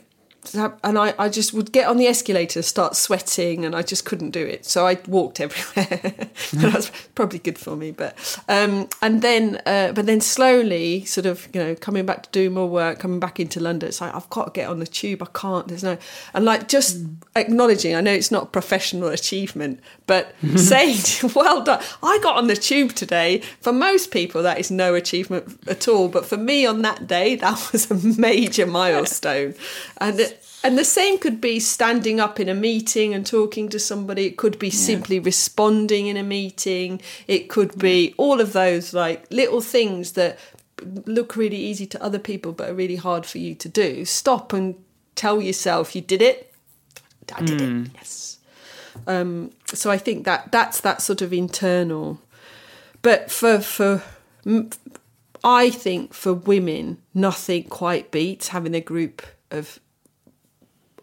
and 0.54 0.98
I, 0.98 1.14
I 1.18 1.28
just 1.28 1.54
would 1.54 1.72
get 1.72 1.88
on 1.88 1.96
the 1.96 2.06
escalator, 2.06 2.62
start 2.62 2.96
sweating, 2.96 3.64
and 3.64 3.74
I 3.74 3.82
just 3.82 4.04
couldn't 4.04 4.30
do 4.30 4.44
it. 4.44 4.66
So 4.66 4.86
I 4.86 4.98
walked 5.06 5.40
everywhere. 5.40 6.12
That's 6.52 6.90
probably 7.14 7.38
good 7.38 7.58
for 7.58 7.76
me, 7.76 7.92
but 7.92 8.38
um, 8.48 8.88
and 9.00 9.22
then 9.22 9.60
uh, 9.66 9.92
but 9.92 10.06
then 10.06 10.20
slowly, 10.20 11.04
sort 11.04 11.26
of 11.26 11.48
you 11.54 11.62
know, 11.62 11.74
coming 11.74 12.04
back 12.04 12.24
to 12.24 12.30
do 12.30 12.50
more 12.50 12.68
work, 12.68 12.98
coming 12.98 13.20
back 13.20 13.40
into 13.40 13.60
London. 13.60 13.88
It's 13.88 14.00
like 14.00 14.14
I've 14.14 14.28
got 14.30 14.46
to 14.46 14.50
get 14.50 14.68
on 14.68 14.80
the 14.80 14.86
tube. 14.86 15.22
I 15.22 15.28
can't. 15.38 15.68
There's 15.68 15.84
no 15.84 15.96
and 16.34 16.44
like 16.44 16.68
just 16.68 17.02
mm. 17.02 17.16
acknowledging. 17.36 17.94
I 17.94 18.00
know 18.00 18.12
it's 18.12 18.30
not 18.30 18.52
professional 18.52 19.08
achievement, 19.08 19.80
but 20.06 20.34
saying, 20.56 20.98
"Well 21.34 21.62
done." 21.62 21.82
I 22.02 22.18
got 22.22 22.36
on 22.36 22.48
the 22.48 22.56
tube 22.56 22.92
today. 22.92 23.40
For 23.60 23.72
most 23.72 24.10
people, 24.10 24.42
that 24.42 24.58
is 24.58 24.70
no 24.70 24.94
achievement 24.94 25.58
at 25.66 25.88
all, 25.88 26.08
but 26.08 26.26
for 26.26 26.36
me 26.36 26.66
on 26.66 26.82
that 26.82 27.06
day, 27.06 27.36
that 27.36 27.72
was 27.72 27.90
a 27.90 27.94
major 28.20 28.66
milestone, 28.66 29.54
and. 29.98 30.33
And 30.62 30.78
the 30.78 30.84
same 30.84 31.18
could 31.18 31.40
be 31.40 31.60
standing 31.60 32.20
up 32.20 32.40
in 32.40 32.48
a 32.48 32.54
meeting 32.54 33.12
and 33.12 33.26
talking 33.26 33.68
to 33.68 33.78
somebody. 33.78 34.26
It 34.26 34.36
could 34.36 34.58
be 34.58 34.68
yeah. 34.68 34.72
simply 34.74 35.18
responding 35.18 36.06
in 36.06 36.16
a 36.16 36.22
meeting. 36.22 37.02
It 37.28 37.48
could 37.48 37.78
be 37.78 38.14
all 38.16 38.40
of 38.40 38.52
those 38.52 38.94
like 38.94 39.26
little 39.30 39.60
things 39.60 40.12
that 40.12 40.38
look 41.06 41.36
really 41.36 41.56
easy 41.56 41.86
to 41.86 42.02
other 42.02 42.18
people 42.18 42.52
but 42.52 42.70
are 42.70 42.74
really 42.74 42.96
hard 42.96 43.26
for 43.26 43.38
you 43.38 43.54
to 43.54 43.68
do. 43.68 44.04
Stop 44.04 44.52
and 44.52 44.74
tell 45.14 45.40
yourself 45.40 45.94
you 45.94 46.02
did 46.02 46.22
it. 46.22 46.52
I 47.34 47.42
did 47.42 47.60
mm. 47.60 47.62
it. 47.62 47.88
Hmm. 47.88 47.94
Yes. 47.94 48.38
Um, 49.06 49.50
so 49.66 49.90
I 49.90 49.98
think 49.98 50.24
that 50.24 50.52
that's 50.52 50.80
that 50.80 51.02
sort 51.02 51.22
of 51.22 51.32
internal. 51.32 52.20
But 53.02 53.30
for 53.30 53.60
for 53.60 54.02
I 55.42 55.70
think 55.70 56.14
for 56.14 56.32
women, 56.32 56.98
nothing 57.12 57.64
quite 57.64 58.10
beats 58.10 58.48
having 58.48 58.74
a 58.74 58.80
group 58.80 59.22
of 59.50 59.80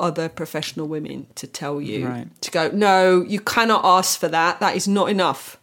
other 0.01 0.27
professional 0.29 0.87
women 0.87 1.27
to 1.35 1.47
tell 1.47 1.81
you 1.81 2.07
right. 2.07 2.41
to 2.41 2.51
go, 2.51 2.69
no, 2.69 3.21
you 3.21 3.39
cannot 3.39 3.85
ask 3.85 4.19
for 4.19 4.27
that. 4.27 4.59
That 4.59 4.75
is 4.75 4.87
not 4.87 5.09
enough. 5.09 5.57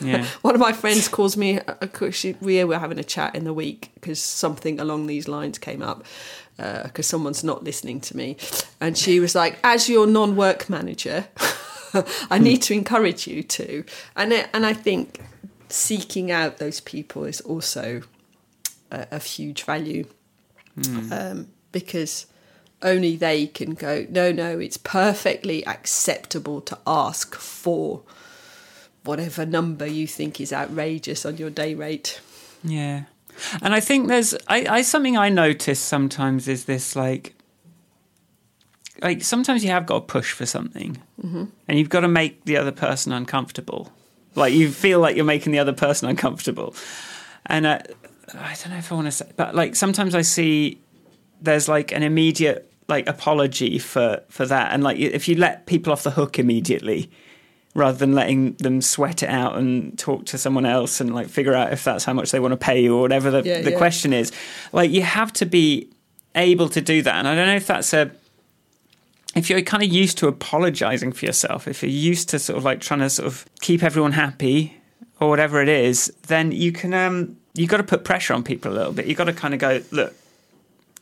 Yeah. 0.00 0.24
One 0.42 0.54
of 0.54 0.60
my 0.60 0.72
friends 0.72 1.08
calls 1.08 1.36
me. 1.36 1.60
Uh, 1.60 2.10
she, 2.10 2.36
we 2.40 2.62
were 2.64 2.78
having 2.78 2.98
a 2.98 3.04
chat 3.04 3.34
in 3.34 3.44
the 3.44 3.54
week 3.54 3.90
because 3.94 4.20
something 4.20 4.78
along 4.78 5.06
these 5.06 5.26
lines 5.26 5.58
came 5.58 5.82
up 5.82 6.04
because 6.56 6.98
uh, 6.98 7.02
someone's 7.02 7.42
not 7.42 7.64
listening 7.64 8.00
to 8.00 8.16
me, 8.16 8.36
and 8.80 8.96
she 8.96 9.18
was 9.18 9.34
like, 9.34 9.58
"As 9.64 9.88
your 9.88 10.06
non-work 10.06 10.70
manager, 10.70 11.26
I 12.30 12.38
need 12.38 12.62
to 12.62 12.74
encourage 12.74 13.26
you 13.26 13.42
to." 13.42 13.84
And 14.14 14.32
it, 14.32 14.48
and 14.54 14.64
I 14.64 14.72
think 14.72 15.20
seeking 15.68 16.30
out 16.30 16.58
those 16.58 16.80
people 16.80 17.24
is 17.24 17.40
also 17.40 18.02
uh, 18.92 19.06
of 19.10 19.24
huge 19.24 19.64
value 19.64 20.06
um, 21.10 21.48
because 21.72 22.26
only 22.84 23.16
they 23.16 23.46
can 23.48 23.74
go, 23.74 24.06
no, 24.10 24.30
no, 24.30 24.58
it's 24.60 24.76
perfectly 24.76 25.66
acceptable 25.66 26.60
to 26.60 26.78
ask 26.86 27.34
for 27.34 28.02
whatever 29.04 29.44
number 29.44 29.86
you 29.86 30.06
think 30.06 30.40
is 30.40 30.52
outrageous 30.52 31.26
on 31.26 31.36
your 31.38 31.50
day 31.50 31.74
rate. 31.74 32.20
Yeah. 32.62 33.04
And 33.60 33.74
I 33.74 33.80
think 33.80 34.06
there's 34.08 34.34
I, 34.46 34.66
I 34.66 34.82
something 34.82 35.16
I 35.16 35.28
notice 35.28 35.80
sometimes 35.80 36.46
is 36.46 36.66
this 36.66 36.94
like 36.94 37.34
like 39.02 39.22
sometimes 39.22 39.64
you 39.64 39.70
have 39.70 39.86
got 39.86 39.94
to 40.06 40.12
push 40.12 40.32
for 40.32 40.46
something 40.46 40.98
Mm-hmm. 41.22 41.44
and 41.68 41.78
you've 41.78 41.88
got 41.88 42.00
to 42.00 42.08
make 42.08 42.44
the 42.44 42.58
other 42.58 42.72
person 42.72 43.12
uncomfortable. 43.12 43.90
Like 44.34 44.52
you 44.52 44.70
feel 44.70 45.00
like 45.00 45.16
you're 45.16 45.24
making 45.24 45.52
the 45.52 45.58
other 45.58 45.72
person 45.72 46.08
uncomfortable. 46.08 46.74
And 47.46 47.64
uh, 47.66 47.78
I 48.34 48.54
don't 48.54 48.70
know 48.70 48.78
if 48.78 48.92
I 48.92 48.94
want 48.94 49.06
to 49.06 49.12
say, 49.12 49.30
but 49.36 49.54
like 49.54 49.74
sometimes 49.74 50.14
I 50.14 50.22
see 50.22 50.80
there's 51.40 51.68
like 51.68 51.92
an 51.92 52.02
immediate 52.02 52.70
like 52.88 53.06
apology 53.08 53.78
for 53.78 54.22
for 54.28 54.46
that, 54.46 54.72
and 54.72 54.82
like 54.82 54.98
if 54.98 55.28
you 55.28 55.36
let 55.36 55.66
people 55.66 55.92
off 55.92 56.02
the 56.02 56.10
hook 56.10 56.38
immediately, 56.38 57.10
rather 57.74 57.96
than 57.98 58.12
letting 58.12 58.52
them 58.54 58.80
sweat 58.80 59.22
it 59.22 59.28
out 59.28 59.56
and 59.56 59.98
talk 59.98 60.26
to 60.26 60.38
someone 60.38 60.66
else 60.66 61.00
and 61.00 61.14
like 61.14 61.28
figure 61.28 61.54
out 61.54 61.72
if 61.72 61.84
that's 61.84 62.04
how 62.04 62.12
much 62.12 62.30
they 62.30 62.40
want 62.40 62.52
to 62.52 62.56
pay 62.56 62.82
you 62.82 62.96
or 62.96 63.00
whatever 63.00 63.30
the, 63.30 63.42
Yeah, 63.42 63.62
the 63.62 63.72
yeah. 63.72 63.78
question 63.78 64.12
is, 64.12 64.32
like 64.72 64.90
you 64.90 65.02
have 65.02 65.32
to 65.34 65.46
be 65.46 65.88
able 66.34 66.68
to 66.70 66.80
do 66.80 67.02
that, 67.02 67.16
and 67.16 67.28
I 67.28 67.34
don't 67.34 67.46
know 67.46 67.56
if 67.56 67.66
that's 67.66 67.92
a 67.92 68.10
if 69.34 69.50
you're 69.50 69.60
kind 69.62 69.82
of 69.82 69.88
used 69.88 70.18
to 70.18 70.28
apologizing 70.28 71.12
for 71.12 71.26
yourself, 71.26 71.66
if 71.66 71.82
you're 71.82 71.90
used 71.90 72.28
to 72.28 72.38
sort 72.38 72.56
of 72.56 72.64
like 72.64 72.80
trying 72.80 73.00
to 73.00 73.10
sort 73.10 73.26
of 73.26 73.44
keep 73.60 73.82
everyone 73.82 74.12
happy 74.12 74.80
or 75.20 75.28
whatever 75.28 75.60
it 75.60 75.68
is, 75.68 76.12
then 76.28 76.52
you 76.52 76.70
can 76.70 76.94
um 76.94 77.36
you 77.54 77.66
got 77.66 77.76
to 77.78 77.84
put 77.84 78.04
pressure 78.04 78.34
on 78.34 78.42
people 78.42 78.72
a 78.72 78.74
little 78.74 78.92
bit. 78.92 79.06
you've 79.06 79.16
got 79.16 79.24
to 79.24 79.32
kind 79.32 79.54
of 79.54 79.60
go, 79.60 79.80
look, 79.92 80.14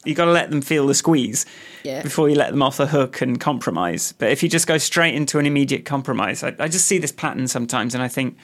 you 0.04 0.14
got 0.14 0.24
to 0.26 0.32
let 0.32 0.50
them 0.50 0.60
feel 0.62 0.86
the 0.86 0.94
squeeze 0.94 1.46
Yeah. 1.84 2.02
before 2.02 2.28
you 2.28 2.34
let 2.34 2.50
them 2.50 2.62
off 2.62 2.76
the 2.76 2.86
hook 2.86 3.20
and 3.20 3.38
compromise. 3.40 4.12
But 4.18 4.30
if 4.30 4.42
you 4.42 4.48
just 4.48 4.66
go 4.66 4.78
straight 4.78 5.14
into 5.14 5.38
an 5.38 5.46
immediate 5.46 5.84
compromise, 5.84 6.42
I, 6.42 6.54
I 6.58 6.68
just 6.68 6.86
see 6.86 6.98
this 6.98 7.12
pattern 7.12 7.46
sometimes, 7.48 7.94
and 7.94 8.02
I 8.02 8.08
think 8.08 8.36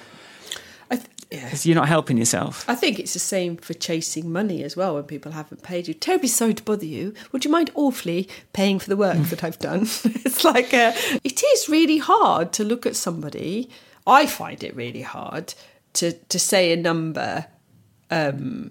I 0.90 0.96
th- 0.96 1.08
yeah. 1.30 1.50
you're 1.62 1.74
not 1.74 1.88
helping 1.88 2.16
yourself. 2.16 2.64
I 2.68 2.74
think 2.74 2.98
it's 2.98 3.12
the 3.12 3.18
same 3.18 3.56
for 3.56 3.74
chasing 3.74 4.32
money 4.32 4.62
as 4.62 4.76
well 4.76 4.94
when 4.94 5.04
people 5.04 5.32
haven't 5.32 5.62
paid 5.62 5.86
you. 5.88 5.94
Terribly 5.94 6.28
sorry 6.28 6.54
to 6.54 6.62
bother 6.62 6.86
you. 6.86 7.12
Would 7.32 7.44
you 7.44 7.50
mind 7.50 7.70
awfully 7.74 8.28
paying 8.52 8.78
for 8.78 8.88
the 8.88 8.96
work 8.96 9.18
that 9.24 9.44
I've 9.44 9.58
done? 9.58 9.82
it's 10.04 10.44
like, 10.44 10.72
uh, 10.72 10.92
it 11.24 11.42
is 11.42 11.68
really 11.68 11.98
hard 11.98 12.52
to 12.54 12.64
look 12.64 12.86
at 12.86 12.96
somebody. 12.96 13.68
I 14.06 14.26
find 14.26 14.62
it 14.64 14.74
really 14.74 15.02
hard 15.02 15.52
to, 15.94 16.12
to 16.12 16.38
say 16.38 16.72
a 16.72 16.76
number 16.76 17.46
um, 18.10 18.70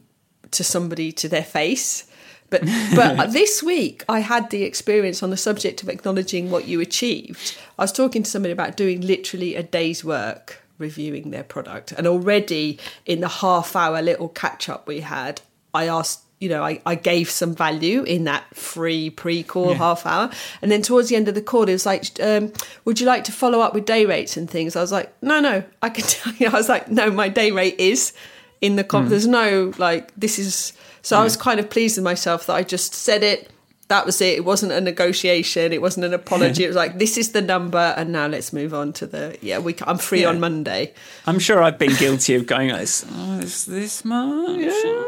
to 0.50 0.64
somebody 0.64 1.12
to 1.12 1.30
their 1.30 1.44
face. 1.44 2.07
But 2.50 2.64
but 2.96 3.34
this 3.34 3.62
week 3.62 4.04
I 4.08 4.20
had 4.20 4.50
the 4.50 4.64
experience 4.64 5.22
on 5.22 5.30
the 5.30 5.38
subject 5.38 5.84
of 5.84 5.90
acknowledging 5.90 6.50
what 6.50 6.68
you 6.68 6.80
achieved. 6.82 7.58
I 7.78 7.84
was 7.84 7.92
talking 7.92 8.24
to 8.24 8.30
somebody 8.30 8.52
about 8.52 8.78
doing 8.78 9.02
literally 9.02 9.56
a 9.56 9.64
day's 9.64 10.04
work 10.04 10.62
reviewing 10.78 11.32
their 11.32 11.44
product, 11.44 11.92
and 11.92 12.06
already 12.06 12.80
in 13.06 13.20
the 13.20 13.28
half 13.28 13.76
hour 13.76 14.02
little 14.02 14.30
catch 14.30 14.70
up 14.70 14.88
we 14.88 15.02
had, 15.02 15.42
I 15.74 15.88
asked. 15.88 16.24
You 16.40 16.50
know, 16.50 16.64
I, 16.64 16.80
I 16.86 16.94
gave 16.94 17.32
some 17.32 17.56
value 17.56 18.04
in 18.04 18.26
that 18.26 18.56
free 18.56 19.10
pre 19.10 19.42
call 19.42 19.74
half 19.74 20.06
hour. 20.06 20.30
And 20.62 20.72
then 20.72 20.84
towards 20.84 21.10
the 21.10 21.16
end 21.16 21.28
of 21.28 21.34
the 21.34 21.42
call, 21.42 21.64
it 21.64 21.72
was 21.72 21.88
like, 21.88 22.06
um, 22.22 22.54
Would 22.86 23.00
you 23.00 23.08
like 23.08 23.24
to 23.24 23.32
follow 23.32 23.60
up 23.60 23.74
with 23.74 23.86
day 23.86 24.06
rates 24.06 24.38
and 24.38 24.48
things? 24.48 24.76
I 24.76 24.82
was 24.82 24.92
like, 24.92 25.12
No, 25.24 25.40
no, 25.40 25.64
I 25.82 25.90
can 25.90 26.04
tell 26.08 26.34
you. 26.36 26.50
I 26.50 26.52
was 26.52 26.70
like, 26.70 26.92
No, 26.92 27.10
my 27.10 27.28
day 27.28 27.50
rate 27.50 27.80
is 27.80 28.14
in 28.62 28.76
the 28.76 28.84
com- 28.84 29.10
there's 29.10 29.26
no 29.26 29.74
like 29.80 30.12
this 30.16 30.38
is 30.38 30.74
so 31.08 31.20
i 31.20 31.24
was 31.24 31.36
kind 31.38 31.60
of 31.60 31.70
pleased 31.70 31.98
with 31.98 32.04
myself 32.04 32.46
that 32.48 32.56
i 32.56 32.64
just 32.64 32.94
said 32.94 33.24
it 33.24 33.50
that 33.88 34.06
was 34.06 34.20
it 34.22 34.38
it 34.38 34.46
wasn't 34.46 34.72
a 34.72 34.82
negotiation 34.82 35.72
it 35.72 35.82
wasn't 35.82 36.04
an 36.06 36.14
apology 36.22 36.64
it 36.64 36.68
was 36.68 36.76
like 36.76 36.98
this 37.00 37.18
is 37.18 37.32
the 37.32 37.42
number 37.42 37.94
and 37.98 38.12
now 38.12 38.28
let's 38.28 38.52
move 38.52 38.74
on 38.74 38.92
to 38.92 39.06
the 39.06 39.38
yeah 39.42 39.58
we 39.60 39.74
i'm 39.86 39.98
free 39.98 40.22
Yeah. 40.22 40.30
on 40.30 40.40
monday 40.40 40.94
I'm 41.26 41.40
sure 41.40 41.62
I've 41.62 41.78
been 41.78 41.96
guilty 41.96 42.36
of 42.36 42.46
going 42.46 42.70
like, 42.70 42.80
this, 42.82 43.06
oh, 43.12 43.40
is 43.40 43.66
this 43.66 44.06
much? 44.06 44.60
Yeah. 44.60 45.04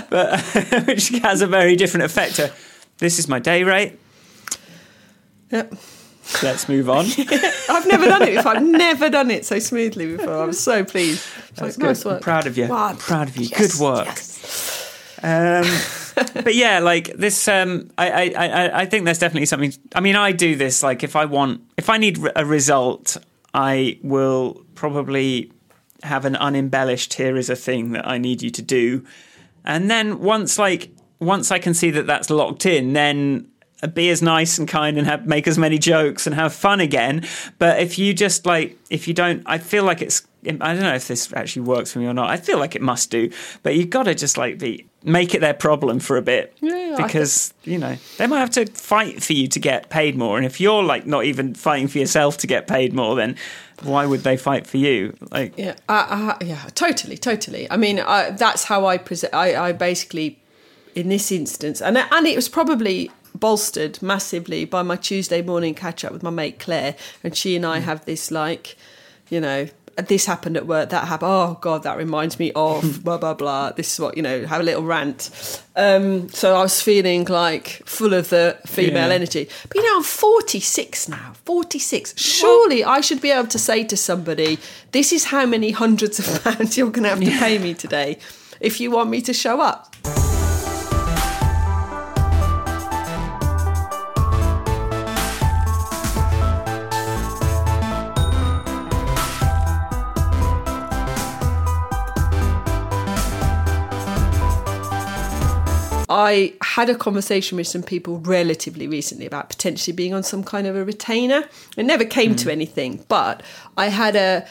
but 0.10 0.40
which 0.86 1.08
has 1.20 1.42
a 1.42 1.46
very 1.46 1.76
different 1.76 2.04
effect. 2.04 2.36
To, 2.36 2.50
this 2.98 3.18
is 3.18 3.28
my 3.28 3.38
day 3.38 3.64
rate. 3.64 3.98
Yep. 5.50 5.74
Let's 6.42 6.68
move 6.68 6.88
on. 6.88 7.04
i've 7.68 7.86
never 7.86 8.06
done 8.06 8.22
it 8.22 8.36
before 8.36 8.56
i've 8.56 8.62
never 8.62 9.10
done 9.10 9.30
it 9.30 9.44
so 9.44 9.58
smoothly 9.58 10.16
before 10.16 10.42
I'm 10.42 10.52
so 10.52 10.84
pleased 10.84 11.26
That's 11.56 11.78
like, 11.78 11.86
nice 11.86 12.02
good. 12.02 12.14
I'm 12.14 12.20
proud 12.20 12.46
of 12.46 12.56
you. 12.58 12.68
Wow. 12.68 12.88
I'm 12.88 12.96
proud 12.96 13.28
of 13.28 13.36
you. 13.36 13.46
Yes, 13.46 13.58
good 13.60 13.80
work. 13.82 14.06
yes. 14.06 15.18
Um, 15.22 15.64
but 16.34 16.54
yeah, 16.54 16.78
like 16.80 17.14
this, 17.16 17.48
um, 17.48 17.90
I, 17.96 18.10
I, 18.10 18.46
I, 18.46 18.80
I 18.82 18.86
think 18.86 19.04
there's 19.04 19.18
definitely 19.18 19.46
something. 19.46 19.72
I 19.94 20.00
mean, 20.00 20.16
I 20.16 20.32
do 20.32 20.54
this. 20.54 20.82
Like, 20.82 21.02
if 21.02 21.16
I 21.16 21.24
want, 21.24 21.62
if 21.76 21.88
I 21.88 21.96
need 21.96 22.18
a 22.36 22.44
result, 22.44 23.16
I 23.52 23.98
will 24.02 24.64
probably 24.74 25.50
have 26.02 26.24
an 26.24 26.36
unembellished. 26.36 27.14
Here 27.14 27.36
is 27.36 27.48
a 27.48 27.56
thing 27.56 27.92
that 27.92 28.06
I 28.06 28.18
need 28.18 28.42
you 28.42 28.50
to 28.50 28.62
do, 28.62 29.04
and 29.64 29.90
then 29.90 30.20
once, 30.20 30.58
like, 30.58 30.90
once 31.18 31.50
I 31.50 31.58
can 31.58 31.74
see 31.74 31.90
that 31.90 32.06
that's 32.06 32.30
locked 32.30 32.66
in, 32.66 32.92
then 32.92 33.48
be 33.88 34.10
as 34.10 34.22
nice 34.22 34.58
and 34.58 34.68
kind 34.68 34.98
and 34.98 35.06
have, 35.06 35.26
make 35.26 35.46
as 35.46 35.58
many 35.58 35.78
jokes 35.78 36.26
and 36.26 36.34
have 36.34 36.52
fun 36.54 36.80
again. 36.80 37.26
But 37.58 37.80
if 37.80 37.98
you 37.98 38.14
just 38.14 38.46
like, 38.46 38.78
if 38.90 39.08
you 39.08 39.14
don't, 39.14 39.42
I 39.46 39.58
feel 39.58 39.84
like 39.84 40.02
it's. 40.02 40.26
I 40.46 40.74
don't 40.74 40.82
know 40.82 40.94
if 40.94 41.08
this 41.08 41.32
actually 41.32 41.62
works 41.62 41.92
for 41.92 42.00
me 42.00 42.06
or 42.06 42.12
not. 42.12 42.28
I 42.28 42.36
feel 42.36 42.58
like 42.58 42.76
it 42.76 42.82
must 42.82 43.10
do, 43.10 43.30
but 43.62 43.76
you've 43.76 43.88
got 43.88 44.02
to 44.02 44.14
just 44.14 44.36
like 44.36 44.58
be 44.58 44.86
make 45.02 45.34
it 45.34 45.40
their 45.40 45.54
problem 45.54 46.00
for 46.00 46.18
a 46.18 46.22
bit 46.22 46.54
Yeah, 46.60 46.96
because 46.98 47.54
you 47.64 47.78
know 47.78 47.96
they 48.18 48.26
might 48.26 48.40
have 48.40 48.50
to 48.50 48.66
fight 48.66 49.22
for 49.22 49.32
you 49.32 49.48
to 49.48 49.58
get 49.58 49.88
paid 49.88 50.16
more. 50.16 50.36
And 50.36 50.44
if 50.44 50.60
you're 50.60 50.82
like 50.82 51.06
not 51.06 51.24
even 51.24 51.54
fighting 51.54 51.88
for 51.88 51.96
yourself 51.96 52.36
to 52.38 52.46
get 52.46 52.66
paid 52.66 52.92
more, 52.92 53.14
then 53.14 53.36
why 53.82 54.06
would 54.06 54.20
they 54.20 54.36
fight 54.36 54.66
for 54.66 54.76
you? 54.76 55.16
Like, 55.30 55.54
Yeah, 55.56 55.74
uh, 55.88 56.06
uh, 56.38 56.44
yeah, 56.44 56.68
totally, 56.74 57.16
totally. 57.16 57.70
I 57.70 57.76
mean, 57.76 58.00
I, 58.00 58.30
that's 58.30 58.64
how 58.64 58.86
I 58.86 58.98
present. 58.98 59.34
I, 59.34 59.56
I 59.56 59.72
basically, 59.72 60.38
in 60.94 61.08
this 61.08 61.32
instance, 61.32 61.80
and 61.82 61.98
and 61.98 62.26
it 62.26 62.36
was 62.36 62.48
probably 62.48 63.10
bolstered 63.34 64.00
massively 64.02 64.64
by 64.64 64.82
my 64.82 64.96
Tuesday 64.96 65.42
morning 65.42 65.74
catch 65.74 66.04
up 66.04 66.12
with 66.12 66.22
my 66.22 66.30
mate 66.30 66.58
Claire, 66.58 66.94
and 67.22 67.36
she 67.36 67.56
and 67.56 67.66
I 67.66 67.78
have 67.80 68.04
this 68.04 68.30
like, 68.30 68.76
you 69.30 69.40
know. 69.40 69.68
This 70.08 70.26
happened 70.26 70.56
at 70.56 70.66
work. 70.66 70.90
That 70.90 71.06
happened. 71.06 71.30
Oh 71.32 71.56
God, 71.60 71.84
that 71.84 71.96
reminds 71.96 72.36
me 72.40 72.50
of 72.56 73.04
blah 73.04 73.16
blah 73.16 73.34
blah. 73.34 73.70
This 73.70 73.92
is 73.94 74.00
what 74.00 74.16
you 74.16 74.24
know. 74.24 74.44
Have 74.44 74.60
a 74.60 74.64
little 74.64 74.82
rant. 74.82 75.30
Um, 75.76 76.28
so 76.30 76.56
I 76.56 76.62
was 76.62 76.82
feeling 76.82 77.26
like 77.26 77.80
full 77.86 78.12
of 78.12 78.28
the 78.30 78.58
female 78.66 79.10
Yeah. 79.10 79.14
energy. 79.14 79.48
But 79.68 79.76
you 79.76 79.84
know, 79.84 79.98
I'm 79.98 80.02
46 80.02 81.08
now. 81.08 81.34
46. 81.44 82.14
Surely 82.20 82.82
I 82.82 83.00
should 83.02 83.20
be 83.20 83.30
able 83.30 83.46
to 83.46 83.58
say 83.58 83.84
to 83.84 83.96
somebody, 83.96 84.58
"This 84.90 85.12
is 85.12 85.26
how 85.26 85.46
many 85.46 85.70
hundreds 85.70 86.18
of 86.18 86.26
pounds 86.42 86.76
you're 86.76 86.90
going 86.90 87.04
to 87.04 87.10
have 87.10 87.20
to 87.20 87.38
pay 87.38 87.58
me 87.58 87.72
today 87.72 88.18
if 88.60 88.80
you 88.80 88.90
want 88.90 89.10
me 89.10 89.20
to 89.20 89.32
show 89.32 89.60
up." 89.60 89.94
I 106.14 106.54
had 106.62 106.88
a 106.88 106.94
conversation 106.94 107.56
with 107.56 107.66
some 107.66 107.82
people 107.82 108.18
relatively 108.20 108.86
recently 108.86 109.26
about 109.26 109.48
potentially 109.48 109.96
being 109.96 110.14
on 110.14 110.22
some 110.22 110.44
kind 110.44 110.68
of 110.68 110.76
a 110.76 110.84
retainer. 110.84 111.42
It 111.76 111.84
never 111.84 112.04
came 112.04 112.36
to 112.36 112.48
mm. 112.48 112.52
anything, 112.52 113.04
but 113.08 113.42
I 113.76 113.88
had 113.88 114.14
a. 114.14 114.46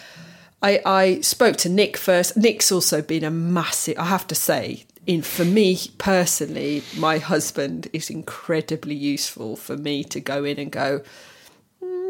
I, 0.62 0.82
I 0.86 1.21
spoke 1.21 1.56
to 1.58 1.69
Nick 1.69 1.95
first. 1.95 2.36
Nick's 2.36 2.69
also 2.69 3.02
been 3.02 3.23
a 3.23 3.32
massive. 3.32 3.97
I 3.97 4.06
have 4.06 4.28
to 4.28 4.36
say, 4.36 4.84
in 5.08 5.21
for 5.21 5.45
me 5.45 5.80
personally, 5.97 6.84
my 6.97 7.17
husband 7.19 7.88
is 7.93 8.10
incredibly 8.10 8.95
useful 8.95 9.56
for 9.56 9.78
me 9.78 10.04
to 10.04 10.19
go 10.19 10.43
in 10.43 10.60
and 10.60 10.69
go. 10.69 11.02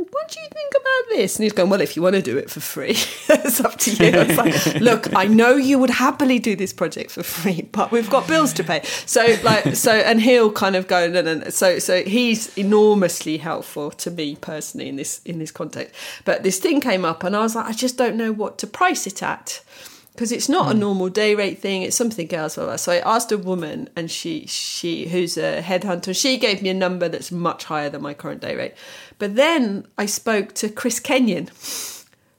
"Hmm, 0.04 0.10
What 0.12 0.30
do 0.30 0.39
you 0.39 0.48
think 0.52 0.72
about 0.72 1.18
this? 1.18 1.36
And 1.36 1.44
he's 1.44 1.54
going, 1.54 1.70
Well, 1.70 1.82
if 1.82 1.96
you 1.96 2.02
want 2.02 2.16
to 2.16 2.22
do 2.22 2.38
it 2.38 2.50
for 2.50 2.60
free, 2.60 2.92
it's 3.30 3.60
up 3.62 3.78
to 3.80 3.92
you. 3.92 4.12
It's 4.13 4.38
like, 4.38 4.76
Look, 4.82 5.13
I 5.16 5.26
know 5.26 5.56
you 5.56 5.80
would 5.80 5.89
happily 5.89 6.39
do 6.39 6.56
this 6.56 6.74
project 6.74 7.12
for 7.12 7.24
free, 7.24 7.68
but 7.72 7.92
we've 7.92 8.10
got 8.10 8.28
bills 8.28 8.54
to 8.54 8.63
pay. 8.63 8.82
So, 9.06 9.36
like, 9.44 9.76
so, 9.76 9.92
and 9.92 10.22
he'll 10.22 10.52
kind 10.52 10.76
of 10.76 10.88
go, 10.88 11.08
no, 11.10 11.22
no, 11.22 11.36
no. 11.36 11.50
So, 11.50 11.80
so 11.80 12.04
he's 12.04 12.56
enormously 12.58 13.38
helpful 13.38 13.92
to 13.92 14.12
me 14.12 14.36
personally 14.36 14.89
in 14.89 14.96
this 14.96 15.22
in 15.26 15.39
this 15.39 15.52
context. 15.52 15.94
But 16.26 16.44
this 16.44 16.60
thing 16.60 16.82
came 16.82 17.06
up, 17.06 17.24
and 17.24 17.36
I 17.36 17.39
was 17.42 17.56
like, 17.56 17.66
I 17.66 17.74
just 17.74 17.98
don't 17.98 18.16
know 18.16 18.32
what 18.32 18.58
to 18.60 18.68
price 18.68 19.08
it 19.08 19.22
at 19.24 19.62
because 20.13 20.32
it's 20.32 20.47
not 20.47 20.71
a 20.71 20.78
normal 20.78 21.10
day 21.10 21.36
rate 21.36 21.60
thing 21.60 21.82
it's 21.82 21.95
something 21.95 22.32
else 22.34 22.56
blah, 22.56 22.65
blah. 22.65 22.76
so 22.76 22.91
i 22.91 22.97
asked 22.99 23.32
a 23.32 23.38
woman 23.38 23.89
and 23.95 24.10
she 24.10 24.45
she 24.47 25.08
who's 25.08 25.38
a 25.38 25.62
headhunter 25.62 26.15
she 26.19 26.38
gave 26.38 26.62
me 26.62 26.69
a 26.69 26.73
number 26.73 27.10
that's 27.10 27.32
much 27.32 27.65
higher 27.65 27.89
than 27.89 28.02
my 28.02 28.13
current 28.13 28.41
day 28.41 28.56
rate 28.56 28.73
but 29.19 29.36
then 29.36 29.86
i 29.97 30.06
spoke 30.06 30.54
to 30.54 30.69
Chris 30.69 30.99
Kenyon 30.99 31.49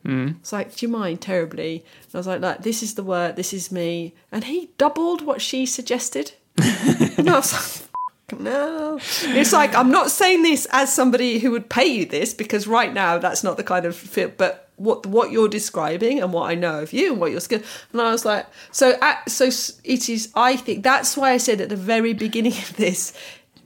Mm. 0.04 0.37
It's 0.40 0.52
like, 0.52 0.76
do 0.76 0.87
you 0.87 0.92
mind 0.92 1.20
terribly? 1.20 1.84
And 2.02 2.14
I 2.14 2.18
was 2.18 2.26
like, 2.26 2.40
like, 2.40 2.62
this 2.62 2.82
is 2.82 2.94
the 2.94 3.02
word, 3.02 3.37
this 3.37 3.52
is 3.52 3.72
me. 3.72 4.14
And 4.30 4.44
he 4.44 4.70
doubled 4.76 5.22
what 5.22 5.40
she 5.40 5.66
suggested. 5.66 6.32
and 6.58 7.28
I 7.28 7.37
was 7.37 7.88
like, 8.30 8.40
no. 8.40 8.98
It's 9.22 9.52
like, 9.52 9.74
I'm 9.74 9.90
not 9.90 10.10
saying 10.10 10.42
this 10.42 10.66
as 10.72 10.94
somebody 10.94 11.38
who 11.38 11.50
would 11.52 11.70
pay 11.70 11.87
you 11.87 12.04
this 12.04 12.34
because 12.34 12.66
right 12.66 12.92
now 12.92 13.18
that's 13.18 13.42
not 13.42 13.56
the 13.56 13.64
kind 13.64 13.87
of 13.87 13.96
feel, 13.96 14.30
but 14.37 14.63
what 14.76 15.06
what 15.06 15.30
you're 15.30 15.48
describing 15.48 16.20
and 16.20 16.32
what 16.32 16.50
I 16.50 16.54
know 16.54 16.80
of 16.80 16.92
you 16.92 17.12
and 17.12 17.20
what 17.20 17.30
your 17.30 17.40
skill. 17.40 17.60
And 17.92 18.00
I 18.00 18.10
was 18.10 18.24
like, 18.24 18.46
so 18.72 18.98
at, 19.00 19.30
so 19.30 19.46
it 19.84 20.08
is. 20.08 20.30
I 20.34 20.56
think 20.56 20.82
that's 20.82 21.16
why 21.16 21.30
I 21.32 21.37
said 21.37 21.60
at 21.60 21.68
the 21.68 21.76
very 21.76 22.12
beginning 22.12 22.52
of 22.52 22.76
this, 22.76 23.12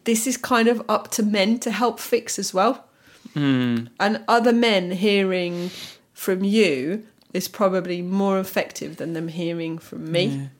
this 0.05 0.27
is 0.27 0.37
kind 0.37 0.69
of 0.69 0.83
up 0.89 1.11
to 1.13 1.23
men 1.23 1.59
to 1.61 1.71
help 1.71 2.01
fix 2.01 2.39
as 2.39 2.53
well 2.53 2.89
hmm. 3.35 3.87
and 4.01 4.25
other 4.29 4.53
men 4.53 4.91
hearing 4.91 5.71
from 6.13 6.45
you 6.45 7.07
is 7.33 7.49
probably 7.49 8.03
more 8.03 8.39
effective 8.39 8.97
than 8.97 9.13
them 9.13 9.29
hearing 9.29 9.79
from 9.79 10.11
me. 10.11 10.51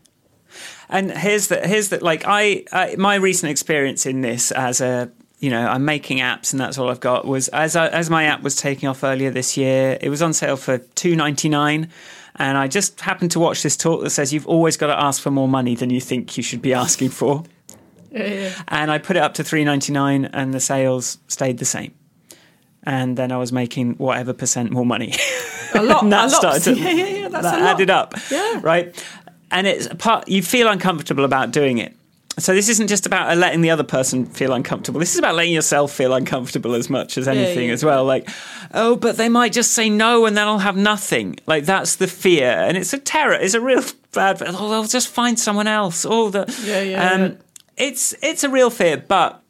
And 0.89 1.11
here's 1.11 1.49
the 1.49 1.67
here's 1.67 1.91
the 1.91 2.03
like 2.03 2.25
I, 2.27 2.65
I 2.73 2.97
my 2.97 3.17
recent 3.17 3.51
experience 3.51 4.07
in 4.07 4.23
this 4.23 4.51
as 4.51 4.81
a 4.81 5.11
you 5.41 5.51
know 5.51 5.67
I'm 5.67 5.85
making 5.85 6.19
apps 6.19 6.53
and 6.53 6.61
that's 6.61 6.79
all 6.79 6.91
I've 6.91 7.01
got 7.01 7.27
was 7.27 7.49
as 7.49 7.77
I, 7.77 7.89
as 7.89 8.11
my 8.11 8.25
app 8.25 8.43
was 8.43 8.57
taking 8.57 8.89
off 8.89 9.05
earlier 9.05 9.31
this 9.31 9.57
year 9.57 9.99
it 10.01 10.09
was 10.09 10.23
on 10.23 10.33
sale 10.33 10.57
for 10.57 10.79
two 10.79 11.15
ninety 11.17 11.49
nine. 11.49 11.91
And 12.41 12.57
I 12.57 12.69
just 12.69 13.01
happened 13.01 13.33
to 13.33 13.41
watch 13.41 13.65
this 13.65 13.77
talk 13.77 14.03
that 14.05 14.11
says 14.11 14.33
you've 14.33 14.47
always 14.47 14.77
got 14.77 14.87
to 14.89 15.01
ask 15.01 15.21
for 15.21 15.31
more 15.33 15.49
money 15.49 15.75
than 15.75 15.91
you 15.91 16.01
think 16.01 16.37
you 16.37 16.43
should 16.45 16.63
be 16.63 16.73
asking 16.73 17.09
for. 17.11 17.43
And 18.69 18.91
I 18.91 18.99
put 18.99 19.17
it 19.17 19.23
up 19.23 19.35
to 19.35 19.45
three 19.45 19.65
ninety 19.65 19.93
nine, 19.93 20.25
and 20.27 20.55
the 20.55 20.61
sales 20.61 21.19
stayed 21.29 21.59
the 21.59 21.65
same. 21.67 21.95
And 22.85 23.17
then 23.19 23.31
I 23.33 23.37
was 23.37 23.53
making 23.53 23.95
whatever 23.95 24.33
percent 24.33 24.71
more 24.71 24.87
money. 24.87 25.13
A 25.75 25.83
lot, 25.83 26.03
and 26.05 26.13
that 26.13 26.29
a 26.29 26.33
lot. 26.33 26.41
started 26.55 26.63
to, 26.65 26.75
yeah, 26.81 26.91
yeah, 26.91 27.07
yeah, 27.07 27.29
that's 27.29 27.43
that 27.45 27.61
a 27.61 27.65
lot. 27.65 27.75
added 27.75 27.91
up. 27.91 28.15
Yeah. 28.31 28.61
Right. 28.63 29.05
And 29.51 29.67
it's 29.67 29.89
part 29.99 30.27
you 30.27 30.43
feel 30.43 30.69
uncomfortable 30.69 31.25
about 31.25 31.51
doing 31.51 31.79
it. 31.79 31.95
So 32.39 32.55
this 32.55 32.69
isn't 32.69 32.87
just 32.87 33.07
about 33.07 33.37
letting 33.37 33.63
the 33.63 33.71
other 33.71 33.85
person 33.85 34.27
feel 34.27 34.53
uncomfortable. 34.53 35.01
This 35.01 35.13
is 35.13 35.19
about 35.19 35.35
letting 35.35 35.53
yourself 35.53 35.93
feel 35.93 36.15
uncomfortable 36.15 36.75
as 36.75 36.89
much 36.89 37.19
as 37.19 37.27
anything 37.27 37.69
yeah. 37.69 37.75
as 37.75 37.85
well. 37.85 38.05
Like, 38.05 38.29
oh, 38.73 38.97
but 38.97 39.17
they 39.17 39.29
might 39.29 39.53
just 39.53 39.73
say 39.73 39.91
no 39.91 40.25
and 40.25 40.37
then 40.37 40.47
I'll 40.47 40.59
have 40.59 40.77
nothing. 40.77 41.37
Like 41.47 41.65
that's 41.65 41.97
the 41.97 42.07
fear. 42.07 42.49
And 42.49 42.77
it's 42.77 42.93
a 42.93 42.99
terror. 42.99 43.35
It's 43.35 43.55
a 43.55 43.61
real 43.61 43.83
bad 44.13 44.43
oh, 44.47 44.71
they'll 44.71 44.85
just 44.85 45.09
find 45.09 45.39
someone 45.39 45.67
else. 45.67 46.07
Oh 46.09 46.31
the 46.31 46.45
Yeah, 46.65 46.81
yeah, 46.81 47.11
um, 47.11 47.21
yeah. 47.23 47.35
it's 47.77 48.15
it's 48.23 48.45
a 48.45 48.49
real 48.49 48.71
fear, 48.71 48.97
but 48.97 49.43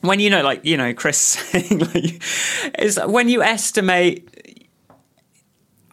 when 0.00 0.20
you 0.20 0.30
know, 0.30 0.42
like 0.42 0.64
you 0.64 0.76
know, 0.76 0.92
Chris 0.94 1.18
saying, 1.18 1.78
like, 1.78 2.22
is 2.78 2.98
when 3.06 3.28
you 3.28 3.42
estimate. 3.42 4.28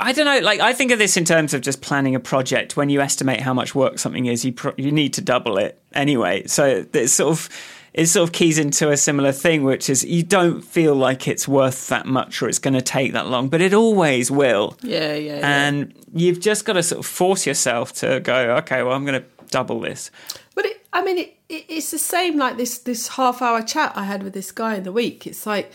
I 0.02 0.14
don't 0.14 0.26
know. 0.26 0.40
Like 0.40 0.60
I 0.60 0.74
think 0.74 0.92
of 0.92 1.00
this 1.00 1.16
in 1.18 1.26
terms 1.26 1.54
of 1.54 1.62
just 1.62 1.82
planning 1.82 2.16
a 2.16 2.20
project. 2.20 2.76
When 2.76 2.90
you 2.90 3.02
estimate 3.02 3.42
how 3.42 3.54
much 3.54 3.76
work 3.76 4.00
something 4.00 4.26
is, 4.26 4.44
you 4.44 4.54
pro- 4.54 4.74
you 4.78 4.92
need 4.92 5.14
to 5.14 5.22
double 5.22 5.58
it 5.58 5.82
anyway. 5.94 6.48
So 6.48 6.86
it's 6.94 7.14
sort 7.14 7.32
of 7.32 7.50
it 7.94 8.08
sort 8.08 8.30
of 8.30 8.34
keys 8.34 8.58
into 8.58 8.90
a 8.90 8.98
similar 8.98 9.32
thing, 9.32 9.64
which 9.64 9.90
is 9.90 10.04
you 10.04 10.24
don't 10.24 10.62
feel 10.62 10.96
like 10.96 11.28
it's 11.28 11.48
worth 11.48 11.88
that 11.88 12.06
much 12.06 12.42
or 12.42 12.48
it's 12.48 12.60
going 12.60 12.74
to 12.74 12.82
take 12.82 13.14
that 13.14 13.28
long, 13.28 13.50
but 13.50 13.62
it 13.62 13.74
always 13.74 14.32
will. 14.32 14.78
Yeah, 14.82 15.14
yeah, 15.14 15.40
yeah. 15.40 15.68
And 15.68 15.94
you've 16.14 16.40
just 16.40 16.66
got 16.66 16.74
to 16.74 16.84
sort 16.84 17.00
of 17.00 17.06
force 17.06 17.46
yourself 17.46 17.94
to 17.94 18.22
go. 18.22 18.56
Okay, 18.58 18.82
well, 18.84 18.94
I'm 18.94 19.06
going 19.06 19.22
to 19.22 19.28
double 19.50 19.82
this. 19.82 20.10
But 20.56 20.66
it, 20.66 20.86
I 20.94 21.04
mean, 21.04 21.18
it, 21.18 21.38
it, 21.50 21.66
it's 21.68 21.92
the 21.92 22.00
same 22.00 22.38
like 22.38 22.58
this 22.58 22.78
this 22.80 23.10
half 23.10 23.42
hour 23.42 23.62
chat 23.62 23.92
I 23.96 24.06
had 24.06 24.24
with 24.24 24.34
this 24.34 24.52
guy 24.52 24.76
in 24.76 24.84
the 24.84 24.92
week. 24.92 25.28
It's 25.28 25.46
like, 25.46 25.72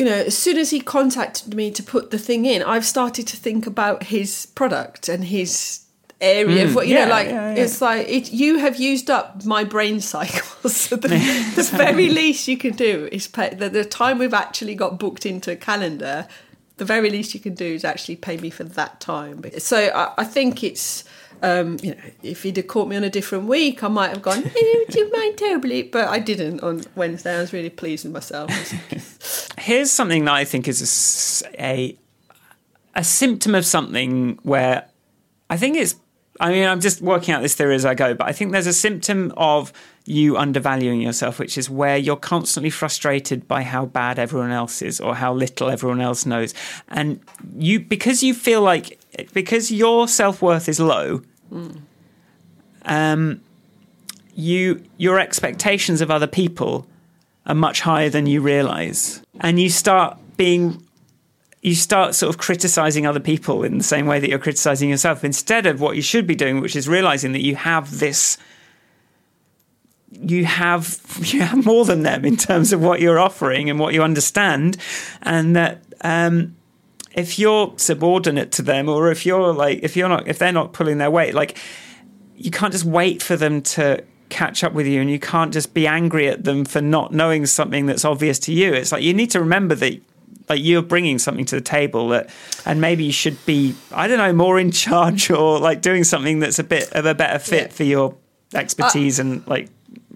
you 0.00 0.06
know, 0.06 0.14
as 0.14 0.36
soon 0.36 0.56
as 0.56 0.70
he 0.70 0.80
contacted 0.80 1.54
me 1.54 1.70
to 1.70 1.82
put 1.82 2.10
the 2.10 2.18
thing 2.18 2.46
in, 2.46 2.62
I've 2.62 2.86
started 2.86 3.26
to 3.26 3.36
think 3.36 3.66
about 3.66 4.04
his 4.04 4.46
product 4.46 5.10
and 5.10 5.22
his 5.22 5.84
area 6.22 6.64
of 6.64 6.70
mm, 6.70 6.74
what 6.74 6.86
you 6.86 6.94
yeah, 6.94 7.04
know 7.04 7.10
like 7.10 7.28
yeah, 7.28 7.54
yeah. 7.54 7.62
it's 7.62 7.80
like 7.80 8.06
it, 8.06 8.30
you 8.30 8.58
have 8.58 8.76
used 8.76 9.08
up 9.08 9.42
my 9.46 9.64
brain 9.64 10.00
cycles 10.00 10.76
so 10.76 10.94
the, 10.94 11.08
the 11.56 11.70
very 11.74 12.10
least 12.10 12.46
you 12.46 12.58
can 12.58 12.74
do 12.74 13.08
is 13.10 13.26
pay 13.26 13.54
the, 13.54 13.70
the 13.70 13.86
time 13.86 14.18
we've 14.18 14.34
actually 14.34 14.74
got 14.74 14.98
booked 14.98 15.24
into 15.24 15.50
a 15.50 15.56
calendar 15.56 16.28
the 16.76 16.84
very 16.84 17.08
least 17.08 17.32
you 17.32 17.40
can 17.40 17.54
do 17.54 17.64
is 17.64 17.86
actually 17.86 18.16
pay 18.16 18.36
me 18.36 18.50
for 18.50 18.64
that 18.64 19.00
time 19.00 19.42
so 19.58 19.90
i, 19.94 20.12
I 20.18 20.24
think 20.24 20.62
it's 20.62 21.04
um, 21.42 21.78
you 21.82 21.94
know, 21.94 22.00
if 22.22 22.42
he'd 22.42 22.56
have 22.56 22.66
caught 22.66 22.88
me 22.88 22.96
on 22.96 23.04
a 23.04 23.10
different 23.10 23.44
week, 23.44 23.82
I 23.82 23.88
might 23.88 24.10
have 24.10 24.22
gone, 24.22 24.44
"Eh, 24.44 24.84
do 24.88 24.98
you 24.98 25.10
mind 25.10 25.38
terribly? 25.38 25.82
But 25.82 26.08
I 26.08 26.18
didn't 26.18 26.62
on 26.62 26.82
Wednesday. 26.94 27.36
I 27.36 27.40
was 27.40 27.52
really 27.52 27.70
pleased 27.70 28.04
with 28.04 28.12
myself. 28.12 28.50
here's 29.58 29.90
something 29.90 30.24
that 30.24 30.34
I 30.34 30.44
think 30.44 30.68
is 30.68 31.44
a 31.58 31.96
a 32.94 33.04
symptom 33.04 33.54
of 33.54 33.64
something 33.64 34.38
where 34.42 34.88
I 35.48 35.56
think 35.56 35.76
it's. 35.76 35.96
I 36.38 36.52
mean, 36.52 36.66
I'm 36.66 36.80
just 36.80 37.02
working 37.02 37.34
out 37.34 37.42
this 37.42 37.54
theory 37.54 37.74
as 37.74 37.84
I 37.84 37.92
go, 37.94 38.14
but 38.14 38.26
I 38.26 38.32
think 38.32 38.52
there's 38.52 38.66
a 38.66 38.72
symptom 38.72 39.30
of 39.36 39.74
you 40.06 40.38
undervaluing 40.38 41.02
yourself, 41.02 41.38
which 41.38 41.58
is 41.58 41.68
where 41.68 41.98
you're 41.98 42.16
constantly 42.16 42.70
frustrated 42.70 43.46
by 43.46 43.62
how 43.62 43.84
bad 43.84 44.18
everyone 44.18 44.50
else 44.50 44.80
is 44.80 45.00
or 45.00 45.14
how 45.14 45.34
little 45.34 45.68
everyone 45.68 46.00
else 46.00 46.24
knows, 46.24 46.54
and 46.88 47.20
you 47.56 47.80
because 47.80 48.22
you 48.22 48.32
feel 48.32 48.62
like 48.62 48.98
because 49.34 49.70
your 49.70 50.08
self 50.08 50.40
worth 50.40 50.68
is 50.68 50.80
low. 50.80 51.22
Um, 52.84 53.40
you 54.34 54.82
your 54.96 55.18
expectations 55.18 56.00
of 56.00 56.10
other 56.10 56.26
people 56.26 56.86
are 57.46 57.54
much 57.54 57.80
higher 57.80 58.08
than 58.08 58.26
you 58.26 58.40
realize. 58.40 59.22
And 59.40 59.60
you 59.60 59.70
start 59.70 60.18
being 60.36 60.86
you 61.62 61.74
start 61.74 62.14
sort 62.14 62.34
of 62.34 62.38
criticizing 62.38 63.06
other 63.06 63.20
people 63.20 63.64
in 63.64 63.76
the 63.76 63.84
same 63.84 64.06
way 64.06 64.18
that 64.18 64.30
you're 64.30 64.38
criticizing 64.38 64.88
yourself 64.88 65.24
instead 65.24 65.66
of 65.66 65.80
what 65.80 65.94
you 65.94 66.00
should 66.00 66.26
be 66.26 66.34
doing 66.34 66.60
which 66.62 66.74
is 66.74 66.88
realizing 66.88 67.32
that 67.32 67.42
you 67.42 67.54
have 67.54 67.98
this 67.98 68.38
you 70.10 70.44
have 70.44 71.00
you 71.20 71.42
have 71.42 71.64
more 71.64 71.84
than 71.84 72.02
them 72.02 72.24
in 72.24 72.36
terms 72.36 72.72
of 72.72 72.80
what 72.80 73.00
you're 73.00 73.18
offering 73.18 73.70
and 73.70 73.78
what 73.78 73.94
you 73.94 74.02
understand. 74.02 74.76
And 75.22 75.56
that 75.56 75.82
um 76.02 76.56
if 77.14 77.38
you're 77.38 77.72
subordinate 77.76 78.52
to 78.52 78.62
them 78.62 78.88
or 78.88 79.10
if 79.10 79.26
you're 79.26 79.52
like 79.52 79.80
if 79.82 79.96
you're 79.96 80.08
not 80.08 80.28
if 80.28 80.38
they're 80.38 80.52
not 80.52 80.72
pulling 80.72 80.98
their 80.98 81.10
weight 81.10 81.34
like 81.34 81.58
you 82.36 82.50
can't 82.50 82.72
just 82.72 82.84
wait 82.84 83.22
for 83.22 83.36
them 83.36 83.60
to 83.62 84.02
catch 84.28 84.62
up 84.62 84.72
with 84.72 84.86
you 84.86 85.00
and 85.00 85.10
you 85.10 85.18
can't 85.18 85.52
just 85.52 85.74
be 85.74 85.86
angry 85.86 86.28
at 86.28 86.44
them 86.44 86.64
for 86.64 86.80
not 86.80 87.12
knowing 87.12 87.44
something 87.46 87.86
that's 87.86 88.04
obvious 88.04 88.38
to 88.38 88.52
you 88.52 88.72
it's 88.72 88.92
like 88.92 89.02
you 89.02 89.12
need 89.12 89.30
to 89.30 89.40
remember 89.40 89.74
that 89.74 90.00
like 90.48 90.62
you're 90.62 90.82
bringing 90.82 91.18
something 91.18 91.44
to 91.44 91.56
the 91.56 91.60
table 91.60 92.08
that 92.08 92.30
and 92.64 92.80
maybe 92.80 93.02
you 93.04 93.12
should 93.12 93.44
be 93.44 93.74
i 93.92 94.06
don't 94.06 94.18
know 94.18 94.32
more 94.32 94.58
in 94.58 94.70
charge 94.70 95.30
or 95.32 95.58
like 95.58 95.82
doing 95.82 96.04
something 96.04 96.38
that's 96.38 96.58
a 96.60 96.64
bit 96.64 96.92
of 96.92 97.06
a 97.06 97.14
better 97.14 97.38
fit 97.40 97.68
Yeah. 97.70 97.74
for 97.74 97.84
your 97.84 98.16
expertise 98.54 99.18
and 99.18 99.44
like 99.48 99.68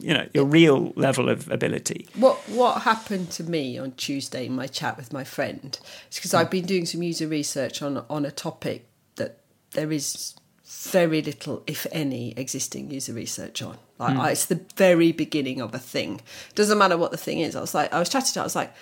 you 0.05 0.15
know 0.15 0.27
your 0.35 0.45
real 0.45 0.93
level 0.97 1.29
of 1.29 1.51
ability 1.51 2.07
What 2.15 2.37
what 2.49 2.83
happened 2.83 3.31
to 3.33 3.43
me 3.45 3.79
on 3.79 3.93
Tuesday 3.93 4.47
in 4.47 4.55
my 4.55 4.67
chat 4.67 4.97
with 4.97 5.13
my 5.13 5.25
friend 5.25 5.79
is 6.11 6.17
because 6.17 6.35
I've 6.35 6.51
been 6.51 6.67
doing 6.67 6.87
some 6.87 7.03
user 7.03 7.27
research 7.27 7.83
on 7.83 8.05
on 8.09 8.25
a 8.25 8.31
topic 8.31 8.87
that 9.17 9.39
there 9.73 9.91
is 9.91 10.35
very 10.67 11.23
little, 11.23 11.63
if 11.67 11.87
any, 11.93 12.33
existing 12.37 12.91
user 12.91 13.13
research 13.13 13.63
on. 13.63 13.79
Like 13.99 14.17
I, 14.17 14.31
it's 14.33 14.47
the 14.47 14.61
very 14.77 15.13
beginning 15.13 15.61
of 15.61 15.75
a 15.75 15.79
thing. 15.79 16.21
Doesn't 16.55 16.79
matter 16.79 16.97
what 16.97 17.11
the 17.11 17.17
thing 17.17 17.41
is. 17.41 17.55
I 17.55 17.61
was 17.61 17.75
like, 17.75 17.93
I 17.93 17.99
was 17.99 18.09
chatting 18.09 18.33
to, 18.35 18.41
I 18.41 18.45
was 18.45 18.57
like, 18.57 18.73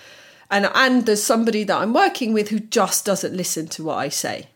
and 0.50 0.70
and 0.74 1.06
there's 1.06 1.22
somebody 1.22 1.64
that 1.64 1.80
I'm 1.80 1.92
working 1.92 2.32
with 2.32 2.48
who 2.48 2.60
just 2.60 3.04
doesn't 3.04 3.34
listen 3.36 3.66
to 3.68 3.84
what 3.84 3.96
I 3.96 4.08
say. 4.08 4.48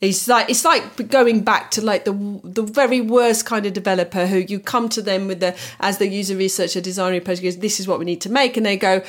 It's 0.00 0.26
like 0.28 0.48
it's 0.48 0.64
like 0.64 1.10
going 1.10 1.42
back 1.42 1.70
to 1.72 1.82
like 1.82 2.06
the 2.06 2.40
the 2.42 2.62
very 2.62 3.02
worst 3.02 3.44
kind 3.44 3.66
of 3.66 3.74
developer 3.74 4.26
who 4.26 4.38
you 4.38 4.58
come 4.58 4.88
to 4.90 5.02
them 5.02 5.26
with 5.26 5.40
the 5.40 5.54
as 5.78 5.98
the 5.98 6.08
user 6.08 6.36
researcher 6.36 6.80
designer 6.80 7.20
page 7.20 7.42
goes 7.42 7.58
this 7.58 7.78
is 7.78 7.86
what 7.86 7.98
we 7.98 8.06
need 8.06 8.22
to 8.22 8.30
make 8.30 8.56
and 8.56 8.64
they 8.64 8.78
go 8.78 9.02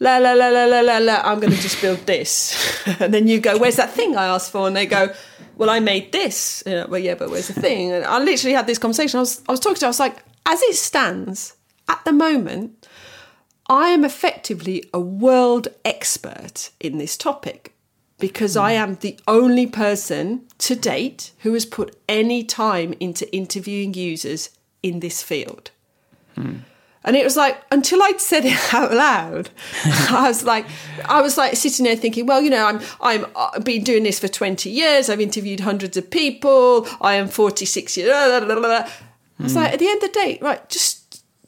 la 0.00 0.18
la 0.18 0.32
la 0.32 0.48
la 0.48 0.66
la 0.66 0.80
la 0.80 0.98
la 0.98 1.22
I'm 1.24 1.40
going 1.40 1.54
to 1.54 1.60
just 1.60 1.80
build 1.80 2.00
this. 2.00 2.54
And 3.00 3.14
then 3.14 3.28
you 3.28 3.40
go 3.40 3.56
where's 3.56 3.76
that 3.76 3.92
thing 3.92 4.14
I 4.14 4.26
asked 4.26 4.50
for? 4.52 4.66
And 4.66 4.76
they 4.76 4.84
go 4.84 5.14
well 5.56 5.70
I 5.70 5.80
made 5.80 6.12
this. 6.12 6.62
You 6.66 6.84
well 6.86 7.00
yeah 7.00 7.14
but 7.14 7.30
where's 7.30 7.48
the 7.48 7.58
thing? 7.58 7.92
And 7.92 8.04
I 8.04 8.18
literally 8.18 8.54
had 8.54 8.66
this 8.66 8.78
conversation. 8.78 9.16
I 9.18 9.20
was 9.20 9.42
I 9.48 9.52
was 9.52 9.60
talking 9.60 9.76
to 9.76 9.86
her, 9.86 9.88
I 9.88 9.90
was 9.90 10.00
like 10.00 10.22
as 10.44 10.60
it 10.62 10.74
stands 10.74 11.56
at 11.88 12.04
the 12.04 12.12
moment 12.12 12.86
I 13.70 13.88
am 13.88 14.04
effectively 14.04 14.84
a 14.92 15.00
world 15.00 15.68
expert 15.82 16.70
in 16.78 16.98
this 16.98 17.16
topic 17.16 17.73
because 18.18 18.56
I 18.56 18.74
hmm. 18.74 18.82
am 18.82 18.94
the 18.96 19.18
only 19.26 19.66
person 19.66 20.42
to 20.58 20.74
date 20.74 21.32
who 21.40 21.52
has 21.54 21.66
put 21.66 21.96
any 22.08 22.44
time 22.44 22.94
into 23.00 23.32
interviewing 23.34 23.94
users 23.94 24.50
in 24.82 25.00
this 25.00 25.22
field. 25.22 25.70
Hmm. 26.34 26.58
And 27.06 27.16
it 27.16 27.24
was 27.24 27.36
like 27.36 27.62
until 27.70 28.02
I'd 28.02 28.20
said 28.20 28.46
it 28.46 28.72
out 28.74 28.92
loud, 28.92 29.50
I 29.84 30.28
was 30.28 30.44
like, 30.44 30.64
I 31.04 31.20
was 31.20 31.36
like 31.36 31.54
sitting 31.54 31.84
there 31.84 31.96
thinking, 31.96 32.24
well, 32.24 32.40
you 32.40 32.50
know, 32.50 32.66
I'm 32.66 32.80
I'm 33.00 33.26
I've 33.36 33.64
been 33.64 33.84
doing 33.84 34.04
this 34.04 34.18
for 34.18 34.28
twenty 34.28 34.70
years. 34.70 35.10
I've 35.10 35.20
interviewed 35.20 35.60
hundreds 35.60 35.98
of 35.98 36.10
people. 36.10 36.88
I 37.02 37.14
am 37.14 37.28
forty 37.28 37.66
six 37.66 37.96
years. 37.96 38.08
Blah, 38.08 38.40
blah, 38.40 38.46
blah, 38.46 38.60
blah. 38.60 38.90
I 39.38 39.42
was 39.42 39.52
hmm. 39.52 39.58
like, 39.58 39.72
at 39.74 39.78
the 39.80 39.88
end 39.88 40.02
of 40.02 40.12
the 40.12 40.20
day, 40.20 40.38
right, 40.40 40.66
just 40.70 41.03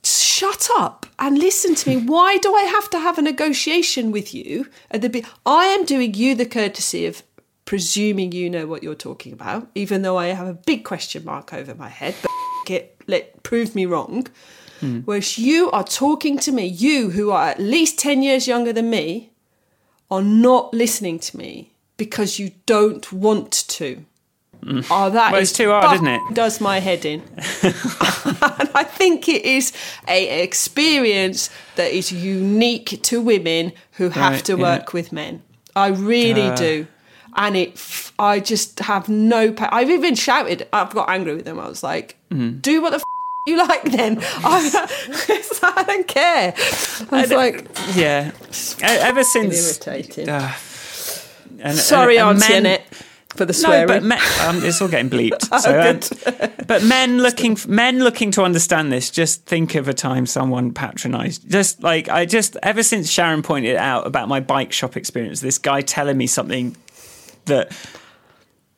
shut 0.07 0.69
up 0.77 1.07
and 1.19 1.39
listen 1.39 1.75
to 1.75 1.89
me. 1.89 1.97
Why 2.07 2.39
do 2.39 2.55
I 2.55 2.63
have 2.63 2.89
to 2.91 2.99
have 2.99 3.19
a 3.19 3.23
negotiation 3.23 4.13
with 4.13 4.35
you 4.35 4.69
at 4.91 5.03
the 5.03 5.09
be- 5.09 5.25
I 5.45 5.67
am 5.67 5.85
doing 5.85 6.15
you 6.15 6.35
the 6.35 6.47
courtesy 6.47 7.07
of 7.07 7.23
presuming 7.65 8.33
you 8.33 8.49
know 8.49 8.67
what 8.67 8.83
you're 8.83 8.95
talking 8.95 9.33
about, 9.33 9.69
even 9.75 10.03
though 10.03 10.17
I 10.17 10.27
have 10.27 10.47
a 10.47 10.55
big 10.55 10.85
question 10.85 11.25
mark 11.25 11.53
over 11.53 11.75
my 11.75 11.89
head. 11.89 12.15
But 12.23 12.71
it, 12.71 13.01
let 13.07 13.43
prove 13.43 13.75
me 13.75 13.87
wrong. 13.87 14.27
Mm. 14.81 15.05
Whereas 15.05 15.39
you 15.39 15.71
are 15.71 15.85
talking 15.85 16.39
to 16.39 16.53
me, 16.53 16.67
you 16.67 17.11
who 17.11 17.31
are 17.31 17.49
at 17.49 17.61
least 17.61 17.99
ten 17.99 18.23
years 18.23 18.47
younger 18.47 18.73
than 18.73 18.91
me, 18.91 19.31
are 20.11 20.23
not 20.23 20.73
listening 20.73 21.19
to 21.19 21.37
me 21.37 21.73
because 21.97 22.39
you 22.39 22.53
don't 22.67 23.13
want 23.13 23.53
to. 23.53 24.05
Oh, 24.91 25.11
that 25.11 25.33
well, 25.33 25.41
is 25.41 25.53
too 25.53 25.71
hard, 25.71 25.95
isn't 25.95 26.07
it? 26.07 26.35
Does 26.35 26.61
my 26.61 26.81
head 26.81 27.05
in. 27.05 27.21
and 27.63 28.71
I 28.75 28.85
think 28.85 29.29
it 29.29 29.45
is 29.45 29.73
a 30.09 30.43
experience 30.43 31.51
that 31.77 31.93
is 31.93 32.11
unique 32.11 33.01
to 33.05 33.21
women 33.21 33.73
who 33.93 34.11
have 34.11 34.33
right, 34.33 34.45
to 34.47 34.55
work 34.57 34.89
yeah. 34.89 34.93
with 34.93 35.13
men. 35.13 35.43
I 35.75 35.89
really 35.89 36.49
uh. 36.49 36.57
do. 36.57 36.87
And 37.39 37.55
it, 37.55 38.13
I 38.19 38.41
just 38.41 38.81
have 38.81 39.09
no. 39.11 39.53
Pa- 39.53 39.69
I've 39.71 39.91
even 39.91 40.15
shouted. 40.15 40.67
I've 40.73 40.95
got 40.95 41.11
angry 41.11 41.37
with 41.37 41.45
them. 41.45 41.61
I 41.61 41.69
was 41.69 41.83
like, 41.83 42.17
mm. 42.31 42.63
"Do 42.63 42.81
what 42.81 42.91
the 42.91 42.97
f- 42.97 43.03
you 43.47 43.59
like 43.59 43.85
then. 43.85 44.19
I, 44.23 44.89
I 45.63 45.83
don't 45.85 46.09
care. 46.09 46.55
I 47.11 47.21
was 47.21 47.31
like, 47.31 47.69
yeah. 47.95 48.33
Ever 48.83 49.23
since, 49.23 49.87
irritating. 49.87 50.29
Uh, 50.29 50.53
and, 51.61 51.77
Sorry, 51.77 52.19
and, 52.19 52.31
and 52.31 52.43
Auntie 52.43 52.63
men, 52.63 52.83
for 53.37 53.45
the 53.45 53.53
swearing. 53.53 53.87
No, 53.87 53.95
but 53.95 54.03
men, 54.03 54.21
um, 54.43 54.65
it's 54.65 54.81
all 54.81 54.89
getting 54.89 55.11
bleeped. 55.11 55.49
oh, 55.53 56.49
um, 56.49 56.67
but 56.67 56.83
men 56.83 57.19
looking, 57.19 57.57
men 57.69 58.01
looking 58.01 58.31
to 58.33 58.43
understand 58.43 58.93
this, 58.93 59.11
just 59.11 59.45
think 59.47 59.75
of 59.75 59.89
a 59.89 59.95
time 59.95 60.27
someone 60.27 60.73
patronised. 60.73 61.51
Just 61.51 61.83
like 61.83 62.09
I 62.09 62.25
just 62.25 62.57
ever 62.63 62.83
since 62.83 63.11
Sharon 63.11 63.43
pointed 63.43 63.77
out 63.77 64.07
about 64.07 64.29
my 64.29 64.41
bike 64.41 64.73
shop 64.73 64.97
experience, 64.97 65.41
this 65.41 65.59
guy 65.59 65.83
telling 65.83 66.17
me 66.17 66.27
something 66.27 66.77
that 67.47 67.73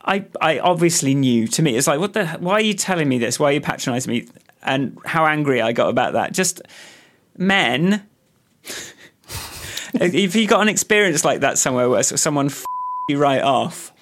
I, 0.09 0.25
I 0.41 0.59
obviously 0.59 1.15
knew 1.15 1.47
to 1.49 1.63
me. 1.63 1.77
It's 1.77 1.87
like, 1.87 2.01
what 2.01 2.15
the? 2.15 2.27
Why 2.27 2.55
are 2.55 2.61
you 2.61 2.75
telling 2.75 3.09
me 3.09 3.19
this? 3.19 3.39
Why 3.39 3.51
are 3.51 3.53
you 3.53 3.61
patronising 3.61 4.11
me? 4.11 4.29
And 4.63 4.99
how 5.05 5.27
angry 5.27 5.61
I 5.61 5.73
got 5.73 5.89
about 5.89 6.15
that. 6.15 6.33
Just 6.33 6.63
men. 7.37 8.07
if 9.95 10.35
you 10.35 10.47
got 10.47 10.63
an 10.63 10.69
experience 10.69 11.25
like 11.25 11.41
that 11.41 11.59
somewhere 11.59 11.89
where 11.89 12.03
someone 12.03 12.47
f- 12.47 12.65
you 13.09 13.19
right 13.19 13.43
off 13.43 13.93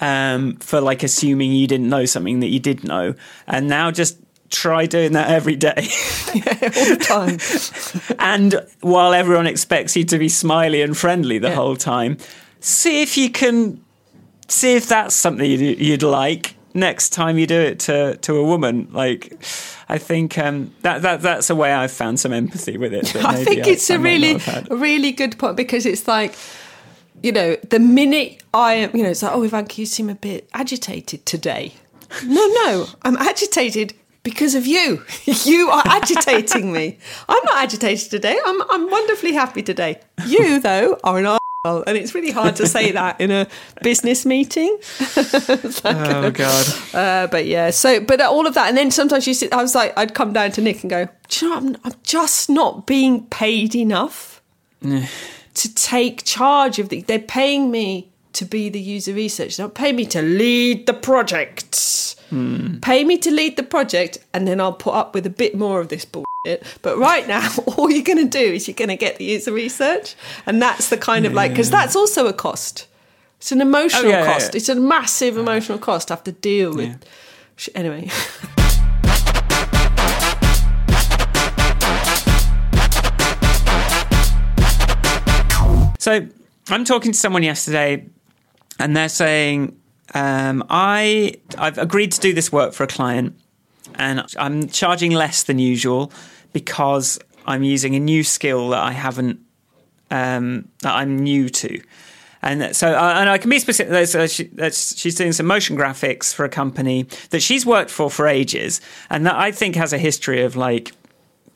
um, 0.00 0.56
for 0.56 0.80
like 0.80 1.02
assuming 1.02 1.52
you 1.52 1.66
didn't 1.66 1.88
know 1.88 2.04
something 2.04 2.40
that 2.40 2.48
you 2.48 2.60
did 2.60 2.84
know, 2.84 3.14
and 3.46 3.68
now 3.68 3.90
just 3.90 4.18
try 4.50 4.86
doing 4.86 5.12
that 5.12 5.30
every 5.30 5.56
day. 5.56 5.74
yeah, 6.34 6.58
all 6.62 6.86
the 6.86 6.98
time. 7.00 8.16
and 8.18 8.64
while 8.80 9.12
everyone 9.12 9.46
expects 9.46 9.96
you 9.96 10.04
to 10.04 10.18
be 10.18 10.28
smiley 10.28 10.82
and 10.82 10.96
friendly 10.96 11.38
the 11.38 11.48
yeah. 11.48 11.54
whole 11.54 11.76
time, 11.76 12.18
see 12.60 13.02
if 13.02 13.16
you 13.16 13.30
can 13.30 13.82
see 14.48 14.76
if 14.76 14.88
that's 14.88 15.14
something 15.14 15.50
you'd, 15.50 15.78
you'd, 15.80 16.02
like 16.02 16.54
next 16.74 17.10
time 17.10 17.38
you 17.38 17.46
do 17.46 17.58
it 17.58 17.80
to 17.80 18.16
to 18.18 18.36
a 18.36 18.44
woman. 18.44 18.88
Like, 18.92 19.32
I 19.88 19.98
think 19.98 20.38
um, 20.38 20.72
that 20.82 21.02
that 21.02 21.22
that's 21.22 21.50
a 21.50 21.54
way 21.54 21.72
I've 21.72 21.92
found 21.92 22.20
some 22.20 22.32
empathy 22.32 22.76
with 22.76 22.94
it. 22.94 23.14
I 23.24 23.44
think 23.44 23.66
it's 23.66 23.90
I, 23.90 23.94
a 23.94 23.98
I 23.98 24.02
really 24.02 24.40
really 24.70 25.12
good 25.12 25.38
point 25.38 25.56
because 25.56 25.86
it's 25.86 26.06
like. 26.08 26.34
You 27.22 27.32
know, 27.32 27.56
the 27.70 27.78
minute 27.78 28.42
I 28.52 28.74
am, 28.74 28.96
you 28.96 29.02
know, 29.02 29.10
it's 29.10 29.22
like, 29.22 29.32
oh, 29.32 29.42
Ivanka, 29.42 29.80
you 29.80 29.86
seem 29.86 30.10
a 30.10 30.14
bit 30.14 30.48
agitated 30.52 31.24
today. 31.24 31.74
No, 32.24 32.46
no, 32.46 32.86
I'm 33.02 33.16
agitated 33.16 33.94
because 34.22 34.54
of 34.54 34.66
you. 34.66 35.02
You 35.44 35.70
are 35.70 35.82
agitating 35.84 36.72
me. 36.72 36.98
I'm 37.28 37.44
not 37.44 37.62
agitated 37.64 38.10
today. 38.10 38.38
I'm 38.44 38.62
I'm 38.70 38.90
wonderfully 38.90 39.32
happy 39.32 39.62
today. 39.62 40.00
You 40.26 40.60
though 40.60 40.98
are 41.02 41.18
an 41.18 41.38
and 41.64 41.96
it's 41.96 42.14
really 42.14 42.30
hard 42.30 42.56
to 42.56 42.66
say 42.66 42.92
that 42.92 43.20
in 43.20 43.30
a 43.30 43.46
business 43.82 44.26
meeting. 44.26 44.76
like, 45.16 45.84
oh 45.84 46.30
god! 46.30 46.66
Uh, 46.92 47.26
but 47.28 47.46
yeah, 47.46 47.70
so 47.70 48.00
but 48.00 48.20
all 48.20 48.46
of 48.46 48.54
that, 48.54 48.68
and 48.68 48.76
then 48.76 48.90
sometimes 48.90 49.26
you 49.26 49.32
sit. 49.32 49.52
I 49.52 49.62
was 49.62 49.74
like, 49.74 49.96
I'd 49.96 50.14
come 50.14 50.32
down 50.34 50.52
to 50.52 50.60
Nick 50.60 50.82
and 50.82 50.90
go, 50.90 51.08
"Do 51.28 51.46
you 51.46 51.50
know, 51.50 51.56
I'm, 51.56 51.76
I'm 51.84 51.94
just 52.02 52.50
not 52.50 52.86
being 52.86 53.26
paid 53.26 53.74
enough 53.74 54.42
to 55.54 55.74
take 55.74 56.24
charge 56.24 56.78
of 56.78 56.88
the. 56.88 57.02
They're 57.02 57.18
paying 57.18 57.70
me 57.70 58.10
to 58.34 58.44
be 58.44 58.68
the 58.68 58.80
user 58.80 59.14
research. 59.14 59.56
Don't 59.56 59.74
pay 59.74 59.92
me 59.92 60.04
to 60.06 60.20
lead 60.20 60.86
the 60.86 60.94
project. 60.94 62.16
Hmm. 62.30 62.78
Pay 62.80 63.04
me 63.04 63.16
to 63.18 63.30
lead 63.30 63.56
the 63.56 63.62
project, 63.62 64.18
and 64.32 64.46
then 64.46 64.60
I'll 64.60 64.72
put 64.72 64.94
up 64.94 65.14
with 65.14 65.26
a 65.26 65.30
bit 65.30 65.56
more 65.56 65.80
of 65.80 65.88
this 65.88 66.04
bullshit. 66.04 66.64
But 66.82 66.98
right 66.98 67.26
now, 67.26 67.48
all 67.76 67.90
you're 67.90 68.02
going 68.02 68.18
to 68.18 68.38
do 68.38 68.52
is 68.52 68.66
you're 68.68 68.74
going 68.74 68.88
to 68.88 68.96
get 68.96 69.16
the 69.16 69.24
user 69.24 69.52
research, 69.52 70.14
and 70.46 70.60
that's 70.60 70.88
the 70.88 70.96
kind 70.96 71.26
of 71.26 71.32
like 71.32 71.52
because 71.52 71.70
that's 71.70 71.96
also 71.96 72.26
a 72.26 72.32
cost. 72.32 72.86
It's 73.38 73.52
an 73.52 73.60
emotional 73.60 74.06
oh, 74.06 74.08
yeah, 74.08 74.24
cost. 74.24 74.40
Yeah, 74.40 74.50
yeah. 74.52 74.56
It's 74.56 74.68
a 74.70 74.74
massive 74.74 75.36
emotional 75.36 75.78
cost 75.78 76.08
to 76.08 76.14
have 76.14 76.24
to 76.24 76.32
deal 76.32 76.74
with. 76.74 77.04
Anyway. 77.74 78.10
so 86.04 86.28
I'm 86.68 86.84
talking 86.84 87.12
to 87.12 87.18
someone 87.18 87.42
yesterday, 87.42 88.06
and 88.78 88.94
they're 88.94 89.08
saying, 89.08 89.74
um, 90.12 90.62
"I 90.68 91.36
I've 91.56 91.78
agreed 91.78 92.12
to 92.12 92.20
do 92.20 92.34
this 92.34 92.52
work 92.52 92.74
for 92.74 92.84
a 92.84 92.86
client." 92.86 93.34
And 93.94 94.22
I'm 94.38 94.68
charging 94.68 95.12
less 95.12 95.44
than 95.44 95.58
usual 95.58 96.12
because 96.52 97.18
I'm 97.46 97.62
using 97.62 97.94
a 97.94 98.00
new 98.00 98.22
skill 98.22 98.68
that 98.70 98.82
I 98.82 98.92
haven't 98.92 99.40
um, 100.10 100.68
that 100.82 100.94
I'm 100.94 101.20
new 101.20 101.48
to. 101.48 101.80
And 102.42 102.76
so, 102.76 102.88
uh, 102.88 103.14
and 103.16 103.30
I 103.30 103.38
can 103.38 103.48
be 103.48 103.58
specific. 103.58 103.90
There's, 103.90 104.14
uh, 104.14 104.26
she, 104.26 104.50
she's 104.70 105.14
doing 105.14 105.32
some 105.32 105.46
motion 105.46 105.74
graphics 105.74 106.34
for 106.34 106.44
a 106.44 106.50
company 106.50 107.06
that 107.30 107.40
she's 107.40 107.64
worked 107.64 107.90
for 107.90 108.10
for 108.10 108.26
ages, 108.26 108.82
and 109.08 109.24
that 109.24 109.36
I 109.36 109.52
think 109.52 109.74
has 109.76 109.94
a 109.94 109.98
history 109.98 110.44
of 110.44 110.54
like 110.54 110.92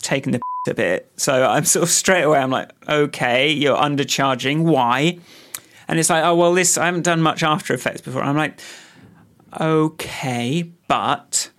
taking 0.01 0.33
the 0.33 0.41
a 0.69 0.75
bit. 0.75 1.11
So 1.16 1.45
I'm 1.45 1.64
sort 1.64 1.83
of 1.83 1.91
straight 1.91 2.23
away. 2.23 2.39
I'm 2.39 2.51
like, 2.51 2.71
okay, 2.89 3.51
you're 3.51 3.77
undercharging. 3.77 4.62
Why? 4.62 5.19
And 5.89 5.99
it's 5.99 6.11
like, 6.11 6.25
oh 6.25 6.35
well, 6.35 6.55
this 6.55 6.79
I 6.79 6.87
haven't 6.87 7.03
done 7.03 7.23
much 7.23 7.43
After 7.43 7.75
Effects 7.75 8.03
before. 8.03 8.23
I'm 8.23 8.37
like, 8.37 8.61
okay, 9.59 10.71
but 10.87 11.51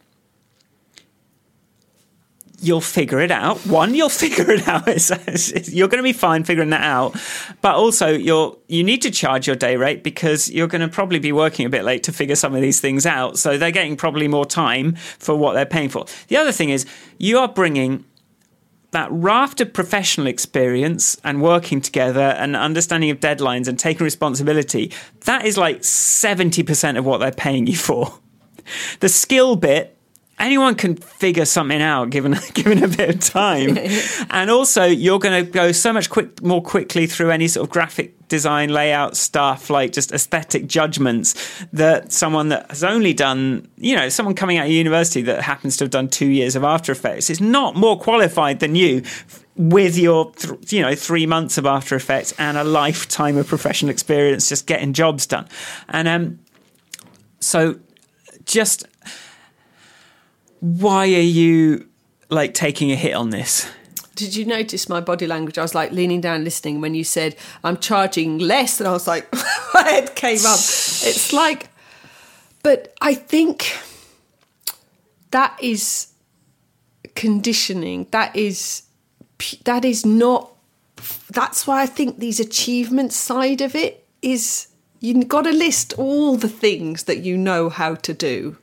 you'll 2.62 2.82
figure 2.82 3.20
it 3.20 3.32
out. 3.32 3.58
One, 3.66 3.94
you'll 3.94 4.10
figure 4.10 4.52
it 4.52 4.68
out. 4.68 4.88
It's, 4.88 5.12
it's, 5.12 5.72
you're 5.72 5.88
going 5.88 6.00
to 6.00 6.04
be 6.04 6.14
fine 6.14 6.44
figuring 6.44 6.70
that 6.72 6.84
out. 6.84 7.16
But 7.62 7.76
also, 7.76 8.10
you're 8.10 8.58
you 8.68 8.84
need 8.84 9.02
to 9.04 9.12
charge 9.12 9.48
your 9.48 9.56
day 9.56 9.76
rate 9.76 10.04
because 10.04 10.50
you're 10.50 10.68
going 10.68 10.82
to 10.82 10.88
probably 10.88 11.20
be 11.20 11.32
working 11.32 11.66
a 11.66 11.70
bit 11.70 11.84
late 11.84 12.04
to 12.04 12.12
figure 12.12 12.36
some 12.36 12.54
of 12.56 12.62
these 12.62 12.80
things 12.80 13.06
out. 13.06 13.38
So 13.38 13.58
they're 13.58 13.72
getting 13.72 13.98
probably 13.98 14.28
more 14.28 14.46
time 14.46 14.96
for 14.96 15.36
what 15.36 15.54
they're 15.54 15.66
paying 15.66 15.90
for. 15.90 16.06
The 16.28 16.38
other 16.38 16.52
thing 16.52 16.70
is 16.70 16.86
you 17.18 17.40
are 17.40 17.48
bringing 17.48 18.06
that 18.92 19.12
raft 19.12 19.62
of 19.62 19.74
professional 19.74 20.28
experience 20.28 21.20
and 21.24 21.42
working 21.42 21.82
together 21.82 22.22
and 22.22 22.56
understanding 22.56 23.10
of 23.10 23.20
deadlines 23.20 23.68
and 23.68 23.78
taking 23.78 24.04
responsibility. 24.04 24.92
That 25.26 25.46
is 25.46 25.58
like 25.58 25.82
70% 25.82 26.98
of 26.98 27.06
what 27.06 27.20
they're 27.20 27.32
paying 27.32 27.68
you 27.68 27.76
for. 27.76 28.20
The 29.00 29.10
skill 29.10 29.56
bit 29.56 29.96
anyone 30.40 30.74
can 30.76 30.96
figure 30.96 31.46
something 31.46 31.82
out 31.82 32.10
given 32.10 32.36
given 32.54 32.84
a 32.84 32.88
bit 32.88 33.16
of 33.16 33.20
time. 33.20 33.78
and 34.30 34.50
also, 34.50 34.86
you're 34.86 35.20
going 35.20 35.46
to 35.46 35.52
go 35.52 35.72
so 35.72 35.94
much 35.94 36.10
quick 36.10 36.42
more 36.42 36.62
quickly 36.62 37.08
through 37.08 37.32
any 37.32 37.48
sort 37.48 37.68
of 37.68 37.72
graphic 37.72 38.16
design 38.30 38.70
layout 38.70 39.18
stuff, 39.18 39.70
like 39.70 39.92
just 39.92 40.12
aesthetic 40.12 40.68
judgments 40.68 41.36
that 41.74 42.12
someone 42.12 42.50
that 42.50 42.70
has 42.70 42.84
only 42.84 43.14
done, 43.14 43.68
you 43.78 43.96
know, 43.96 44.10
someone 44.10 44.36
coming 44.36 44.58
out 44.58 44.66
of 44.66 44.72
university 44.72 45.22
that 45.24 45.42
happens 45.42 45.78
to 45.78 45.84
have 45.84 45.92
done 45.92 46.08
two 46.08 46.28
years 46.28 46.56
of 46.56 46.64
After 46.64 46.92
Effects 46.92 47.30
is 47.30 47.42
not 47.42 47.76
more 47.76 48.00
qualified 48.00 48.60
than 48.60 48.76
you 48.76 49.04
with 49.56 49.98
your 49.98 50.32
th- 50.32 50.72
you 50.72 50.82
know 50.82 50.96
3 50.96 51.26
months 51.26 51.58
of 51.58 51.66
after 51.66 51.94
effects 51.98 52.34
and 52.40 52.58
a 52.58 52.64
lifetime 52.64 53.36
of 53.36 53.46
professional 53.46 53.92
experience 53.92 54.48
just 54.48 54.66
getting 54.66 54.94
jobs 54.94 55.28
done 55.28 55.46
and 55.90 56.08
um 56.08 56.40
so 57.42 57.78
just 58.46 58.88
why 60.62 61.08
are 61.08 61.20
you 61.20 61.90
like 62.30 62.54
taking 62.54 62.92
a 62.92 62.96
hit 62.96 63.14
on 63.14 63.30
this? 63.30 63.70
Did 64.20 64.36
you 64.36 64.46
notice 64.46 64.90
my 64.90 65.00
body 65.00 65.26
language? 65.26 65.58
I 65.58 65.62
was 65.62 65.74
like 65.74 65.94
leaning 65.94 66.20
down 66.20 66.44
listening 66.44 66.82
when 66.82 66.94
you 66.94 67.06
said 67.06 67.38
I'm 67.64 67.78
charging 67.78 68.38
less, 68.38 68.82
and 68.82 68.88
I 68.90 68.92
was 68.92 69.08
like, 69.08 69.32
my 69.74 69.84
head 69.84 70.14
came 70.14 70.40
up. 70.46 70.60
It's 70.60 71.32
like, 71.32 71.70
but 72.62 72.94
I 73.00 73.14
think 73.14 73.78
that 75.32 75.58
is 75.64 76.08
conditioning. 77.16 78.08
That 78.12 78.36
is 78.36 78.84
that 79.64 79.86
is 79.86 80.06
not. 80.06 80.52
That's 81.30 81.66
why 81.66 81.84
I 81.84 81.86
think 81.86 82.20
these 82.20 82.42
achievement 82.42 83.14
side 83.14 83.62
of 83.62 83.74
it 83.74 84.06
is 84.22 84.68
you've 85.00 85.30
got 85.30 85.44
to 85.44 85.54
list 85.54 85.94
all 85.98 86.36
the 86.36 86.50
things 86.50 87.04
that 87.04 87.20
you 87.20 87.38
know 87.38 87.70
how 87.70 87.96
to 87.96 88.14
do. 88.14 88.58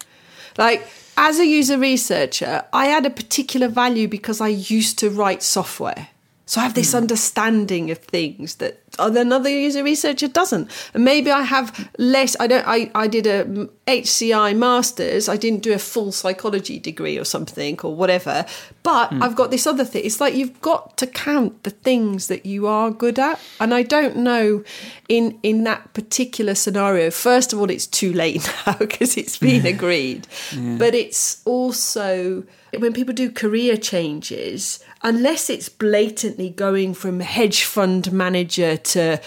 Like 0.59 0.87
as 1.17 1.39
a 1.39 1.47
user 1.47 1.79
researcher, 1.79 2.65
I 2.73 2.89
add 2.89 3.07
a 3.07 3.11
particular 3.11 3.69
value 3.69 4.09
because 4.09 4.41
I 4.41 4.49
used 4.49 4.99
to 5.01 5.11
write 5.11 5.43
software. 5.43 6.09
So 6.49 6.61
I 6.61 6.65
have 6.65 6.75
this 6.75 6.93
mm. 6.93 6.99
understanding 6.99 7.91
of 7.91 7.99
things 7.99 8.57
that 8.57 8.81
another 9.01 9.51
user 9.51 9.83
researcher 9.83 10.29
doesn't. 10.29 10.71
And 10.95 11.05
maybe 11.05 11.33
I 11.33 11.43
have 11.43 11.91
less. 11.99 12.37
I 12.39 12.47
don't. 12.47 12.65
I, 12.69 12.89
I 12.95 13.09
did 13.09 13.27
a 13.27 13.45
HCI 13.89 14.57
masters. 14.57 15.29
I 15.29 15.37
didn't 15.37 15.65
do 15.65 15.73
a 15.73 15.79
full 15.79 16.13
psychology 16.13 16.79
degree 16.79 17.19
or 17.19 17.25
something 17.25 17.81
or 17.81 17.97
whatever. 17.97 18.47
But 18.85 19.11
mm. 19.11 19.23
I've 19.23 19.35
got 19.35 19.51
this 19.51 19.67
other 19.67 19.85
thing. 19.85 20.05
It's 20.05 20.21
like 20.21 20.35
you've 20.35 20.61
got 20.61 20.97
to 20.99 21.09
count 21.09 21.65
the 21.65 21.71
things 21.71 22.29
that 22.29 22.47
you 22.47 22.69
are 22.69 22.93
good 22.93 23.19
at. 23.19 23.41
And 23.59 23.75
I 23.75 23.83
don't 23.83 24.19
know 24.19 24.63
in 25.09 25.41
in 25.43 25.65
that 25.65 25.95
particular 25.95 26.55
scenario. 26.55 27.11
First 27.11 27.53
of 27.53 27.59
all, 27.59 27.71
it's 27.71 27.89
too 27.89 28.13
late 28.13 28.49
now 28.67 28.75
because 28.75 29.17
it's 29.17 29.37
been 29.49 29.67
agreed. 29.67 30.29
Yeah. 30.53 30.77
But 30.79 30.95
it's 30.95 31.43
also 31.45 32.45
when 32.79 32.93
people 32.93 33.15
do 33.15 33.33
career 33.33 33.77
changes 33.77 34.79
unless 35.03 35.51
it's 35.51 35.69
blatantly 35.69 36.51
going 36.51 36.95
from 36.95 37.21
hedge 37.21 37.65
fund 37.65 38.13
manager 38.13 38.77
to 38.77 39.21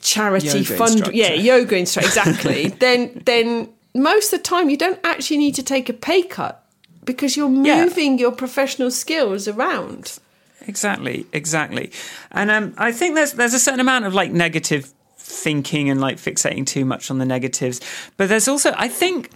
charity 0.00 0.58
yoga 0.58 0.76
fund 0.76 0.92
instructor. 0.92 1.16
yeah 1.16 1.32
yoga 1.32 1.76
instructor 1.76 2.08
exactly 2.08 2.68
then 2.80 3.22
then 3.24 3.68
most 3.94 4.32
of 4.32 4.40
the 4.40 4.42
time 4.42 4.68
you 4.68 4.76
don't 4.76 4.98
actually 5.04 5.38
need 5.38 5.54
to 5.54 5.62
take 5.62 5.88
a 5.88 5.92
pay 5.92 6.22
cut 6.22 6.66
because 7.04 7.36
you're 7.36 7.48
moving 7.48 8.12
yeah. 8.12 8.22
your 8.22 8.32
professional 8.32 8.90
skills 8.90 9.46
around 9.46 10.18
exactly 10.66 11.26
exactly 11.32 11.90
and 12.32 12.50
um, 12.50 12.74
i 12.78 12.90
think 12.92 13.14
there's 13.14 13.32
there's 13.34 13.54
a 13.54 13.58
certain 13.60 13.80
amount 13.80 14.04
of 14.04 14.14
like 14.14 14.32
negative 14.32 14.92
thinking 15.16 15.88
and 15.88 16.00
like 16.00 16.16
fixating 16.16 16.66
too 16.66 16.84
much 16.84 17.10
on 17.10 17.18
the 17.18 17.24
negatives 17.24 17.80
but 18.16 18.28
there's 18.28 18.48
also 18.48 18.72
i 18.76 18.88
think 18.88 19.30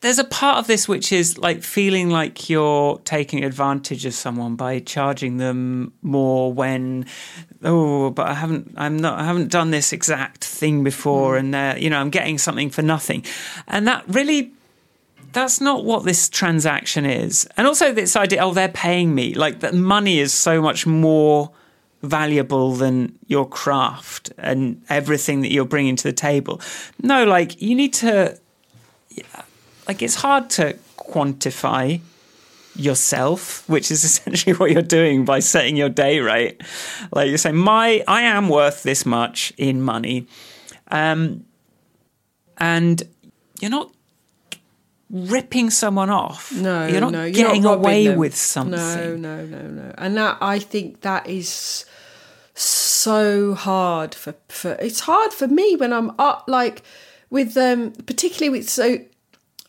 there's 0.00 0.18
a 0.18 0.24
part 0.24 0.58
of 0.58 0.66
this 0.66 0.88
which 0.88 1.12
is 1.12 1.36
like 1.36 1.62
feeling 1.62 2.08
like 2.08 2.48
you're 2.48 2.98
taking 3.00 3.44
advantage 3.44 4.06
of 4.06 4.14
someone 4.14 4.56
by 4.56 4.78
charging 4.78 5.36
them 5.36 5.92
more 6.00 6.50
when 6.50 7.04
oh 7.62 8.08
but 8.10 8.26
i 8.26 8.32
haven't 8.32 8.72
i'm 8.76 8.96
not 8.96 9.18
i 9.18 9.24
haven't 9.24 9.50
done 9.50 9.70
this 9.70 9.92
exact 9.92 10.44
thing 10.44 10.82
before 10.82 11.34
mm. 11.34 11.54
and 11.54 11.82
you 11.82 11.90
know 11.90 11.98
i'm 11.98 12.10
getting 12.10 12.38
something 12.38 12.70
for 12.70 12.82
nothing. 12.82 13.24
And 13.66 13.86
that 13.86 14.04
really 14.08 14.52
that's 15.32 15.60
not 15.60 15.84
what 15.84 16.04
this 16.04 16.30
transaction 16.30 17.04
is. 17.04 17.46
And 17.58 17.66
also 17.66 17.92
this 17.92 18.16
idea 18.16 18.42
oh 18.42 18.54
they're 18.54 18.68
paying 18.68 19.14
me. 19.14 19.34
Like 19.34 19.60
that 19.60 19.74
money 19.74 20.18
is 20.18 20.32
so 20.32 20.62
much 20.62 20.86
more 20.86 21.50
valuable 22.02 22.72
than 22.72 23.18
your 23.26 23.48
craft 23.48 24.32
and 24.38 24.80
everything 24.88 25.40
that 25.42 25.52
you're 25.52 25.64
bringing 25.64 25.96
to 25.96 26.04
the 26.04 26.12
table. 26.12 26.60
No 27.02 27.24
like 27.24 27.60
you 27.60 27.74
need 27.74 27.92
to 27.94 28.38
like 29.86 30.02
it's 30.02 30.16
hard 30.16 30.50
to 30.50 30.76
quantify 30.96 32.00
yourself, 32.74 33.68
which 33.68 33.90
is 33.90 34.04
essentially 34.08 34.54
what 34.56 34.70
you're 34.70 34.82
doing 34.82 35.24
by 35.24 35.40
setting 35.40 35.76
your 35.76 35.88
day 35.88 36.20
rate. 36.20 36.62
Like 37.12 37.30
you 37.30 37.38
say, 37.38 37.52
my 37.52 38.02
I 38.06 38.22
am 38.22 38.48
worth 38.48 38.82
this 38.82 39.06
much 39.06 39.52
in 39.56 39.82
money, 39.82 40.26
um, 40.90 41.44
and 42.58 43.02
you're 43.60 43.70
not 43.70 43.90
ripping 45.10 45.70
someone 45.70 46.10
off. 46.10 46.52
No, 46.52 46.86
you're 46.86 47.00
not 47.00 47.12
no, 47.12 47.30
getting 47.30 47.62
you're 47.62 47.72
not 47.72 47.78
away 47.78 48.08
them. 48.08 48.18
with 48.18 48.36
something. 48.36 48.72
No, 48.72 49.16
no, 49.16 49.44
no, 49.46 49.62
no. 49.62 49.94
And 49.98 50.16
that 50.16 50.38
I 50.40 50.58
think 50.58 51.02
that 51.02 51.26
is 51.28 51.84
so 52.54 53.54
hard 53.54 54.14
for 54.14 54.34
for. 54.48 54.72
It's 54.72 55.00
hard 55.00 55.32
for 55.32 55.48
me 55.48 55.76
when 55.76 55.92
I'm 55.92 56.10
up 56.18 56.44
like 56.48 56.82
with 57.30 57.56
um 57.56 57.92
particularly 57.92 58.58
with 58.58 58.68
so 58.68 58.98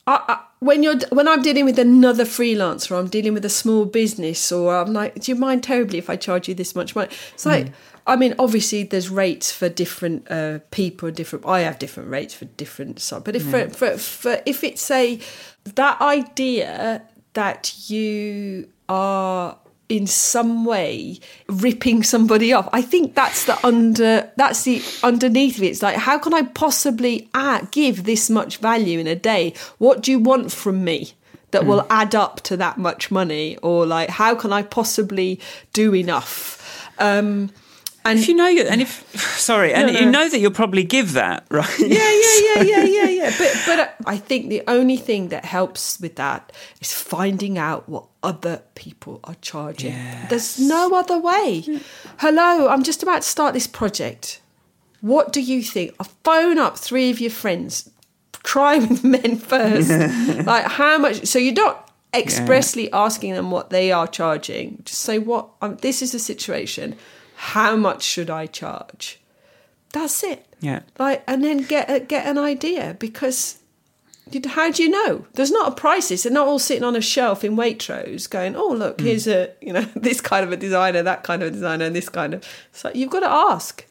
I, 0.07 0.23
I, 0.27 0.43
when 0.59 0.81
you're 0.81 0.97
when 1.11 1.27
I'm 1.27 1.41
dealing 1.41 1.65
with 1.65 1.77
another 1.77 2.23
freelancer, 2.23 2.97
I'm 2.97 3.09
dealing 3.09 3.33
with 3.33 3.45
a 3.45 3.49
small 3.49 3.85
business, 3.85 4.51
or 4.51 4.75
I'm 4.75 4.93
like, 4.93 5.15
do 5.15 5.31
you 5.31 5.35
mind 5.35 5.63
terribly 5.63 5.99
if 5.99 6.09
I 6.09 6.15
charge 6.15 6.47
you 6.47 6.55
this 6.55 6.73
much 6.75 6.95
money? 6.95 7.09
It's 7.33 7.45
like, 7.45 7.67
mm. 7.67 7.73
I 8.07 8.15
mean, 8.15 8.33
obviously 8.39 8.83
there's 8.83 9.09
rates 9.09 9.51
for 9.51 9.69
different 9.69 10.29
uh, 10.31 10.59
people, 10.71 11.11
different. 11.11 11.45
I 11.45 11.59
have 11.59 11.77
different 11.77 12.09
rates 12.09 12.33
for 12.33 12.45
different 12.45 12.99
stuff, 12.99 13.23
but 13.25 13.35
if 13.35 13.43
mm. 13.43 13.69
for, 13.69 13.77
for, 13.77 13.97
for 13.97 14.41
if 14.45 14.63
it's 14.63 14.89
a 14.89 15.19
that 15.75 16.01
idea 16.01 17.03
that 17.33 17.89
you 17.89 18.69
are 18.89 19.57
in 19.89 20.05
some 20.05 20.65
way 20.65 21.19
ripping 21.47 22.03
somebody 22.03 22.51
off. 22.53 22.67
I 22.73 22.81
think 22.81 23.15
that's 23.15 23.45
the 23.45 23.65
under 23.65 24.29
that's 24.35 24.63
the 24.63 24.81
underneath 25.03 25.57
of 25.57 25.63
it. 25.63 25.67
It's 25.67 25.81
like 25.81 25.95
how 25.95 26.19
can 26.19 26.33
I 26.33 26.43
possibly 26.43 27.29
add, 27.33 27.71
give 27.71 28.03
this 28.03 28.29
much 28.29 28.57
value 28.57 28.99
in 28.99 29.07
a 29.07 29.15
day? 29.15 29.53
What 29.77 30.01
do 30.01 30.11
you 30.11 30.19
want 30.19 30.51
from 30.51 30.83
me? 30.83 31.13
That 31.51 31.61
mm. 31.61 31.67
will 31.67 31.87
add 31.89 32.13
up 32.13 32.41
to 32.41 32.57
that 32.57 32.77
much 32.77 33.09
money, 33.09 33.55
or 33.63 33.85
like, 33.85 34.09
how 34.09 34.35
can 34.35 34.51
I 34.51 34.63
possibly 34.63 35.39
do 35.71 35.95
enough? 35.95 36.91
Um, 36.99 37.51
and 38.07 38.19
if 38.19 38.27
you 38.29 38.35
know, 38.35 38.47
and 38.47 38.81
if 38.81 39.15
sorry, 39.39 39.73
and 39.73 39.93
no, 39.93 39.99
you 39.99 40.05
know 40.09 40.29
that 40.29 40.39
you'll 40.39 40.51
probably 40.51 40.83
give 40.83 41.13
that, 41.13 41.45
right? 41.51 41.79
Yeah, 41.79 41.87
yeah, 41.87 42.39
yeah, 42.39 42.61
yeah, 42.61 42.83
yeah, 42.83 43.09
yeah. 43.09 43.33
But 43.37 43.63
but 43.65 43.95
I 44.05 44.17
think 44.17 44.49
the 44.49 44.63
only 44.67 44.97
thing 44.97 45.29
that 45.29 45.45
helps 45.45 45.99
with 45.99 46.15
that 46.15 46.51
is 46.81 46.93
finding 46.93 47.57
out 47.57 47.87
what 47.89 48.05
other 48.27 48.61
people 48.75 49.21
are 49.23 49.35
charging. 49.41 49.93
Yes. 49.93 50.29
There's 50.29 50.59
no 50.59 50.93
other 50.93 51.17
way. 51.17 51.81
Hello, 52.19 52.67
I'm 52.67 52.83
just 52.83 53.01
about 53.01 53.21
to 53.21 53.27
start 53.27 53.53
this 53.53 53.67
project. 53.67 54.41
What 54.99 55.31
do 55.31 55.41
you 55.41 55.63
think? 55.63 55.95
I 55.99 56.05
phone 56.25 56.59
up 56.59 56.77
three 56.77 57.09
of 57.09 57.21
your 57.21 57.31
friends. 57.31 57.89
Try 58.43 58.77
with 58.87 59.03
men 59.03 59.37
first. 59.37 59.89
like 60.45 60.65
how 60.65 60.97
much? 60.97 61.25
So 61.25 61.39
you're 61.39 61.53
not 61.53 61.89
expressly 62.13 62.89
yeah. 62.89 62.99
asking 63.05 63.33
them 63.33 63.49
what 63.49 63.69
they 63.69 63.93
are 63.93 64.07
charging. 64.07 64.81
Just 64.83 64.99
say 64.99 65.19
what. 65.19 65.49
Um, 65.61 65.77
this 65.77 66.01
is 66.01 66.11
the 66.11 66.19
situation 66.19 66.97
how 67.37 67.75
much 67.75 68.01
should 68.01 68.29
I 68.31 68.47
charge? 68.47 69.21
That's 69.93 70.23
it. 70.23 70.45
Yeah. 70.59 70.81
Like, 70.97 71.23
and 71.27 71.43
then 71.43 71.59
get 71.59 71.89
a, 71.89 71.99
get 71.99 72.25
an 72.25 72.39
idea 72.39 72.95
because 72.99 73.59
how 74.45 74.71
do 74.71 74.83
you 74.83 74.89
know? 74.89 75.25
There's 75.33 75.51
not 75.51 75.71
a 75.71 75.75
price 75.75 76.09
list. 76.09 76.23
They're 76.23 76.33
not 76.33 76.47
all 76.47 76.59
sitting 76.59 76.83
on 76.83 76.95
a 76.95 77.01
shelf 77.01 77.43
in 77.43 77.55
Waitrose 77.55 78.29
going, 78.29 78.55
"Oh, 78.55 78.69
look, 78.69 78.97
mm. 78.97 79.05
here's 79.05 79.27
a 79.27 79.51
you 79.61 79.73
know 79.73 79.81
this 79.95 80.21
kind 80.21 80.43
of 80.43 80.51
a 80.51 80.57
designer, 80.57 81.03
that 81.03 81.23
kind 81.23 81.41
of 81.41 81.49
a 81.49 81.51
designer, 81.51 81.85
and 81.85 81.95
this 81.95 82.09
kind 82.09 82.33
of." 82.33 82.43
So 82.71 82.91
you've 82.93 83.11
got 83.11 83.21
to 83.21 83.29
ask. 83.29 83.85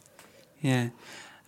Yeah, 0.61 0.89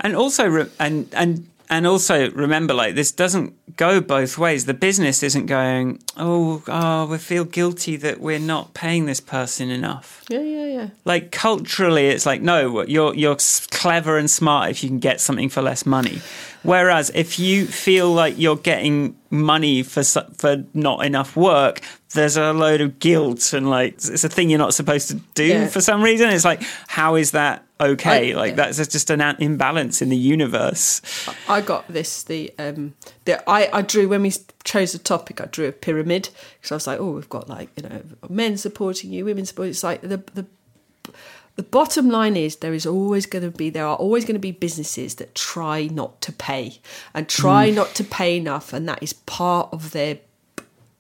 and 0.00 0.14
also, 0.14 0.46
re- 0.46 0.70
and 0.78 1.08
and 1.12 1.48
and 1.70 1.86
also 1.86 2.30
remember, 2.30 2.72
like 2.74 2.94
this 2.94 3.12
doesn't 3.12 3.54
go 3.76 4.00
both 4.00 4.38
ways. 4.38 4.64
The 4.64 4.74
business 4.74 5.22
isn't 5.22 5.46
going, 5.46 6.02
oh, 6.16 6.62
oh, 6.66 7.06
we 7.06 7.18
feel 7.18 7.44
guilty 7.44 7.96
that 7.96 8.20
we're 8.20 8.38
not 8.38 8.74
paying 8.74 9.06
this 9.06 9.20
person 9.20 9.70
enough. 9.70 10.24
Yeah, 10.28 10.40
yeah, 10.40 10.64
yeah. 10.66 10.88
Like 11.04 11.30
culturally, 11.30 12.08
it's 12.08 12.26
like, 12.26 12.42
no, 12.42 12.82
you're 12.82 13.14
you're 13.14 13.36
clever 13.70 14.18
and 14.18 14.30
smart 14.30 14.70
if 14.70 14.82
you 14.82 14.88
can 14.88 14.98
get 14.98 15.20
something 15.20 15.48
for 15.48 15.62
less 15.62 15.84
money. 15.84 16.20
Whereas 16.68 17.10
if 17.14 17.38
you 17.38 17.64
feel 17.64 18.12
like 18.12 18.38
you're 18.38 18.54
getting 18.54 19.16
money 19.30 19.82
for 19.82 20.04
for 20.04 20.64
not 20.74 21.06
enough 21.06 21.34
work, 21.34 21.80
there's 22.12 22.36
a 22.36 22.52
load 22.52 22.82
of 22.82 22.98
guilt 22.98 23.54
and 23.54 23.70
like 23.70 23.94
it's 23.94 24.22
a 24.22 24.28
thing 24.28 24.50
you're 24.50 24.58
not 24.58 24.74
supposed 24.74 25.08
to 25.08 25.14
do 25.32 25.46
yeah. 25.46 25.68
for 25.68 25.80
some 25.80 26.02
reason. 26.02 26.28
It's 26.28 26.44
like, 26.44 26.62
how 26.86 27.14
is 27.14 27.30
that 27.30 27.64
okay? 27.80 28.34
I, 28.34 28.36
like 28.36 28.56
that's 28.56 28.86
just 28.86 29.08
an 29.08 29.22
imbalance 29.40 30.02
in 30.02 30.10
the 30.10 30.16
universe. 30.18 31.00
I 31.48 31.62
got 31.62 31.88
this 31.88 32.24
the 32.24 32.52
um 32.58 32.92
the 33.24 33.42
I 33.48 33.70
I 33.72 33.80
drew 33.80 34.06
when 34.06 34.20
we 34.20 34.34
chose 34.62 34.92
the 34.92 34.98
topic. 34.98 35.40
I 35.40 35.46
drew 35.46 35.68
a 35.68 35.72
pyramid 35.72 36.28
because 36.58 36.70
I 36.70 36.74
was 36.74 36.86
like, 36.86 37.00
oh, 37.00 37.12
we've 37.12 37.30
got 37.30 37.48
like 37.48 37.70
you 37.76 37.88
know 37.88 38.02
men 38.28 38.58
supporting 38.58 39.10
you, 39.10 39.24
women 39.24 39.46
supporting. 39.46 39.70
It's 39.70 39.82
like 39.82 40.02
the 40.02 40.18
the 40.34 40.44
the 41.58 41.64
bottom 41.64 42.08
line 42.08 42.36
is 42.36 42.56
there 42.56 42.72
is 42.72 42.86
always 42.86 43.26
going 43.26 43.42
to 43.42 43.50
be 43.50 43.68
there 43.68 43.84
are 43.84 43.96
always 43.96 44.24
going 44.24 44.36
to 44.36 44.38
be 44.38 44.52
businesses 44.52 45.16
that 45.16 45.34
try 45.34 45.88
not 45.88 46.20
to 46.20 46.30
pay 46.30 46.78
and 47.14 47.28
try 47.28 47.68
mm. 47.68 47.74
not 47.74 47.96
to 47.96 48.04
pay 48.04 48.36
enough 48.36 48.72
and 48.72 48.88
that 48.88 49.02
is 49.02 49.12
part 49.12 49.68
of 49.72 49.90
their 49.90 50.20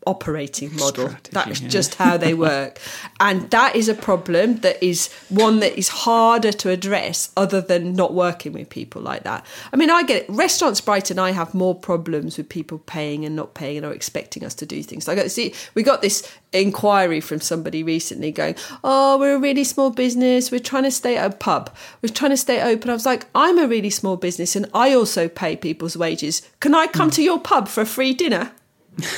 operating 0.08 0.74
model. 0.76 1.08
Strategy, 1.08 1.30
that 1.32 1.48
is 1.48 1.60
yeah. 1.60 1.68
just 1.68 1.94
how 1.96 2.16
they 2.16 2.34
work. 2.50 2.80
and 3.20 3.50
that 3.50 3.76
is 3.76 3.88
a 3.88 3.94
problem 3.94 4.56
that 4.60 4.82
is 4.82 5.12
one 5.28 5.60
that 5.60 5.78
is 5.78 5.88
harder 5.88 6.50
to 6.52 6.70
address 6.70 7.30
other 7.36 7.60
than 7.60 7.94
not 7.94 8.14
working 8.14 8.52
with 8.52 8.70
people 8.70 9.02
like 9.02 9.24
that. 9.24 9.44
I 9.72 9.76
mean, 9.76 9.90
I 9.90 10.02
get 10.02 10.22
it. 10.22 10.26
Restaurants 10.30 10.80
Brighton, 10.80 11.18
I 11.18 11.32
have 11.32 11.54
more 11.54 11.74
problems 11.74 12.38
with 12.38 12.48
people 12.48 12.78
paying 12.78 13.24
and 13.24 13.36
not 13.36 13.54
paying 13.54 13.76
and 13.76 13.86
are 13.86 13.92
expecting 13.92 14.44
us 14.44 14.54
to 14.54 14.66
do 14.66 14.82
things. 14.82 15.06
Like, 15.06 15.18
see, 15.30 15.54
we 15.74 15.82
got 15.82 16.00
this 16.00 16.28
inquiry 16.52 17.20
from 17.20 17.40
somebody 17.40 17.82
recently 17.82 18.32
going, 18.32 18.54
Oh, 18.82 19.18
we're 19.18 19.36
a 19.36 19.38
really 19.38 19.64
small 19.64 19.90
business. 19.90 20.50
We're 20.50 20.60
trying 20.60 20.84
to 20.84 20.90
stay 20.90 21.16
at 21.16 21.32
a 21.32 21.36
pub. 21.36 21.74
We're 22.02 22.14
trying 22.14 22.30
to 22.30 22.36
stay 22.36 22.62
open. 22.62 22.90
I 22.90 22.94
was 22.94 23.06
like, 23.06 23.26
I'm 23.34 23.58
a 23.58 23.66
really 23.66 23.90
small 23.90 24.16
business 24.16 24.56
and 24.56 24.66
I 24.72 24.94
also 24.94 25.28
pay 25.28 25.56
people's 25.56 25.96
wages. 25.96 26.42
Can 26.60 26.74
I 26.74 26.86
come 26.86 27.10
mm. 27.10 27.14
to 27.14 27.22
your 27.22 27.38
pub 27.38 27.68
for 27.68 27.82
a 27.82 27.86
free 27.86 28.14
dinner? 28.14 28.52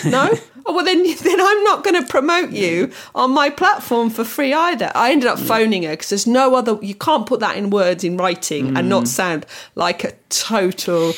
No? 0.04 0.30
oh, 0.66 0.74
well, 0.74 0.84
then, 0.84 1.02
then 1.02 1.40
I'm 1.40 1.64
not 1.64 1.84
going 1.84 2.00
to 2.00 2.08
promote 2.08 2.50
you 2.50 2.92
on 3.14 3.30
my 3.32 3.50
platform 3.50 4.10
for 4.10 4.24
free 4.24 4.52
either. 4.52 4.90
I 4.94 5.12
ended 5.12 5.28
up 5.28 5.38
phoning 5.38 5.84
her 5.84 5.90
because 5.90 6.10
there's 6.10 6.26
no 6.26 6.54
other, 6.54 6.78
you 6.82 6.94
can't 6.94 7.26
put 7.26 7.40
that 7.40 7.56
in 7.56 7.70
words 7.70 8.04
in 8.04 8.16
writing 8.16 8.72
mm. 8.72 8.78
and 8.78 8.88
not 8.88 9.04
mm. 9.04 9.08
sound 9.08 9.46
like 9.74 10.04
a 10.04 10.12
total 10.28 11.12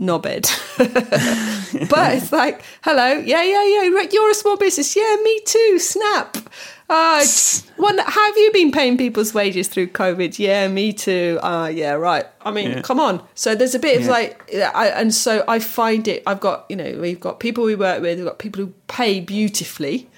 knobhead. 0.00 0.48
but 1.90 2.14
it's 2.14 2.32
like, 2.32 2.62
hello, 2.82 3.12
yeah, 3.12 3.42
yeah, 3.42 3.64
yeah, 3.64 4.08
you're 4.10 4.30
a 4.30 4.34
small 4.34 4.56
business. 4.56 4.94
Yeah, 4.96 5.16
me 5.22 5.40
too, 5.44 5.78
snap. 5.78 6.36
Uh, 6.88 7.24
one, 7.76 7.98
have 7.98 8.36
you 8.38 8.50
been 8.52 8.72
paying 8.72 8.96
people's 8.96 9.34
wages 9.34 9.68
through 9.68 9.88
COVID? 9.88 10.38
Yeah, 10.38 10.68
me 10.68 10.92
too. 10.94 11.38
Uh, 11.42 11.66
yeah, 11.72 11.92
right. 11.92 12.24
I 12.42 12.50
mean, 12.50 12.70
Yeah. 12.70 12.80
come 12.80 12.98
on. 12.98 13.22
So 13.34 13.54
there's 13.54 13.74
a 13.74 13.78
bit 13.78 13.98
of 13.98 14.04
Yeah. 14.04 14.10
like, 14.10 14.54
I, 14.74 14.88
and 14.88 15.14
so 15.14 15.44
I 15.46 15.58
find 15.58 16.08
it, 16.08 16.22
I've 16.26 16.40
got, 16.40 16.64
you 16.70 16.76
know, 16.76 16.98
we've 17.00 17.20
got 17.20 17.40
people 17.40 17.64
we 17.64 17.74
work 17.74 18.00
with, 18.00 18.16
we've 18.18 18.26
got 18.26 18.38
people 18.38 18.64
who 18.64 18.72
pay 18.86 19.20
beautifully. 19.20 20.08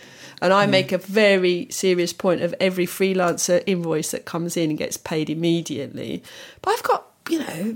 And 0.43 0.53
Mm. 0.53 0.57
I 0.57 0.67
make 0.67 0.91
a 0.93 0.99
very 0.99 1.67
serious 1.71 2.13
point 2.13 2.41
of 2.41 2.55
every 2.61 2.87
freelancer 2.87 3.63
invoice 3.67 4.13
that 4.13 4.25
comes 4.25 4.57
in 4.57 4.71
and 4.71 4.79
gets 4.79 4.97
paid 4.97 5.29
immediately. 5.29 6.23
But 6.63 6.71
I've 6.75 6.83
got, 6.85 7.07
you 7.29 7.41
know, 7.41 7.75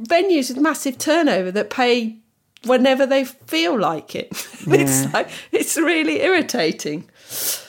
venues 0.00 0.48
with 0.48 0.58
massive 0.58 0.98
turnover 0.98 1.50
that 1.50 1.70
pay 1.70 2.16
whenever 2.64 3.06
they 3.06 3.24
feel 3.24 3.78
like 3.78 4.14
it. 4.14 4.28
it's 4.66 5.12
like 5.12 5.28
it's 5.50 5.76
really 5.76 6.22
irritating. 6.22 7.08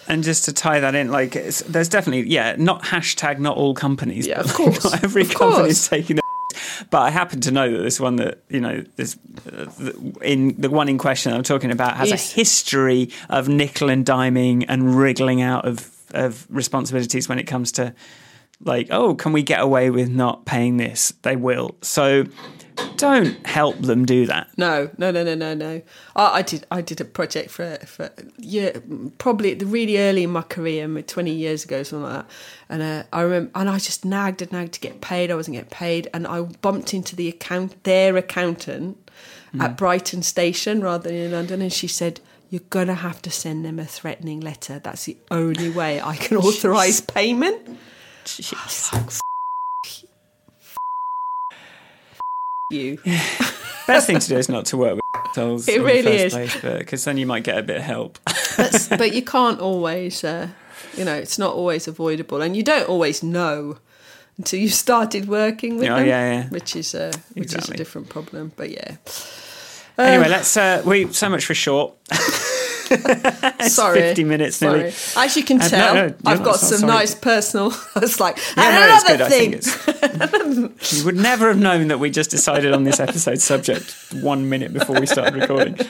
And 0.07 0.23
just 0.23 0.45
to 0.45 0.53
tie 0.53 0.81
that 0.81 0.93
in, 0.95 1.09
like, 1.09 1.37
it's, 1.37 1.61
there's 1.61 1.87
definitely, 1.87 2.29
yeah, 2.29 2.55
not 2.57 2.83
hashtag 2.83 3.39
not 3.39 3.55
all 3.55 3.73
companies. 3.73 4.27
Yeah, 4.27 4.41
but, 4.41 4.45
of 4.47 4.59
like, 4.59 4.73
course, 4.73 4.83
Not 4.83 5.03
every 5.03 5.23
company 5.25 5.69
is 5.69 5.87
taking 5.87 6.17
the. 6.17 6.21
But 6.89 7.03
I 7.03 7.09
happen 7.11 7.39
to 7.41 7.51
know 7.51 7.71
that 7.71 7.81
this 7.81 7.99
one 7.99 8.17
that 8.17 8.43
you 8.49 8.59
know 8.59 8.83
this 8.97 9.17
uh, 9.47 9.65
the, 9.79 10.17
in 10.21 10.59
the 10.59 10.69
one 10.69 10.89
in 10.89 10.97
question 10.97 11.31
I'm 11.31 11.43
talking 11.43 11.71
about 11.71 11.95
has 11.97 12.09
Yes. 12.09 12.31
a 12.31 12.35
history 12.35 13.09
of 13.29 13.47
nickel 13.47 13.89
and 13.89 14.05
diming 14.05 14.65
and 14.67 14.95
wriggling 14.95 15.41
out 15.41 15.65
of 15.65 15.89
of 16.13 16.45
responsibilities 16.49 17.29
when 17.29 17.39
it 17.39 17.43
comes 17.43 17.71
to 17.73 17.93
like 18.59 18.87
oh 18.91 19.15
can 19.15 19.33
we 19.33 19.43
get 19.43 19.61
away 19.61 19.89
with 19.89 20.09
not 20.09 20.45
paying 20.45 20.77
this 20.77 21.13
they 21.21 21.35
will 21.35 21.75
so 21.81 22.25
don't 22.97 23.45
help 23.45 23.77
them 23.79 24.05
do 24.05 24.25
that 24.25 24.47
No, 24.57 24.89
no, 24.97 25.11
no, 25.11 25.23
no, 25.23 25.35
no, 25.35 25.53
no. 25.53 25.81
I, 26.15 26.39
I 26.39 26.41
did. 26.41 26.65
I 26.71 26.81
did 26.81 27.01
a 27.01 27.05
project 27.05 27.49
for 27.49 27.77
for 27.85 28.11
yeah, 28.37 28.77
probably 29.17 29.53
the 29.53 29.65
really 29.65 29.97
early 29.97 30.23
in 30.23 30.29
my 30.29 30.41
career, 30.41 30.87
twenty 31.03 31.33
years 31.33 31.65
ago, 31.65 31.79
or 31.79 31.83
something 31.83 32.03
like 32.03 32.21
that. 32.21 32.31
And 32.69 32.81
uh, 32.81 33.03
I 33.11 33.21
remember, 33.21 33.51
and 33.55 33.69
I 33.69 33.79
just 33.79 34.05
nagged 34.05 34.41
and 34.41 34.51
nagged 34.51 34.73
to 34.73 34.79
get 34.79 35.01
paid. 35.01 35.31
I 35.31 35.35
wasn't 35.35 35.55
getting 35.55 35.69
paid, 35.69 36.09
and 36.13 36.27
I 36.27 36.41
bumped 36.41 36.93
into 36.93 37.15
the 37.15 37.29
account, 37.29 37.83
their 37.83 38.15
accountant, 38.17 38.97
at 39.59 39.77
Brighton 39.77 40.23
Station 40.23 40.81
rather 40.81 41.09
than 41.09 41.17
in 41.17 41.31
London, 41.31 41.61
and 41.61 41.73
she 41.73 41.87
said. 41.87 42.19
You're 42.49 42.61
gonna 42.69 42.93
have 42.93 43.19
to 43.23 43.31
send 43.31 43.65
them 43.65 43.79
a 43.79 43.85
threatening 43.85 44.39
letter. 44.39 44.77
That's 44.77 45.05
the 45.05 45.17
only 45.31 45.71
way 45.71 45.99
I 45.99 46.15
can 46.15 46.37
authorise 46.37 47.01
payment. 47.01 47.79
You. 52.73 52.97
best 53.87 54.07
thing 54.07 54.19
to 54.19 54.27
do 54.27 54.37
is 54.37 54.49
not 54.49 54.65
to 54.67 54.77
work 54.77 54.95
with 54.95 55.01
assholes 55.29 55.67
It 55.67 55.81
really 55.81 56.15
is. 56.17 56.33
because 56.61 57.03
then 57.05 57.17
you 57.17 57.25
might 57.25 57.43
get 57.43 57.57
a 57.57 57.61
bit 57.63 57.77
of 57.77 57.83
help 57.83 58.17
but 58.89 59.13
you 59.13 59.21
can't 59.21 59.59
always, 59.59 60.23
uh, 60.23 60.47
you 60.97 61.03
know, 61.05 61.15
it's 61.15 61.37
not 61.37 61.53
always 61.53 61.87
avoidable, 61.87 62.41
and 62.41 62.55
you 62.55 62.63
don't 62.63 62.87
always 62.87 63.21
know 63.23 63.77
until 64.37 64.59
you 64.59 64.69
started 64.69 65.27
working 65.27 65.77
with 65.77 65.89
Oh, 65.89 65.95
them, 65.97 66.07
yeah, 66.07 66.31
yeah. 66.33 66.49
which 66.49 66.75
is 66.75 66.95
uh, 66.95 67.11
which 67.33 67.53
is 67.55 67.69
a 67.69 67.73
different 67.73 68.09
problem. 68.09 68.51
But 68.55 68.69
yeah, 68.71 68.95
anyway 69.97 70.29
let's 70.29 70.55
uh 70.57 70.81
we 70.85 71.11
so 71.13 71.29
much 71.29 71.45
for 71.45 71.53
short 71.55 71.93
sorry, 73.69 73.99
50 74.01 74.23
minutes 74.23 74.57
sorry. 74.57 74.77
nearly. 74.79 74.93
As 75.15 75.35
you 75.37 75.43
can 75.43 75.59
Uh, 75.61 75.63
no, 75.63 75.69
tell, 75.69 75.95
no, 75.95 76.03
I've 76.25 76.39
not- 76.39 76.43
got 76.45 76.59
some 76.59 76.79
sorry. 76.79 76.91
nice 76.93 77.15
personal. 77.15 77.73
It's 77.95 78.19
like 78.19 78.37
Yeah, 78.57 78.63
and 78.63 78.75
no, 78.75 78.95
it's 78.95 79.09
another 79.09 80.69
thing. 80.69 80.97
you 80.97 81.05
would 81.05 81.15
never 81.15 81.47
have 81.47 81.59
known 81.59 81.87
that 81.89 81.99
we 81.99 82.09
just 82.09 82.29
decided 82.31 82.73
on 82.73 82.83
this 82.83 82.99
episode 82.99 83.39
subject 83.41 83.95
one 84.21 84.49
minute 84.49 84.73
before 84.73 84.99
we 84.99 85.05
started 85.05 85.35
recording. 85.35 85.77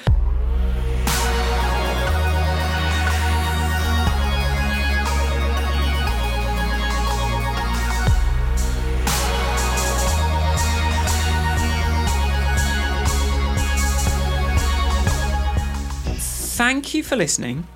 Thank 16.63 16.93
you 16.93 17.03
for 17.03 17.17
listening. 17.17 17.67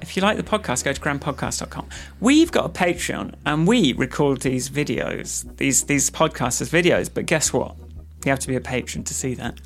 If 0.00 0.16
you 0.16 0.24
like 0.24 0.36
the 0.36 0.42
podcast, 0.42 0.82
go 0.82 0.92
to 0.92 1.00
grandpodcast.com. 1.00 1.88
We've 2.18 2.50
got 2.50 2.66
a 2.66 2.68
Patreon 2.68 3.36
and 3.46 3.64
we 3.64 3.92
record 3.92 4.40
these 4.40 4.68
videos, 4.68 5.46
these 5.58 5.84
these 5.84 6.10
podcasts 6.10 6.60
as 6.60 6.68
videos, 6.68 7.08
but 7.14 7.26
guess 7.26 7.52
what? 7.52 7.76
You 8.24 8.30
have 8.30 8.40
to 8.40 8.48
be 8.48 8.56
a 8.56 8.60
patron 8.60 9.04
to 9.04 9.14
see 9.14 9.34
that. 9.34 9.60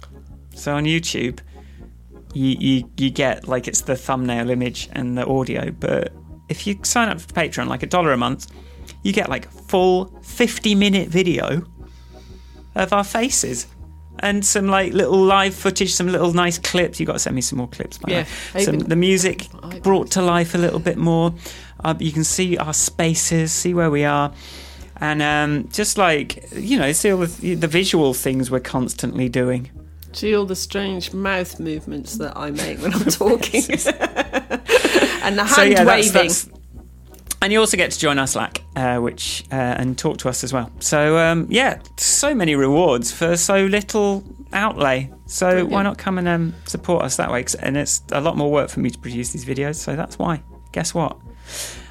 So 0.54 0.74
on 0.74 0.84
YouTube, 0.84 1.38
you, 2.34 2.56
you, 2.60 2.90
you 2.98 3.08
get 3.08 3.48
like 3.48 3.68
it's 3.68 3.80
the 3.80 3.96
thumbnail 3.96 4.50
image 4.50 4.90
and 4.92 5.16
the 5.16 5.26
audio, 5.26 5.70
but 5.70 6.12
if 6.50 6.66
you 6.66 6.78
sign 6.82 7.08
up 7.08 7.22
for 7.22 7.28
Patreon, 7.28 7.68
like 7.68 7.84
a 7.84 7.86
dollar 7.86 8.12
a 8.12 8.18
month, 8.18 8.52
you 9.02 9.14
get 9.14 9.30
like 9.30 9.50
full 9.50 10.14
50 10.22 10.74
minute 10.74 11.08
video 11.08 11.64
of 12.74 12.92
our 12.92 13.02
faces. 13.02 13.66
And 14.20 14.44
some 14.44 14.66
like 14.68 14.92
little 14.92 15.18
live 15.18 15.54
footage, 15.54 15.92
some 15.92 16.08
little 16.08 16.32
nice 16.32 16.58
clips. 16.58 16.98
You 16.98 17.06
got 17.06 17.14
to 17.14 17.18
send 17.18 17.36
me 17.36 17.42
some 17.42 17.58
more 17.58 17.68
clips. 17.68 17.98
By 17.98 18.10
Yeah, 18.12 18.22
the 18.52 18.58
way. 18.58 18.64
Some, 18.64 18.78
the 18.78 18.96
music 18.96 19.46
brought 19.82 20.10
to 20.12 20.22
life 20.22 20.54
a 20.54 20.58
little 20.58 20.78
bit 20.80 20.96
more. 20.96 21.34
Uh, 21.84 21.94
you 21.98 22.12
can 22.12 22.24
see 22.24 22.56
our 22.56 22.72
spaces, 22.74 23.52
see 23.52 23.74
where 23.74 23.90
we 23.90 24.04
are, 24.04 24.32
and 25.00 25.20
um, 25.22 25.68
just 25.70 25.98
like 25.98 26.48
you 26.52 26.78
know, 26.78 26.92
see 26.92 27.12
all 27.12 27.18
the, 27.26 27.54
the 27.54 27.68
visual 27.68 28.14
things 28.14 28.50
we're 28.50 28.60
constantly 28.60 29.28
doing. 29.28 29.70
See 30.12 30.34
all 30.34 30.46
the 30.46 30.56
strange 30.56 31.12
mouth 31.12 31.60
movements 31.60 32.16
that 32.16 32.34
I 32.36 32.50
make 32.50 32.80
when 32.80 32.94
I'm 32.94 33.04
talking, 33.04 33.62
and 33.70 35.36
the 35.38 35.44
hand 35.44 35.50
So 35.50 35.62
yeah, 35.62 35.84
that's, 35.84 36.12
waving. 36.12 36.12
that's 36.28 36.48
and 37.42 37.52
you 37.52 37.60
also 37.60 37.76
get 37.76 37.90
to 37.90 37.98
join 37.98 38.18
our 38.18 38.26
Slack, 38.26 38.62
uh, 38.76 38.98
which 38.98 39.44
uh, 39.52 39.54
and 39.54 39.98
talk 39.98 40.18
to 40.18 40.28
us 40.28 40.44
as 40.44 40.52
well. 40.52 40.70
So 40.80 41.18
um, 41.18 41.46
yeah, 41.50 41.80
so 41.96 42.34
many 42.34 42.54
rewards 42.54 43.12
for 43.12 43.36
so 43.36 43.66
little 43.66 44.24
outlay. 44.52 45.10
So 45.26 45.48
Brilliant. 45.48 45.70
why 45.70 45.82
not 45.82 45.98
come 45.98 46.18
and 46.18 46.28
um, 46.28 46.54
support 46.66 47.04
us 47.04 47.16
that 47.16 47.30
way? 47.30 47.44
And 47.60 47.76
it's 47.76 48.02
a 48.12 48.20
lot 48.20 48.36
more 48.36 48.50
work 48.50 48.70
for 48.70 48.80
me 48.80 48.90
to 48.90 48.98
produce 48.98 49.32
these 49.32 49.44
videos, 49.44 49.76
so 49.76 49.96
that's 49.96 50.18
why. 50.18 50.42
Guess 50.72 50.94
what? 50.94 51.16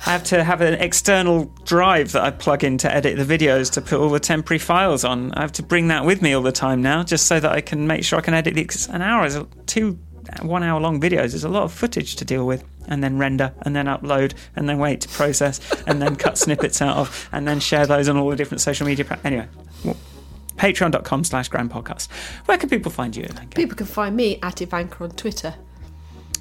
I 0.06 0.12
have 0.12 0.24
to 0.26 0.44
have 0.44 0.62
an 0.62 0.76
external 0.76 1.46
drive 1.64 2.12
that 2.12 2.24
I 2.24 2.32
plug 2.32 2.64
in 2.64 2.78
to 2.80 2.94
edit 2.94 3.18
the 3.18 3.38
videos 3.38 3.72
to 3.74 3.82
put 3.82 4.00
all 4.00 4.10
the 4.10 4.20
temporary 4.20 4.60
files 4.60 5.04
on. 5.04 5.34
I 5.34 5.42
have 5.42 5.54
to 5.54 5.64
bring 5.64 5.88
that 5.88 6.06
with 6.06 6.22
me 6.22 6.34
all 6.34 6.44
the 6.44 6.52
time 6.52 6.82
now, 6.82 7.04
just 7.04 7.26
so 7.26 7.40
that 7.40 7.52
I 7.52 7.62
can 7.62 7.88
make 7.88 8.04
sure 8.04 8.20
I 8.20 8.22
can 8.22 8.34
edit 8.34 8.54
the 8.54 8.90
an 8.92 9.02
hour 9.02 9.26
is 9.26 9.36
a- 9.36 9.48
two 9.66 9.98
one 10.42 10.64
hour 10.64 10.80
long 10.80 11.00
videos. 11.00 11.32
There's 11.32 11.44
a 11.44 11.50
lot 11.50 11.64
of 11.64 11.74
footage 11.74 12.16
to 12.18 12.26
deal 12.26 12.46
with, 12.46 12.64
and 12.88 13.04
then 13.04 13.18
render, 13.18 13.54
and 13.64 13.76
then 13.76 13.86
upload, 13.86 14.34
and 14.56 14.68
then 14.70 14.78
wait 14.80 15.02
to 15.02 15.10
process, 15.10 15.60
and 15.88 16.02
then 16.02 16.16
cut 16.16 16.38
snippets 16.46 16.82
out 16.82 16.98
of, 16.98 17.30
and 17.32 17.48
then 17.48 17.60
share 17.60 17.86
those 17.86 18.08
on 18.10 18.18
all 18.18 18.30
the 18.30 18.36
different 18.36 18.62
social 18.62 18.86
media. 18.88 19.06
pra- 19.06 19.20
Anyway, 19.24 19.48
well, 19.84 19.98
patreon.com 20.58 21.24
slash 21.24 21.48
grand 21.50 21.72
podcast. 21.72 22.08
Where 22.46 22.58
can 22.58 22.70
people 22.70 22.92
find 22.92 23.16
you, 23.16 23.24
Ivanka? 23.24 23.56
People 23.56 23.76
can 23.76 23.86
find 23.88 24.16
me 24.16 24.40
at 24.42 24.62
Ivanka 24.62 25.04
on 25.04 25.12
Twitter. 25.12 25.56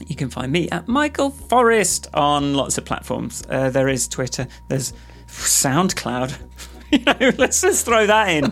You 0.06 0.16
can 0.16 0.28
find 0.28 0.50
me 0.52 0.68
at 0.70 0.88
Michael 0.88 1.30
Forrest 1.30 2.08
on 2.14 2.54
lots 2.54 2.78
of 2.78 2.84
platforms. 2.84 3.44
Uh, 3.48 3.70
there 3.70 3.88
is 3.88 4.08
Twitter. 4.08 4.46
There's 4.68 4.92
SoundCloud. 5.28 6.36
you 6.90 6.98
know, 7.00 7.32
let's 7.38 7.60
just 7.60 7.84
throw 7.84 8.06
that 8.06 8.28
in. 8.28 8.44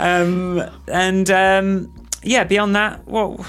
um, 0.00 0.60
and 0.88 1.30
um, 1.30 1.94
yeah, 2.22 2.44
beyond 2.44 2.74
that, 2.76 3.06
well, 3.06 3.44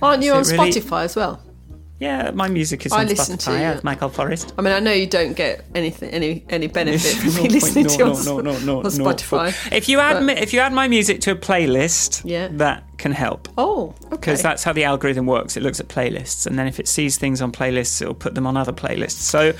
Aren't 0.00 0.22
you 0.22 0.32
on 0.32 0.42
really. 0.44 0.70
Spotify 0.70 1.04
as 1.04 1.16
well? 1.16 1.40
Yeah, 2.00 2.30
my 2.32 2.48
music 2.48 2.86
is 2.86 2.92
I 2.92 3.00
on 3.00 3.08
listen 3.08 3.36
to 3.38 3.50
Spotify. 3.50 3.54
you. 3.54 3.60
yeah, 3.60 3.80
Michael 3.82 4.08
Forrest. 4.08 4.54
I 4.56 4.62
mean, 4.62 4.72
I 4.72 4.78
know 4.80 4.92
you 4.92 5.06
don't 5.06 5.32
get 5.34 5.64
anything, 5.74 6.10
any 6.10 6.44
any 6.48 6.66
benefit 6.68 7.16
from 7.16 7.34
me 7.42 7.48
listening 7.48 7.86
to 7.88 7.96
you 7.98 8.04
on, 8.04 8.24
no, 8.24 8.40
no, 8.40 8.58
no, 8.60 8.76
on 8.78 8.82
no, 8.84 8.88
Spotify. 8.90 9.52
If 9.72 9.88
you 9.88 9.98
add 9.98 10.24
But- 10.24 10.38
if 10.38 10.52
you 10.52 10.60
add 10.60 10.72
my 10.72 10.86
music 10.88 11.20
to 11.22 11.32
a 11.32 11.36
playlist, 11.36 12.22
Yeah. 12.24 12.48
that 12.52 12.84
can 12.98 13.12
help. 13.12 13.48
Oh, 13.58 13.94
okay. 14.06 14.10
because 14.10 14.42
that's 14.42 14.62
how 14.64 14.72
the 14.72 14.84
algorithm 14.84 15.26
works. 15.26 15.56
It 15.56 15.62
looks 15.62 15.80
at 15.80 15.88
playlists, 15.88 16.46
and 16.46 16.58
then 16.58 16.66
if 16.68 16.78
it 16.80 16.86
sees 16.88 17.18
things 17.18 17.40
on 17.42 17.52
playlists, 17.52 18.00
it'll 18.00 18.14
put 18.14 18.34
them 18.34 18.46
on 18.46 18.56
other 18.56 18.72
playlists. 18.72 19.20
So, 19.22 19.52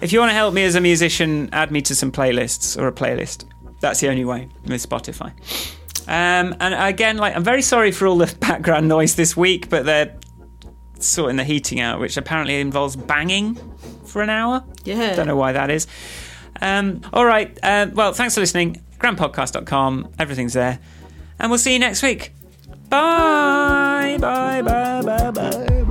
if 0.00 0.12
you 0.12 0.18
want 0.20 0.30
to 0.30 0.34
help 0.34 0.52
me 0.54 0.64
as 0.64 0.74
a 0.74 0.80
musician, 0.80 1.48
add 1.52 1.70
me 1.70 1.80
to 1.82 1.94
some 1.94 2.10
playlists 2.10 2.78
or 2.80 2.88
a 2.88 2.92
playlist. 2.92 3.44
That's 3.80 4.00
the 4.00 4.08
only 4.08 4.24
way 4.24 4.48
with 4.66 4.88
Spotify. 4.88 5.32
Um, 6.08 6.56
and 6.60 6.74
again, 6.74 7.16
like 7.18 7.36
I'm 7.36 7.44
very 7.44 7.62
sorry 7.62 7.92
for 7.92 8.06
all 8.06 8.16
the 8.18 8.34
background 8.40 8.88
noise 8.88 9.14
this 9.14 9.36
week, 9.36 9.68
but 9.68 9.84
they're 9.84 10.14
sorting 11.02 11.36
the 11.36 11.44
heating 11.44 11.80
out, 11.80 12.00
which 12.00 12.16
apparently 12.16 12.60
involves 12.60 12.96
banging 12.96 13.56
for 14.06 14.22
an 14.22 14.30
hour. 14.30 14.64
yeah. 14.84 15.14
Don't 15.14 15.26
know 15.26 15.36
why 15.36 15.52
that 15.52 15.70
is. 15.70 15.86
Um, 16.60 17.00
all 17.12 17.24
right. 17.24 17.58
Uh, 17.62 17.88
well, 17.92 18.12
thanks 18.12 18.34
for 18.34 18.40
listening. 18.40 18.82
Grandpodcast.com. 18.98 20.12
Everything's 20.18 20.52
there. 20.52 20.78
And 21.38 21.50
we'll 21.50 21.58
see 21.58 21.72
you 21.72 21.78
next 21.78 22.02
week. 22.02 22.32
Bye. 22.88 24.18
Bye. 24.20 24.62
Bye. 24.62 25.02
Bye. 25.02 25.30
Bye. 25.30 25.81